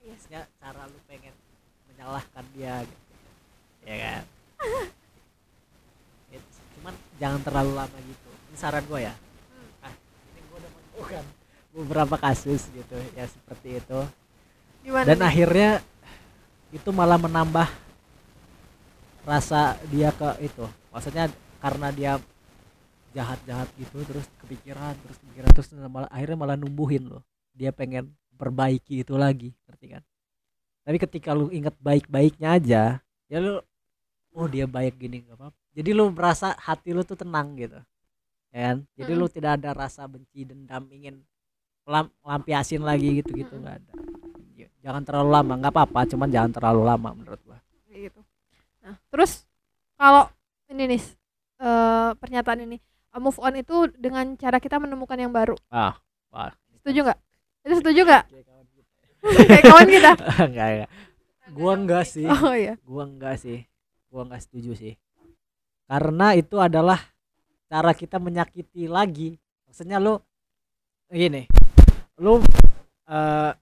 Iya. 0.00 0.08
maksudnya 0.08 0.40
cara 0.56 0.82
lu 0.84 0.98
pengen 1.04 1.34
menyalahkan 1.86 2.44
dia 2.52 2.74
gitu. 2.82 3.04
Ya 3.84 3.96
kan? 3.98 4.22
It- 6.30 6.52
cuman 6.74 6.92
jangan 7.18 7.40
terlalu 7.42 7.72
lama 7.74 7.98
gitu. 7.98 8.28
Ini 8.48 8.56
saran 8.56 8.84
gue 8.84 9.00
ya. 9.00 9.14
Hmm. 9.14 9.84
ah 9.84 9.92
ini 10.30 10.40
gue 10.42 10.56
udah 10.56 10.70
menemukan 10.70 11.24
beberapa 11.68 12.16
kasus 12.18 12.66
gitu 12.68 12.96
ya 13.12 13.24
seperti 13.24 13.78
itu 13.78 14.00
gimana 14.88 15.04
dan 15.04 15.20
nih? 15.20 15.28
akhirnya 15.28 15.70
itu 16.72 16.88
malah 16.92 17.20
menambah 17.20 17.68
rasa 19.28 19.76
dia 19.92 20.08
ke 20.08 20.48
itu. 20.48 20.64
Maksudnya 20.88 21.28
karena 21.60 21.88
dia 21.92 22.12
jahat-jahat 23.12 23.68
gitu 23.76 24.00
terus 24.08 24.24
kepikiran 24.40 24.96
terus 25.04 25.16
kepikiran 25.20 25.50
terus 25.52 25.68
malah 25.76 26.08
akhirnya 26.08 26.36
malah 26.40 26.56
numbuhin 26.56 27.04
loh. 27.08 27.20
Dia 27.52 27.68
pengen 27.68 28.16
perbaiki 28.40 29.04
itu 29.04 29.12
lagi 29.20 29.52
ngerti 29.68 29.86
kan? 29.92 30.02
Tapi 30.88 30.96
ketika 30.96 31.36
lu 31.36 31.52
inget 31.52 31.76
baik-baiknya 31.76 32.56
aja 32.56 32.82
ya 33.28 33.38
lu 33.44 33.60
oh 34.32 34.48
dia 34.48 34.64
baik 34.64 34.96
gini 34.96 35.20
gak 35.20 35.36
apa 35.36 35.52
jadi 35.76 35.92
lu 35.92 36.08
merasa 36.08 36.56
hati 36.56 36.96
lu 36.96 37.04
tuh 37.04 37.18
tenang 37.20 37.52
gitu 37.60 37.76
ya 38.48 38.72
kan? 38.72 38.76
Jadi 38.96 39.12
lu 39.12 39.28
tidak 39.28 39.60
ada 39.60 39.76
rasa 39.76 40.08
benci 40.08 40.48
dendam 40.48 40.88
ingin 40.88 41.20
lam 41.88 42.08
lampiasin 42.24 42.84
lagi 42.84 43.20
gitu 43.20 43.32
gitu 43.36 43.56
nggak 43.56 43.80
ada 43.80 43.92
jangan 44.88 45.04
terlalu 45.04 45.30
lama 45.36 45.52
nggak 45.60 45.72
apa-apa 45.76 46.00
cuman 46.08 46.28
jangan 46.32 46.48
terlalu 46.48 46.82
lama 46.88 47.12
menurut 47.12 47.36
gua. 47.44 47.60
Kayak 47.84 48.08
gitu. 48.08 48.20
Nah 48.80 48.96
terus 49.12 49.44
kalau 50.00 50.32
ini 50.72 50.96
nih 50.96 51.02
eh, 51.60 52.10
pernyataan 52.16 52.64
ini 52.64 52.80
eh, 52.80 53.20
move 53.20 53.36
on 53.36 53.52
itu 53.60 53.92
dengan 53.92 54.32
cara 54.40 54.56
kita 54.56 54.80
menemukan 54.80 55.20
yang 55.20 55.28
baru. 55.28 55.60
Ah 55.68 56.00
wah. 56.32 56.56
Setuju 56.80 57.04
nggak? 57.04 57.18
Itu 57.68 57.74
setuju 57.84 58.00
nggak? 58.00 58.24
Kayak 59.44 59.64
kawan 59.68 59.88
kita. 59.92 60.12
enggak 60.48 60.68
enggak 60.72 60.90
gua 61.52 61.72
enggak 61.76 62.04
sih. 62.08 62.24
Oh 62.24 62.56
iya. 62.56 62.80
Gua 62.80 63.04
enggak 63.04 63.36
sih. 63.44 63.68
Gua 64.08 64.24
enggak 64.24 64.40
setuju 64.40 64.72
sih. 64.72 64.96
Karena 65.84 66.32
itu 66.32 66.56
adalah 66.56 67.12
cara 67.68 67.92
kita 67.92 68.16
menyakiti 68.16 68.88
lagi. 68.88 69.36
Maksudnya 69.68 70.00
lu 70.00 70.16
gini 71.12 71.44
lu 72.20 72.36
eh 73.08 73.52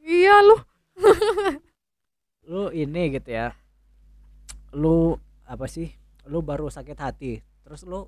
iya 0.00 0.34
lu. 0.42 0.56
Lu 2.46 2.70
ini 2.70 3.02
gitu 3.10 3.30
ya. 3.34 3.52
Lu 4.70 5.18
apa 5.42 5.66
sih? 5.66 5.90
Lu 6.26 6.42
baru 6.42 6.70
sakit 6.70 6.98
hati. 6.98 7.42
Terus 7.66 7.82
lu 7.82 8.06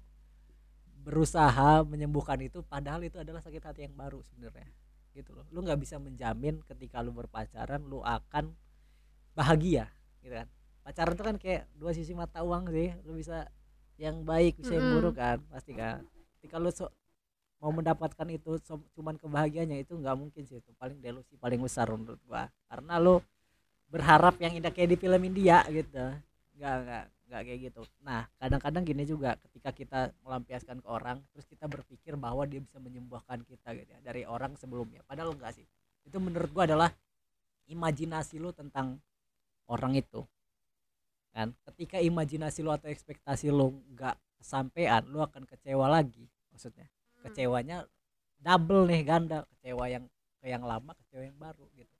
berusaha 1.02 1.82
menyembuhkan 1.88 2.36
itu 2.44 2.60
padahal 2.60 3.00
itu 3.06 3.16
adalah 3.16 3.40
sakit 3.40 3.62
hati 3.64 3.80
yang 3.88 3.94
baru 3.98 4.22
sebenarnya. 4.22 4.68
Gitu 5.14 5.34
loh. 5.34 5.46
Lu 5.50 5.64
nggak 5.64 5.80
bisa 5.82 5.98
menjamin 5.98 6.62
ketika 6.62 7.02
lu 7.02 7.10
berpacaran 7.10 7.82
lu 7.82 7.98
akan 8.04 8.54
bahagia 9.34 9.90
gitu 10.22 10.34
kan. 10.38 10.46
Pacaran 10.86 11.14
itu 11.18 11.24
kan 11.24 11.36
kayak 11.36 11.62
dua 11.74 11.90
sisi 11.94 12.14
mata 12.14 12.46
uang 12.46 12.70
sih. 12.70 12.94
Lu 13.02 13.18
bisa 13.18 13.50
yang 13.98 14.22
baik 14.22 14.62
bisa 14.62 14.78
yang 14.78 14.94
buruk 14.94 15.18
kan 15.18 15.42
pasti 15.50 15.74
kan. 15.74 16.06
Ketika 16.38 16.62
lu 16.62 16.70
so- 16.70 16.94
mau 17.58 17.74
mendapatkan 17.74 18.28
itu 18.30 18.58
cuman 18.94 19.18
kebahagiaannya 19.18 19.82
itu 19.82 19.98
nggak 19.98 20.16
mungkin 20.16 20.42
sih 20.46 20.62
itu 20.62 20.70
paling 20.78 21.02
delusi 21.02 21.34
paling 21.34 21.58
besar 21.58 21.90
menurut 21.90 22.18
gua. 22.26 22.46
Karena 22.70 23.02
lu 23.02 23.18
berharap 23.90 24.38
yang 24.38 24.54
indah 24.54 24.70
kayak 24.70 24.94
di 24.94 24.98
film 24.98 25.18
India 25.26 25.66
gitu. 25.66 26.14
Nggak 26.58 26.74
nggak 26.86 27.04
nggak 27.28 27.40
kayak 27.44 27.60
gitu. 27.70 27.80
Nah 28.06 28.30
kadang-kadang 28.38 28.82
gini 28.86 29.02
juga 29.04 29.34
ketika 29.42 29.70
kita 29.74 30.00
melampiaskan 30.22 30.78
ke 30.78 30.88
orang 30.88 31.18
terus 31.34 31.46
kita 31.50 31.66
berpikir 31.66 32.14
bahwa 32.14 32.46
dia 32.46 32.62
bisa 32.62 32.78
menyembuhkan 32.78 33.42
kita 33.42 33.74
gitu 33.74 33.90
ya 33.90 34.00
dari 34.06 34.22
orang 34.22 34.54
sebelumnya. 34.54 35.02
Padahal 35.02 35.34
enggak 35.34 35.58
sih. 35.58 35.66
Itu 36.06 36.22
menurut 36.22 36.50
gua 36.54 36.64
adalah 36.70 36.90
imajinasi 37.66 38.38
lu 38.38 38.54
tentang 38.54 39.02
orang 39.66 39.98
itu. 39.98 40.22
Kan? 41.34 41.52
Ketika 41.68 41.98
imajinasi 41.98 42.62
lu 42.62 42.70
atau 42.70 42.86
ekspektasi 42.86 43.50
lu 43.50 43.82
nggak 43.94 44.14
kesampaian 44.38 45.02
lu 45.10 45.18
akan 45.18 45.42
kecewa 45.42 45.90
lagi 45.90 46.30
maksudnya 46.54 46.86
kecewanya 47.24 47.86
double 48.38 48.86
nih 48.86 49.02
ganda. 49.02 49.44
Kecewa 49.56 49.84
yang 49.90 50.04
ke 50.38 50.46
yang 50.46 50.62
lama 50.62 50.94
kecewa 50.94 51.22
yang 51.26 51.38
baru 51.38 51.66
gitu. 51.74 51.94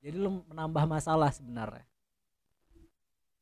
Jadi 0.00 0.16
lu 0.16 0.42
menambah 0.48 0.84
masalah 0.86 1.30
sebenarnya. 1.34 1.84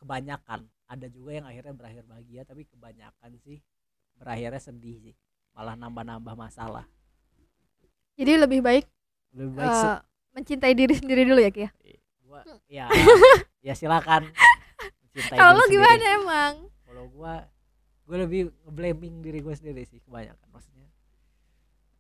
Kebanyakan. 0.00 0.66
Ada 0.88 1.06
juga 1.12 1.36
yang 1.36 1.46
akhirnya 1.46 1.74
berakhir 1.76 2.02
bahagia 2.08 2.42
tapi 2.48 2.64
kebanyakan 2.64 3.36
sih 3.44 3.60
berakhirnya 4.16 4.62
sedih 4.62 4.96
sih. 4.98 5.14
Malah 5.52 5.76
nambah-nambah 5.76 6.34
masalah. 6.34 6.88
Jadi 8.18 8.34
lebih 8.34 8.60
baik 8.64 8.86
lebih 9.36 9.52
baik 9.60 9.70
eh, 9.70 9.98
mencintai 10.34 10.74
diri 10.74 10.94
sendiri 10.96 11.22
dulu 11.28 11.38
ya 11.38 11.50
Ki 11.52 11.68
ya? 11.68 11.70
Gua 12.24 12.40
ya 12.66 12.86
ya 13.66 13.74
silakan. 13.76 14.26
Kalau 15.34 15.58
lu 15.58 15.64
sendiri. 15.66 15.82
gimana 15.82 16.04
emang? 16.18 16.54
Kalau 16.82 17.04
gua 17.12 17.46
gua 18.08 18.16
lebih 18.24 18.50
blaming 18.66 19.20
diri 19.20 19.38
gua 19.44 19.54
sendiri 19.54 19.84
sih 19.86 20.00
kebanyakan. 20.02 20.46
Maksudnya 20.50 20.88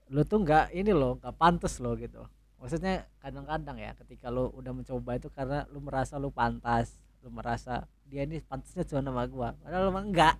lu 0.08 0.24
tuh 0.24 0.40
nggak 0.40 0.72
ini 0.72 0.92
loh 0.92 1.20
nggak 1.20 1.36
pantas 1.36 1.76
lo 1.80 1.92
gitu. 1.96 2.24
Maksudnya 2.58 3.06
kadang-kadang 3.22 3.76
ya 3.78 3.92
ketika 3.94 4.32
lu 4.32 4.50
udah 4.50 4.72
mencoba 4.74 5.20
itu 5.20 5.28
karena 5.30 5.68
lu 5.70 5.78
merasa 5.84 6.18
lu 6.18 6.32
pantas 6.32 6.96
lu 7.22 7.30
merasa 7.30 7.86
dia 8.08 8.24
ini 8.24 8.40
pantasnya 8.40 8.88
cuma 8.88 9.04
sama 9.04 9.24
gua. 9.28 9.48
Padahal 9.60 9.92
lu 9.92 9.92
enggak 9.94 10.34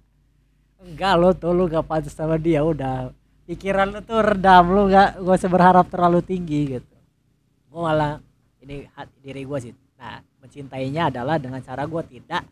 enggak 0.82 1.14
lo 1.20 1.30
tuh 1.36 1.52
lu 1.52 1.68
gak 1.68 1.84
pantas 1.84 2.16
sama 2.16 2.40
dia 2.40 2.64
udah. 2.64 3.12
Pikiran 3.44 3.92
lu 3.92 4.00
tuh 4.04 4.20
redam 4.24 4.64
lu 4.72 4.88
gak 4.88 5.20
usah 5.20 5.50
berharap 5.52 5.86
terlalu 5.92 6.24
tinggi 6.24 6.80
gitu. 6.80 6.96
Gua 7.68 7.92
malah 7.92 8.12
ini 8.64 8.88
hati 8.96 9.16
diri 9.20 9.44
gua 9.44 9.60
sih. 9.60 9.76
Nah 10.00 10.24
mencintainya 10.40 11.12
adalah 11.12 11.36
dengan 11.36 11.60
cara 11.60 11.84
gua 11.84 12.02
tidak 12.02 12.42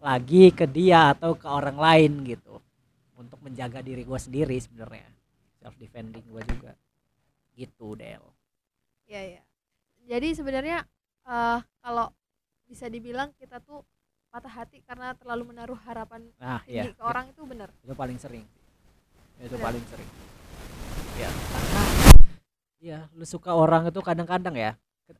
lagi 0.00 0.52
ke 0.52 0.64
dia 0.68 1.12
atau 1.12 1.36
ke 1.36 1.46
orang 1.46 1.76
lain 1.76 2.24
gitu. 2.24 2.58
Untuk 3.14 3.38
menjaga 3.44 3.84
diri 3.84 4.02
gua 4.02 4.18
sendiri 4.18 4.56
sebenarnya 4.58 5.13
self 5.64 5.76
defending 5.80 6.20
gua 6.28 6.44
juga 6.44 6.76
gitu 7.56 7.96
Del 7.96 8.20
Iya 9.04 9.40
ya. 9.40 9.42
Jadi 10.04 10.36
sebenarnya 10.36 10.84
eh 11.24 11.58
kalau 11.80 12.12
bisa 12.68 12.84
dibilang 12.86 13.32
kita 13.36 13.56
tuh 13.60 13.80
patah 14.28 14.50
hati 14.50 14.84
karena 14.84 15.16
terlalu 15.16 15.54
menaruh 15.54 15.78
harapan 15.78 16.26
nah 16.36 16.60
tinggi 16.64 16.90
ya 16.90 16.92
ke 16.92 17.00
orang 17.00 17.30
itu 17.30 17.42
benar. 17.46 17.68
itu 17.80 17.94
paling 17.94 18.18
sering 18.18 18.44
itu 19.38 19.54
Benar. 19.54 19.64
paling 19.70 19.84
sering 19.86 20.10
ya 21.14 21.30
karena 21.30 21.82
ya 22.82 22.98
lu 23.14 23.22
suka 23.22 23.54
orang 23.54 23.94
itu 23.94 24.00
kadang-kadang 24.02 24.58
ya 24.58 24.72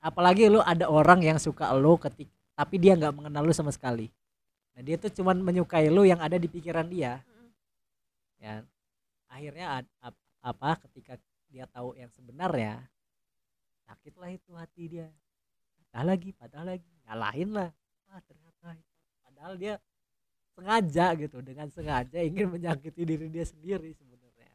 apalagi 0.02 0.50
lu 0.50 0.58
ada 0.60 0.90
orang 0.90 1.22
yang 1.22 1.38
suka 1.38 1.70
lu 1.78 1.94
ketik 1.94 2.26
tapi 2.58 2.82
dia 2.82 2.98
nggak 2.98 3.14
mengenal 3.14 3.46
lu 3.46 3.54
sama 3.54 3.70
sekali 3.70 4.10
nah 4.74 4.82
dia 4.82 4.98
tuh 4.98 5.14
cuman 5.14 5.38
menyukai 5.38 5.86
lu 5.94 6.02
yang 6.02 6.18
ada 6.18 6.34
di 6.34 6.50
pikiran 6.50 6.90
dia 6.90 7.22
Mm. 7.22 7.48
ya 8.42 8.54
akhirnya 9.30 9.66
ad- 9.78 9.92
ap- 10.02 10.23
apa 10.44 10.76
ketika 10.84 11.16
dia 11.48 11.64
tahu 11.66 11.96
yang 11.96 12.12
sebenarnya 12.12 12.84
sakitlah 13.82 14.28
itu 14.28 14.52
hati 14.52 14.84
dia 14.86 15.08
patah 15.80 16.04
lagi 16.04 16.30
patah 16.30 16.62
lagi 16.62 16.90
nyalahin 17.02 17.50
lah 17.50 17.70
wah 18.06 18.20
ternyata 18.20 18.76
padahal 19.20 19.56
dia 19.56 19.74
sengaja 20.52 21.16
gitu 21.16 21.40
dengan 21.40 21.66
sengaja 21.66 22.20
ingin 22.20 22.46
menyakiti 22.46 23.02
diri 23.02 23.26
dia 23.26 23.42
sendiri 23.42 23.90
sebenarnya 23.92 24.52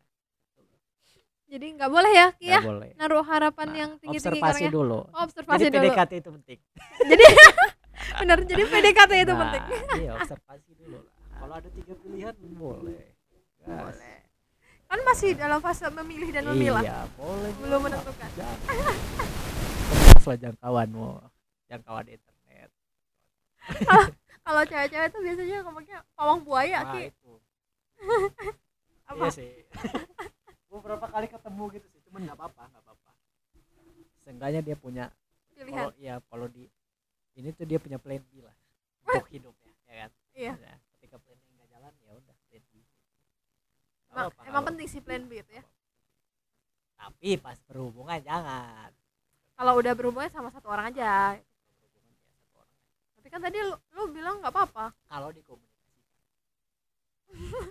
Jadi 1.49 1.65
nggak 1.73 1.89
boleh 1.89 2.11
ya 2.13 2.27
Ki 2.37 2.45
ya 2.45 2.61
boleh 2.61 2.93
naruh 2.93 3.25
harapan 3.25 3.67
Nah, 3.67 3.77
yang 3.81 3.91
tinggi-tinggi 3.97 4.21
ke 4.21 4.37
observasi 4.37 4.61
orang 4.61 4.69
ya. 4.69 4.77
dulu 4.77 4.99
Oh, 5.09 5.21
observasi 5.25 5.61
jadi 5.65 5.73
dulu. 5.73 5.85
PDKT 5.89 6.11
itu 6.13 6.29
penting 6.37 6.59
Jadi 7.09 7.25
benar 8.21 8.37
jadi 8.45 8.63
PDKT 8.69 9.11
itu 9.17 9.33
Nah, 9.33 9.39
penting. 9.41 9.63
iya 9.97 10.11
observasi 10.15 10.71
dulu 10.77 10.97
lah 11.01 11.13
kalau 11.39 11.53
ada 11.55 11.69
tiga 11.71 11.93
pilihan 11.95 12.35
boleh. 12.51 13.15
Boleh. 13.63 14.18
Kan 14.89 14.99
masih 15.05 15.37
dalam 15.37 15.61
fase 15.61 15.85
memilih 15.93 16.29
dan 16.31 16.49
memilah. 16.49 16.81
iya 16.81 17.05
boleh 17.13 17.51
Belum 17.61 17.79
menentukan. 17.79 18.29
Lah 20.19 20.35
jangkauanmu 20.35 21.07
jangkauan 21.65 22.05
internet 22.05 22.69
Kalau 24.39 24.61
cewek-cewek 24.61 25.07
itu 25.07 25.19
biasanya 25.19 25.57
ngomongnya 25.61 25.97
pawang 26.13 26.41
buaya 26.41 26.79
Wah, 26.79 26.93
Ki. 26.93 27.01
itu 27.07 27.33
Apa? 29.09 29.25
iya 29.25 29.29
sih 29.31 29.49
gue 30.69 30.79
berapa 30.79 31.01
kali 31.01 31.25
ketemu 31.25 31.63
gitu 31.73 31.87
sih 31.89 32.01
cuman 32.05 32.29
nggak 32.29 32.37
apa-apa 32.37 32.63
nggak 32.69 32.83
apa-apa 32.85 33.11
seenggaknya 34.21 34.61
dia 34.61 34.77
punya 34.77 35.05
Pilihan. 35.49 35.73
kalau 35.73 35.91
ya 35.97 36.13
kalau 36.23 36.45
di 36.45 36.69
ini 37.33 37.49
tuh 37.49 37.65
dia 37.65 37.81
punya 37.81 37.97
plan 37.97 38.21
B 38.21 38.45
lah 38.45 38.53
untuk 39.03 39.25
hidupnya 39.27 39.73
ya 39.83 39.95
kan 39.99 40.11
Iya. 40.37 40.53
Ya, 40.55 40.73
ketika 40.93 41.17
plan 41.17 41.35
A 41.35 41.49
nggak 41.49 41.67
jalan 41.73 41.93
ya 41.99 42.11
udah 42.13 42.35
plan 42.45 42.63
B 42.63 42.73
Nggak 44.05 44.08
Emang, 44.19 44.31
emang 44.43 44.51
nggak 44.51 44.67
penting 44.73 44.87
sih 44.87 44.99
plan 44.99 45.23
B 45.23 45.31
itu 45.37 45.51
ya. 45.53 45.63
tapi 46.99 47.39
pas 47.39 47.55
berhubungan 47.63 48.19
jangan. 48.19 48.91
Kalau 49.55 49.73
udah 49.75 49.93
berhubungan 49.95 50.27
sama 50.27 50.51
satu 50.51 50.67
orang 50.67 50.91
aja. 50.91 51.39
berhubungan 51.79 52.15
satu 52.19 52.59
orang 52.59 52.71
Tapi 53.15 53.27
kan 53.27 53.39
tadi 53.39 53.57
lu, 53.59 53.75
lu 53.93 54.03
bilang 54.11 54.39
nggak 54.39 54.51
apa-apa. 54.51 54.91
kalau 55.07 55.31
dikomunikasikan. 55.31 56.03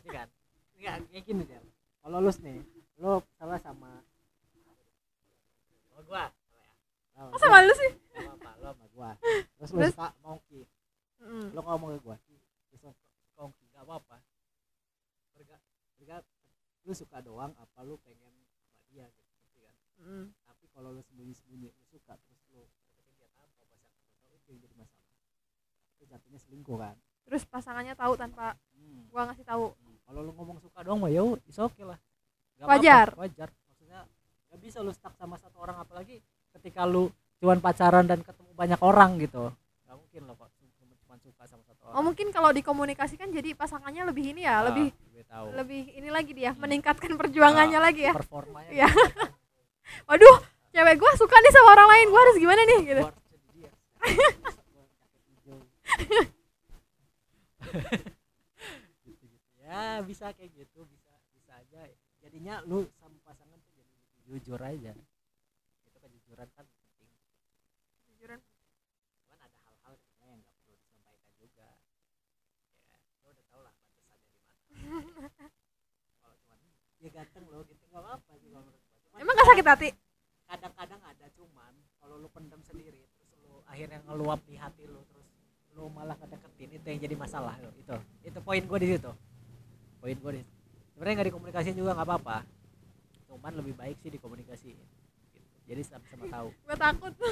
Iya 0.01 0.11
kan? 0.15 0.29
Nggak 0.79 0.95
kayak 1.11 1.25
gini 1.25 1.43
deh 1.45 1.59
kalau 1.99 2.19
lu 2.19 2.31
nih 2.31 2.59
lu 2.97 3.13
salah 3.37 3.59
sama 3.59 3.91
sama 5.85 6.03
gua 6.05 6.25
Oh, 7.19 7.35
Masa 7.35 7.51
malu 7.51 7.75
sih? 7.75 7.91
gak 8.15 8.31
apa-apa 8.31 8.51
lu 8.55 8.65
sama 8.71 8.85
gua. 8.95 9.11
Terus 9.59 9.71
lu 9.75 9.81
suka 9.91 10.09
Mongki. 10.23 10.63
Mm. 11.19 11.51
lu 11.51 11.61
ngomong 11.61 11.99
ke 11.99 12.01
gua 12.01 12.15
terus 12.23 12.43
lu 12.71 12.77
suka 12.79 12.91
Mongki 13.37 13.65
gak 13.75 13.83
apa-apa. 13.83 14.17
Berga, 15.35 15.57
berga, 15.99 16.17
lu 16.89 16.97
suka 16.97 17.21
doang 17.21 17.53
apa 17.61 17.85
lu 17.85 18.01
pengen 18.01 18.33
sama 18.65 18.81
dia 18.89 19.05
gitu 19.13 19.29
ngerti 19.29 19.59
kan? 19.61 19.77
Mm. 20.01 20.25
tapi 20.49 20.65
kalau 20.73 20.89
lu 20.97 21.05
sembunyi-sembunyi 21.05 21.69
lu 21.69 21.85
suka 21.93 22.17
terus 22.17 22.41
lu 22.49 22.65
deketin 22.65 23.05
dia 23.21 23.29
tanpa 23.37 23.61
pasangan 23.61 23.93
lu 24.01 24.17
tahu 24.25 24.33
itu 24.41 24.49
yang 24.57 24.61
jadi 24.65 24.75
masalah. 24.81 25.13
Itu 25.93 26.03
jatuhnya 26.09 26.41
selingkuh 26.41 26.79
kan? 26.81 26.97
Terus 27.29 27.43
pasangannya 27.45 27.93
tahu 27.93 28.13
tanpa 28.17 28.57
hmm. 28.73 29.13
gua 29.13 29.29
ngasih 29.29 29.45
tahu. 29.45 29.77
Kalau 30.09 30.21
lu 30.25 30.33
ngomong 30.33 30.57
suka 30.65 30.81
doang 30.81 31.05
mah 31.05 31.13
ya 31.13 31.21
is 31.45 31.61
oke 31.61 31.83
lah. 31.85 32.01
Gak 32.57 32.65
Wajar. 32.65 33.13
apa-apa, 33.13 33.23
wajar. 33.29 33.49
maksudnya 33.69 34.01
nggak 34.49 34.61
bisa 34.65 34.79
lu 34.81 34.91
stuck 34.97 35.13
sama 35.21 35.37
satu 35.37 35.61
orang 35.61 35.77
apalagi 35.77 36.25
ketika 36.57 36.89
lu 36.89 37.13
cuman 37.45 37.61
pacaran 37.61 38.09
dan 38.09 38.25
ketemu 38.25 38.51
banyak 38.57 38.81
orang 38.81 39.21
gitu. 39.21 39.53
Nggak 39.85 39.97
mungkin 40.01 40.21
lo 40.25 40.33
kok 40.41 40.49
cuma 41.09 41.17
suka 41.25 41.45
sama 41.49 41.65
satu 41.65 41.81
orang. 41.89 41.95
oh 41.97 42.03
mungkin 42.05 42.29
kalau 42.29 42.53
dikomunikasikan 42.53 43.33
jadi 43.33 43.57
pasangannya 43.57 44.13
lebih 44.13 44.37
ini 44.37 44.45
ya 44.45 44.61
Ah, 44.61 44.69
lebih 44.69 44.93
lebih 44.93 45.08
tahu. 45.29 45.47
Lebih 45.55 45.81
ini 45.95 46.09
lagi 46.09 46.33
dia 46.33 46.51
meningkatkan 46.57 47.13
perjuangannya 47.15 47.79
lagi 47.79 48.03
ya. 48.09 48.15
performanya. 48.17 48.71
Iya. 48.73 48.89
waduh 50.09 50.37
cewek 50.73 50.97
gua 51.01 51.13
suka 51.17 51.37
nih 51.41 51.53
sama 51.53 51.69
orang 51.77 51.89
lain 51.89 52.07
gua 52.13 52.21
harus 52.25 52.37
gimana 52.41 52.63
nih 52.65 52.81
gitu. 52.85 53.05
Ya 59.69 60.01
bisa 60.01 60.33
kayak 60.33 60.49
gitu 60.57 60.81
bisa 60.89 61.13
bisa 61.37 61.53
aja. 61.61 61.85
Jadinya 62.25 62.65
lu 62.65 62.89
sama 62.97 63.21
pasangan 63.21 63.61
tuh 63.69 63.77
jadi 63.77 63.93
jujur 64.25 64.57
aja. 64.65 64.97
Itu 65.85 65.99
kejujuran 66.01 66.49
kan 66.57 66.65
penting 66.65 67.09
Jujuran. 68.09 68.41
cuman 69.29 69.39
ada 69.45 69.59
hal-hal 69.69 69.93
sebenarnya 70.01 70.33
yang 70.33 70.41
nggak 70.41 70.55
perlu 70.57 70.75
disampaikan 70.81 71.33
juga 71.37 71.69
ya 72.89 72.97
lu 73.21 73.29
udah 73.29 73.45
tau 73.53 73.61
lah 73.61 73.75
batasannya 73.77 74.33
di 74.33 74.73
mana 74.73 74.78
kalau 74.89 76.37
ya 77.05 77.09
ganteng 77.15 77.45
lo 77.47 77.63
gitu 77.69 77.85
nggak 77.93 78.03
apa-apa 78.03 78.33
sih 78.41 78.49
kalau 78.51 78.65
menurut 78.65 78.83
cuman 78.89 79.19
emang 79.23 79.35
gak 79.37 79.49
sakit 79.55 79.67
hati? 79.69 79.89
Kadang-kadang 80.49 81.01
ada 81.05 81.27
cuman 81.37 81.73
kalau 82.01 82.15
lu 82.19 82.29
pendam 82.33 82.61
sendiri 82.65 83.05
terus 83.05 83.31
lu 83.45 83.61
akhirnya 83.69 84.01
ngeluap 84.09 84.41
di 84.49 84.57
hati 84.57 84.83
lu 84.89 85.05
terus 85.13 85.29
lu 85.77 85.87
malah 85.93 86.17
ngedeketin 86.19 86.71
itu 86.81 86.87
yang 86.89 87.01
jadi 87.05 87.15
masalah 87.15 87.55
lo 87.61 87.71
itu 87.77 87.95
itu 88.25 88.39
poin 88.43 88.63
gue 88.65 88.79
di 88.81 88.89
situ. 88.97 89.13
Poin 90.01 90.17
gue 90.17 90.33
di 90.41 90.43
sebenarnya 90.97 91.15
nggak 91.21 91.29
dikomunikasiin 91.31 91.77
juga 91.77 91.93
nggak 91.95 92.09
apa-apa. 92.09 92.43
Cuman 93.29 93.53
lebih 93.61 93.77
baik 93.77 94.01
sih 94.01 94.11
dikomunikasiin 94.11 94.73
gitu. 94.75 94.97
jadi 95.69 95.85
sama-sama 95.85 96.25
tahu. 96.33 96.49
Gue 96.67 96.77
takut. 96.81 97.13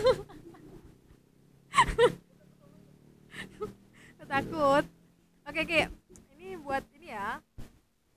Gue 4.17 4.27
takut. 4.29 4.85
Oke 5.49 5.61
oke 5.65 5.81
ini 6.47 6.55
buat 6.63 6.85
ya 7.07 7.39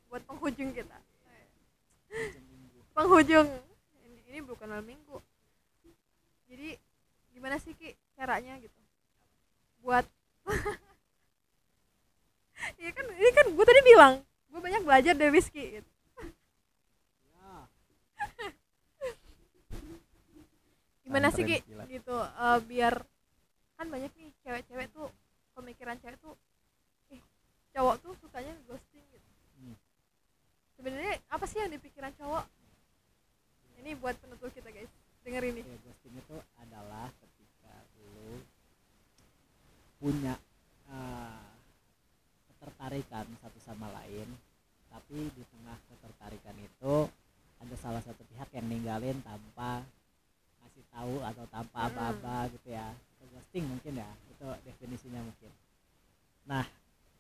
buat 0.10 0.26
penghujung 0.26 0.74
kita. 0.74 0.98
Penghujung 2.98 3.48
ini, 4.02 4.18
ini 4.34 4.40
bukan 4.42 4.66
malam 4.66 4.86
minggu. 4.90 5.22
Jadi 6.50 6.74
gimana 7.32 7.62
sih 7.62 7.78
ki 7.78 7.94
caranya 8.18 8.58
gitu? 8.58 8.80
Buat 9.86 10.06
Iya 12.82 12.92
kan 12.92 13.06
ini 13.16 13.32
kan 13.32 13.46
gue 13.56 13.66
tadi 13.66 13.82
bilang 13.88 14.14
gue 14.50 14.60
banyak 14.60 14.84
belajar 14.84 15.14
dari 15.16 15.32
Rizky 15.32 15.80
gitu. 15.80 15.90
gimana 21.10 21.34
sih 21.34 21.42
ki 21.42 21.58
gitu 21.90 22.14
eh, 22.22 22.60
biar 22.70 23.02
kan 23.82 23.90
banyak 23.90 24.14
nih 24.14 24.30
cewek-cewek 24.46 24.94
tuh 24.94 25.10
pemikiran 25.58 25.98
cewek 25.98 26.22
tuh 26.22 26.38
cowok 27.70 27.96
tuh 28.02 28.14
sukanya 28.20 28.54
ghosting 28.66 29.06
gitu. 29.10 29.30
Hmm. 29.60 29.76
sebenarnya 30.76 31.20
apa 31.28 31.46
sih 31.46 31.60
yang 31.60 31.72
dipikiran 31.72 32.12
cowok? 32.16 32.46
Ini 33.80 33.96
buat 34.00 34.16
penutur 34.20 34.52
kita 34.52 34.70
guys. 34.70 34.92
Denger 35.24 35.44
ini 35.46 35.62
Oke, 35.64 35.76
ghosting 35.84 36.16
itu 36.16 36.38
adalah 36.58 37.08
ketika 37.20 37.74
lu 38.00 38.40
punya 40.00 40.34
eh, 40.90 41.50
ketertarikan 42.50 43.28
satu 43.40 43.60
sama 43.60 43.88
lain 43.94 44.28
tapi 44.90 45.30
di 45.30 45.44
tengah 45.54 45.78
ketertarikan 45.86 46.58
itu 46.58 46.96
ada 47.60 47.76
salah 47.78 48.02
satu 48.02 48.24
pihak 48.26 48.50
yang 48.56 48.66
ninggalin 48.66 49.20
tanpa 49.22 49.84
ngasih 50.64 50.84
tahu 50.90 51.16
atau 51.22 51.46
tanpa 51.52 51.78
Hmm. 51.86 51.90
apa-apa 51.94 52.36
gitu 52.56 52.74
ya. 52.74 52.90
Ghosting 53.30 53.68
mungkin 53.70 54.00
ya 54.00 54.10
itu 54.32 54.48
definisinya 54.66 55.22
mungkin. 55.22 55.52
Nah 56.50 56.66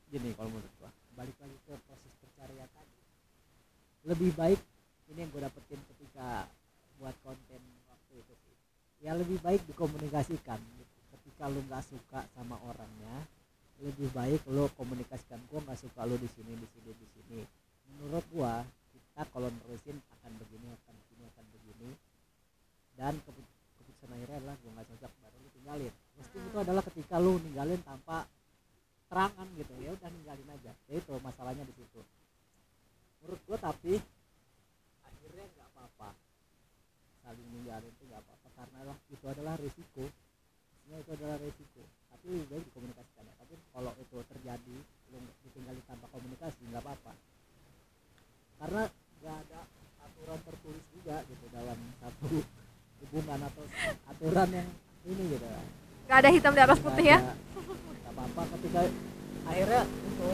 gini 0.10 0.34
kalau 0.34 0.50
menurut 0.50 0.74
gua. 0.82 0.90
Balik 1.14 1.38
lagi 1.38 1.58
ke 1.66 1.74
proses 1.86 2.14
pencarian 2.22 2.70
tadi. 2.74 2.98
Lebih 4.10 4.32
baik 4.34 4.60
ini 5.10 5.26
yang 5.26 5.30
gue 5.34 5.42
dapetin 5.42 5.82
ketika 5.96 6.46
buat 7.02 7.16
konten 7.26 7.62
waktu 7.90 8.14
itu 8.22 8.34
sih. 8.46 8.56
Ya 9.06 9.14
lebih 9.16 9.38
baik 9.42 9.64
dikomunikasikan. 9.70 10.60
Gitu. 10.60 10.88
ketika 11.10 11.50
lu 11.50 11.64
nggak 11.66 11.84
suka 11.88 12.20
sama 12.38 12.60
orangnya 12.68 13.26
lebih 13.80 14.12
baik 14.12 14.44
lu 14.52 14.68
komunikasikan 14.76 15.40
gua 15.48 15.64
nggak 15.64 15.80
suka 15.80 16.04
lu 16.04 16.20
di 16.20 16.28
sini 16.28 16.52
di 16.52 16.68
sini 16.68 16.92
di 16.92 17.08
sini. 17.16 17.40
Menurut 17.96 18.26
gua 18.30 18.62
kita 18.92 19.24
kalau 19.32 19.48
nerusin 19.48 19.98
akan 20.20 20.32
begini 20.36 20.68
akan 20.84 20.94
begini 21.00 21.24
akan 21.32 21.46
begini 21.56 21.90
dan 23.00 23.14
kepu- 23.24 23.56
keputusan 23.80 24.10
akhirnya 24.20 24.38
adalah 24.44 24.56
gua 24.60 24.72
nggak 24.76 24.88
cocok 24.92 25.12
baru 25.24 25.38
lu 25.40 25.50
tinggalin. 25.56 25.94
Ghosting 26.20 26.44
itu 26.44 26.58
adalah 26.60 26.84
ketika 26.92 27.16
lu 27.24 27.32
ninggalin 27.40 27.80
tanpa 27.88 28.28
terangan 29.10 29.48
gitu. 29.58 29.74
Ya 29.82 29.92
udah 29.98 30.10
ninggalin 30.14 30.50
aja. 30.54 30.72
Ya 30.88 30.96
itu 30.96 31.14
masalahnya 31.20 31.66
di 31.66 31.74
situ. 31.74 32.02
Menurut 33.20 33.42
gua 33.50 33.58
tapi 33.58 33.98
akhirnya 35.04 35.46
nggak 35.50 35.68
apa-apa. 35.74 36.10
Saling 37.26 37.50
ninggalin 37.50 37.90
itu 37.90 38.04
nggak 38.06 38.22
apa-apa 38.22 38.48
karena 38.54 38.80
lah 38.94 38.98
itu 39.10 39.26
adalah 39.26 39.56
risiko. 39.58 40.06
Maksudnya 40.06 40.98
itu 41.02 41.12
adalah 41.18 41.38
risiko. 41.42 41.82
Tapi 42.14 42.26
lebih 42.30 42.48
baik 42.54 42.64
dikomunikasikan. 42.70 43.24
Ya 43.26 43.34
tapi 43.42 43.54
kalau 43.74 43.92
itu 43.98 44.18
terjadi 44.30 44.78
lu 45.10 45.20
ditinggalin 45.42 45.84
tanpa 45.90 46.06
komunikasi 46.14 46.62
nggak 46.70 46.84
apa-apa. 46.86 47.14
Karena 48.62 48.84
nggak 49.20 49.36
ada 49.50 49.60
aturan 50.06 50.40
tertulis 50.46 50.86
juga 50.94 51.18
gitu 51.26 51.46
dalam 51.52 51.80
satu 51.98 52.28
hubungan 53.02 53.40
atau 53.42 53.66
aturan 54.06 54.50
yang 54.54 54.70
ini 55.08 55.24
gitu. 55.34 55.48
ya 55.50 55.89
nggak 56.10 56.26
ada 56.26 56.34
hitam 56.34 56.58
di 56.58 56.62
atas 56.66 56.82
putih 56.82 57.06
ya? 57.06 57.22
Nggak 57.22 58.12
apa-apa 58.18 58.42
ketika 58.58 58.82
akhirnya 59.46 59.82
itu 59.86 60.30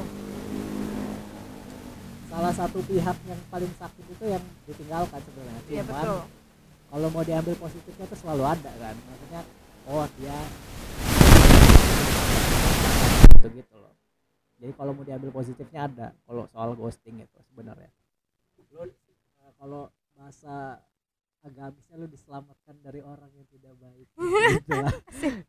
salah 2.32 2.54
satu 2.56 2.80
pihak 2.88 3.18
yang 3.28 3.40
paling 3.52 3.72
sakit 3.76 4.06
itu 4.08 4.24
yang 4.24 4.44
ditinggalkan 4.72 5.20
sebenarnya. 5.20 5.62
Iya 5.68 5.84
Cuman, 5.84 6.00
betul. 6.00 6.22
kalau 6.96 7.08
mau 7.12 7.24
diambil 7.28 7.56
positifnya 7.60 8.06
itu 8.08 8.16
selalu 8.24 8.44
ada 8.48 8.72
kan. 8.72 8.96
Maksudnya 8.96 9.42
oh 9.92 10.08
dia 10.16 10.38
gitu 13.36 13.48
gitu 13.60 13.76
loh. 13.76 13.94
Jadi 14.56 14.72
kalau 14.80 14.92
mau 14.96 15.04
diambil 15.04 15.32
positifnya 15.36 15.82
ada 15.92 16.08
kalau 16.24 16.48
soal 16.56 16.72
ghosting 16.80 17.20
itu 17.20 17.40
sebenarnya. 17.52 17.92
Lu 18.72 18.88
kalau 19.60 19.92
bahasa 20.16 20.80
agamisnya 21.46 21.96
lu 22.02 22.08
diselamatkan 22.10 22.76
dari 22.82 23.00
orang 23.06 23.30
yang 23.38 23.48
tidak 23.54 23.74
baik. 23.78 24.08
Gitu 24.58 24.74
lah. 24.74 24.94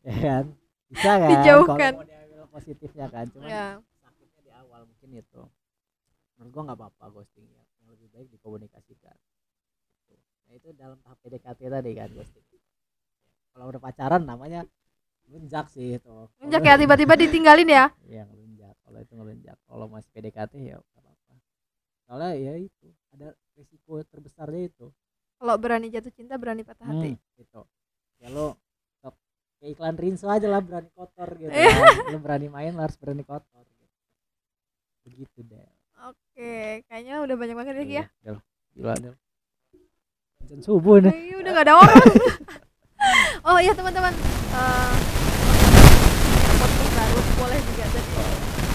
Ya 0.05 0.15
kan? 0.21 0.45
Bisa 0.87 1.11
kan? 1.17 1.29
Dijauhkan. 1.33 1.93
kalau 1.97 1.99
mau 1.99 2.07
diambil 2.07 2.41
positifnya 2.53 3.05
kan? 3.09 3.25
Cuman 3.33 3.49
ya 3.49 3.65
sakitnya 4.05 4.41
di 4.45 4.51
awal 4.53 4.81
mungkin 4.85 5.09
itu. 5.17 5.41
Menurut 6.37 6.51
gua 6.53 6.63
nggak 6.69 6.77
apa-apa 6.77 7.05
ghosting 7.17 7.47
ya. 7.49 7.63
Yang 7.81 7.89
lebih 7.97 8.07
baik 8.13 8.27
dikomunikasikan. 8.29 9.17
Gitu. 10.05 10.15
nah 10.47 10.53
itu 10.53 10.67
dalam 10.77 10.97
tahap 11.01 11.17
PDKT 11.25 11.59
tadi 11.65 11.91
kan 11.97 12.09
ghosting. 12.13 12.45
Kalau 13.51 13.65
udah 13.73 13.81
pacaran 13.81 14.21
namanya 14.21 14.61
ngelunjak 15.25 15.65
sih 15.73 15.97
itu. 15.97 16.13
Ngelunjak 16.37 16.61
ya 16.61 16.75
tiba-tiba 16.77 17.13
ditinggalin 17.17 17.69
ya? 17.73 17.85
Iya 18.05 18.23
ngelunjak. 18.29 18.75
Kalau 18.85 18.99
itu 19.01 19.13
ngelunjak. 19.17 19.57
Kalau 19.65 19.85
masih 19.89 20.09
PDKT 20.13 20.53
ya 20.61 20.77
apa-apa. 20.77 21.33
Soalnya 22.05 22.31
ya 22.37 22.53
itu 22.61 22.87
ada 23.17 23.33
risiko 23.57 23.97
terbesarnya 24.05 24.69
itu 24.69 24.93
kalau 25.37 25.55
berani 25.55 25.87
jatuh 25.87 26.09
cinta 26.09 26.35
berani 26.35 26.61
patah 26.61 26.85
hati 26.85 27.13
Hmm, 27.13 27.37
itu 27.37 27.61
ya 28.17 28.29
lo 28.29 28.57
kayak 29.57 29.71
iklan 29.71 29.95
Rinso 29.95 30.27
aja 30.27 30.45
lah 30.45 30.59
berani 30.59 30.89
kotor 30.91 31.29
gitu 31.33 31.49
Iya. 31.49 31.69
kan. 31.71 32.11
lo 32.11 32.19
berani 32.19 32.47
main 32.47 32.71
lo 32.71 32.81
harus 32.81 32.93
berani 32.95 33.21
kotor 33.21 33.63
gitu. 33.63 33.85
begitu 35.03 35.39
deh 35.43 35.65
oke 36.03 36.53
kayaknya 36.83 37.21
udah 37.21 37.35
banyak 37.35 37.55
banget 37.55 37.73
ya 37.73 37.83
Ki, 37.83 37.95
ya 37.95 38.05
Del. 38.21 38.37
Gila, 38.71 38.93
Del. 38.95 39.15
Jam 40.43 40.59
subuh 40.61 41.01
nih. 41.01 41.11
Eh, 41.11 41.35
udah 41.35 41.51
gak 41.51 41.65
ada 41.65 41.75
orang 41.75 42.05
oh 43.47 43.57
iya 43.57 43.73
teman-teman 43.73 44.13
Eh, 44.47 44.93
podcast 46.55 46.91
baru 46.91 47.19
boleh 47.35 47.59
juga 47.63 47.85
jadi 47.87 48.11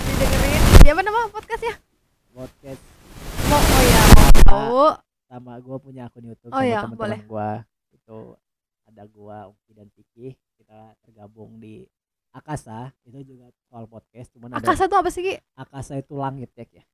didengerin 0.05 0.63
siapa 0.81 1.01
nama 1.01 1.21
podcastnya 1.29 1.75
Podcast 2.33 2.81
mau 3.45 3.59
oh 3.59 3.83
ya 3.85 4.03
tahu 4.43 4.83
sama 5.33 5.57
gue 5.57 5.77
punya 5.79 6.03
akun 6.05 6.25
YouTube 6.27 6.53
Oh 6.53 6.55
sama 6.55 6.69
iya, 6.69 6.85
teman-teman 6.85 7.25
gue. 7.25 7.51
Itu 7.95 8.37
ada 8.85 9.03
gua, 9.07 9.49
Uki 9.49 9.71
dan 9.73 9.89
Tiki. 9.89 10.29
Kita 10.55 10.93
tergabung 11.01 11.57
di 11.57 11.89
Akasa. 12.31 12.93
Itu 13.03 13.17
juga 13.23 13.49
soal 13.65 13.85
podcast. 13.87 14.29
Cuman 14.31 14.53
ada 14.53 14.61
akasa 14.61 14.85
tuh 14.85 14.99
apa 14.99 15.09
sih 15.09 15.23
Ki? 15.23 15.35
Akasa 15.55 15.97
itu 15.97 16.13
langit 16.15 16.53
ya. 16.53 16.69
ya. 16.71 16.85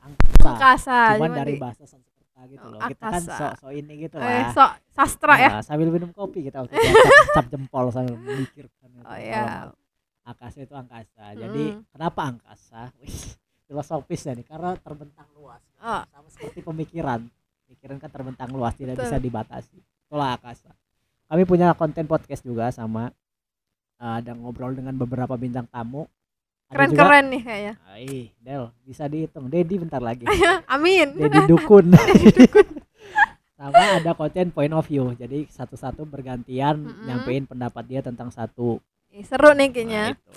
Angkasa. 0.00 0.50
akasa 0.54 0.98
Cuman 1.12 1.18
cuman 1.26 1.30
dari 1.36 1.52
di- 1.52 1.60
bahasa 1.60 1.82
Sanskerta 1.84 2.40
gitu 2.46 2.62
Oh, 2.62 2.70
loh. 2.72 2.80
Kita 2.84 3.04
kan 3.04 3.20
Akasa. 3.20 3.36
sok 3.36 3.52
sok 3.60 3.72
ini 3.72 3.92
gitu 4.00 4.16
eh, 4.16 4.24
lah. 4.24 4.50
so 4.50 4.62
sastra 4.88 5.34
ya 5.36 5.50
Nah, 5.50 5.62
sambil 5.62 5.88
minum 5.88 6.10
kopi 6.10 6.40
kita 6.42 6.62
waktu 6.62 6.72
itu 6.72 6.88
cap, 6.88 7.10
cap 7.36 7.46
jempol 7.48 7.90
sambil 7.90 8.14
memikirkan 8.16 8.88
itu. 8.88 9.04
oh 9.04 9.18
ya 9.18 9.44
Kalau 9.44 9.74
angkasa 10.22 10.58
itu 10.60 10.74
angkasa 10.74 11.24
jadi 11.34 11.64
Mm. 11.72 11.82
kenapa 11.90 12.20
angkasa 12.24 12.80
Wih, 12.96 13.18
filosofisnya 13.66 14.32
nih 14.34 14.46
karena 14.46 14.70
terbentang 14.74 15.28
luas 15.32 15.60
Oh, 15.76 16.00
sama 16.06 16.28
seperti 16.28 16.60
pemikiran 16.60 17.28
pikiran 17.80 17.96
kan 17.96 18.10
terbentang 18.10 18.50
luas 18.50 18.76
tidak 18.76 18.94
Betul. 18.94 19.08
bisa 19.08 19.16
dibatasi 19.16 19.76
itulah 19.80 20.36
akasa 20.36 20.68
kami 21.26 21.42
punya 21.42 21.72
konten 21.72 22.04
podcast 22.04 22.42
juga 22.42 22.68
sama 22.68 23.08
eh, 23.96 24.14
ada 24.20 24.32
ngobrol 24.32 24.72
dengan 24.72 24.92
beberapa 24.94 25.32
bintang 25.34 25.64
tamu 25.66 26.04
Ada 26.66 26.86
juga- 26.86 27.02
keren-keren 27.02 27.24
nih 27.26 27.42
kayaknya. 27.42 27.74
Ih, 27.98 28.26
Del, 28.38 28.64
bisa 28.84 29.04
dihitung. 29.04 29.50
Dedi 29.50 29.74
bentar 29.74 29.98
lagi. 29.98 30.22
Amin. 30.70 31.10
Dedi 31.12 31.42
Dukun. 31.50 31.90
Sama 33.58 33.98
ada 33.98 34.14
konten 34.14 34.48
point 34.48 34.70
of 34.70 34.86
view. 34.86 35.10
Jadi 35.12 35.44
satu-satu 35.46 36.06
bergantian 36.06 36.78
Mm-mm. 36.80 37.04
nyampein 37.04 37.44
pendapat 37.44 37.84
dia 37.84 38.00
tentang 38.00 38.30
satu. 38.30 38.78
Ih, 39.10 39.26
Seru 39.26 39.50
nih 39.50 39.66
Nah, 39.66 39.74
kayaknya. 39.74 40.04
itu. 40.14 40.30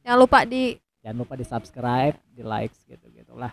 Jangan 0.00 0.18
lupa 0.18 0.38
di 0.42 0.62
Jangan 0.98 1.16
lupa 1.20 1.34
di 1.36 1.44
subscribe, 1.44 2.16
di 2.26 2.42
likes 2.42 2.78
gitu-gitu 2.82 3.36
lah. 3.36 3.52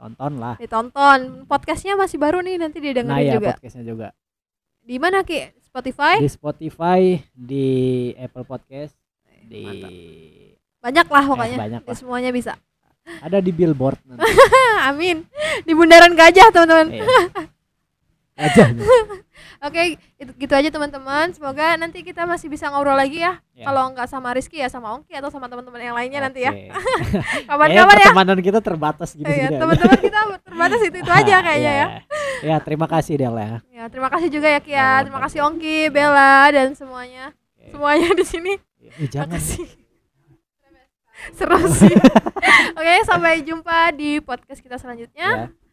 Ditonton 0.00 0.32
lah. 0.40 0.56
ditonton. 0.56 1.20
Podcastnya 1.44 1.92
masih 1.92 2.16
baru 2.16 2.40
nih 2.40 2.56
nanti 2.56 2.80
Nah 2.80 2.88
didengerin 2.88 3.20
ya 3.20 3.36
juga. 3.36 3.52
podcastnya 3.52 3.84
juga. 3.84 4.08
Di 4.80 4.96
mana 4.96 5.20
Ki? 5.20 5.52
Spotify? 5.60 6.16
Di 6.16 6.30
Spotify, 6.32 7.00
di 7.36 7.68
Apple 8.16 8.48
Podcast, 8.48 8.96
di 9.44 9.60
Banyak 10.80 11.04
lah 11.04 11.24
pokoknya. 11.28 11.56
Eh, 11.56 11.60
banyak 11.60 11.82
Di 11.84 11.90
lah. 11.92 11.96
semuanya 12.00 12.32
bisa. 12.32 12.56
ada 13.20 13.44
di 13.44 13.52
billboard 13.52 14.00
nanti. 14.08 14.24
Amin. 14.88 15.28
Di 15.68 15.72
bundaran 15.76 16.16
gajah, 16.16 16.48
teman-teman. 16.48 16.88
Iya. 16.96 17.04
Gajahnya. 18.40 18.84
Oke, 19.68 20.00
itu 20.16 20.32
gitu 20.40 20.52
aja 20.56 20.68
teman-teman. 20.72 21.36
Semoga 21.36 21.76
nanti 21.76 22.00
kita 22.00 22.24
masih 22.24 22.48
bisa 22.48 22.72
ngobrol 22.72 22.96
lagi 22.96 23.20
ya. 23.20 23.44
Ya. 23.52 23.68
Kalau 23.68 23.92
nggak 23.92 24.08
sama 24.08 24.32
Rizky 24.32 24.56
ya 24.56 24.72
sama 24.72 24.96
Ongki 24.96 25.12
atau 25.12 25.28
sama 25.28 25.52
teman-teman 25.52 25.80
yang 25.84 25.92
lainnya 25.92 26.24
nanti 26.24 26.48
ya. 26.48 26.52
Kapan-kapan 27.48 27.76
ya. 27.76 28.04
pertemanan 28.08 28.38
kita 28.40 28.60
terbatas 28.64 29.12
gitu 29.12 29.28
Iya, 29.28 29.60
teman-teman 29.60 29.98
kita 30.00 30.20
terbatas 30.40 30.80
itu 30.80 30.96
itu 30.96 31.12
aja 31.12 31.36
kayaknya 31.44 31.72
ya. 31.76 31.86
Ya, 32.40 32.56
terima 32.64 32.88
kasih 32.88 33.20
Del 33.20 33.36
ya. 33.36 33.60
Ya, 33.68 33.84
terima 33.92 34.08
kasih 34.08 34.28
juga 34.32 34.48
ya 34.48 34.60
Kia. 34.64 34.80
Sama-sama. 34.80 35.04
Terima 35.04 35.20
kasih 35.28 35.38
Ongki, 35.44 35.78
Bella 35.92 36.36
dan 36.48 36.68
semuanya. 36.72 37.24
Oke. 37.36 37.68
Semuanya 37.76 38.08
di 38.16 38.24
sini. 38.24 38.52
Eh, 38.80 39.08
jangan. 39.12 39.36
Makasih. 39.36 39.68
Seru 41.36 41.60
sih. 41.68 41.96
Oke, 42.80 42.94
sampai 43.04 43.44
jumpa 43.44 43.92
di 43.92 44.24
podcast 44.24 44.64
kita 44.64 44.80
selanjutnya. 44.80 45.52
Ya. 45.52 45.69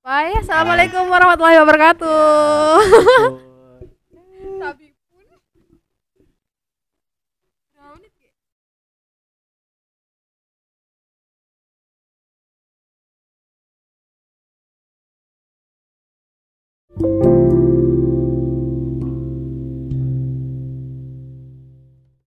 Bye. 0.00 0.32
Assalamualaikum 0.40 1.12
warahmatullahi 1.12 1.60
wabarakatuh. 1.60 2.80
Tapi 4.60 4.86
pun. 16.96 17.39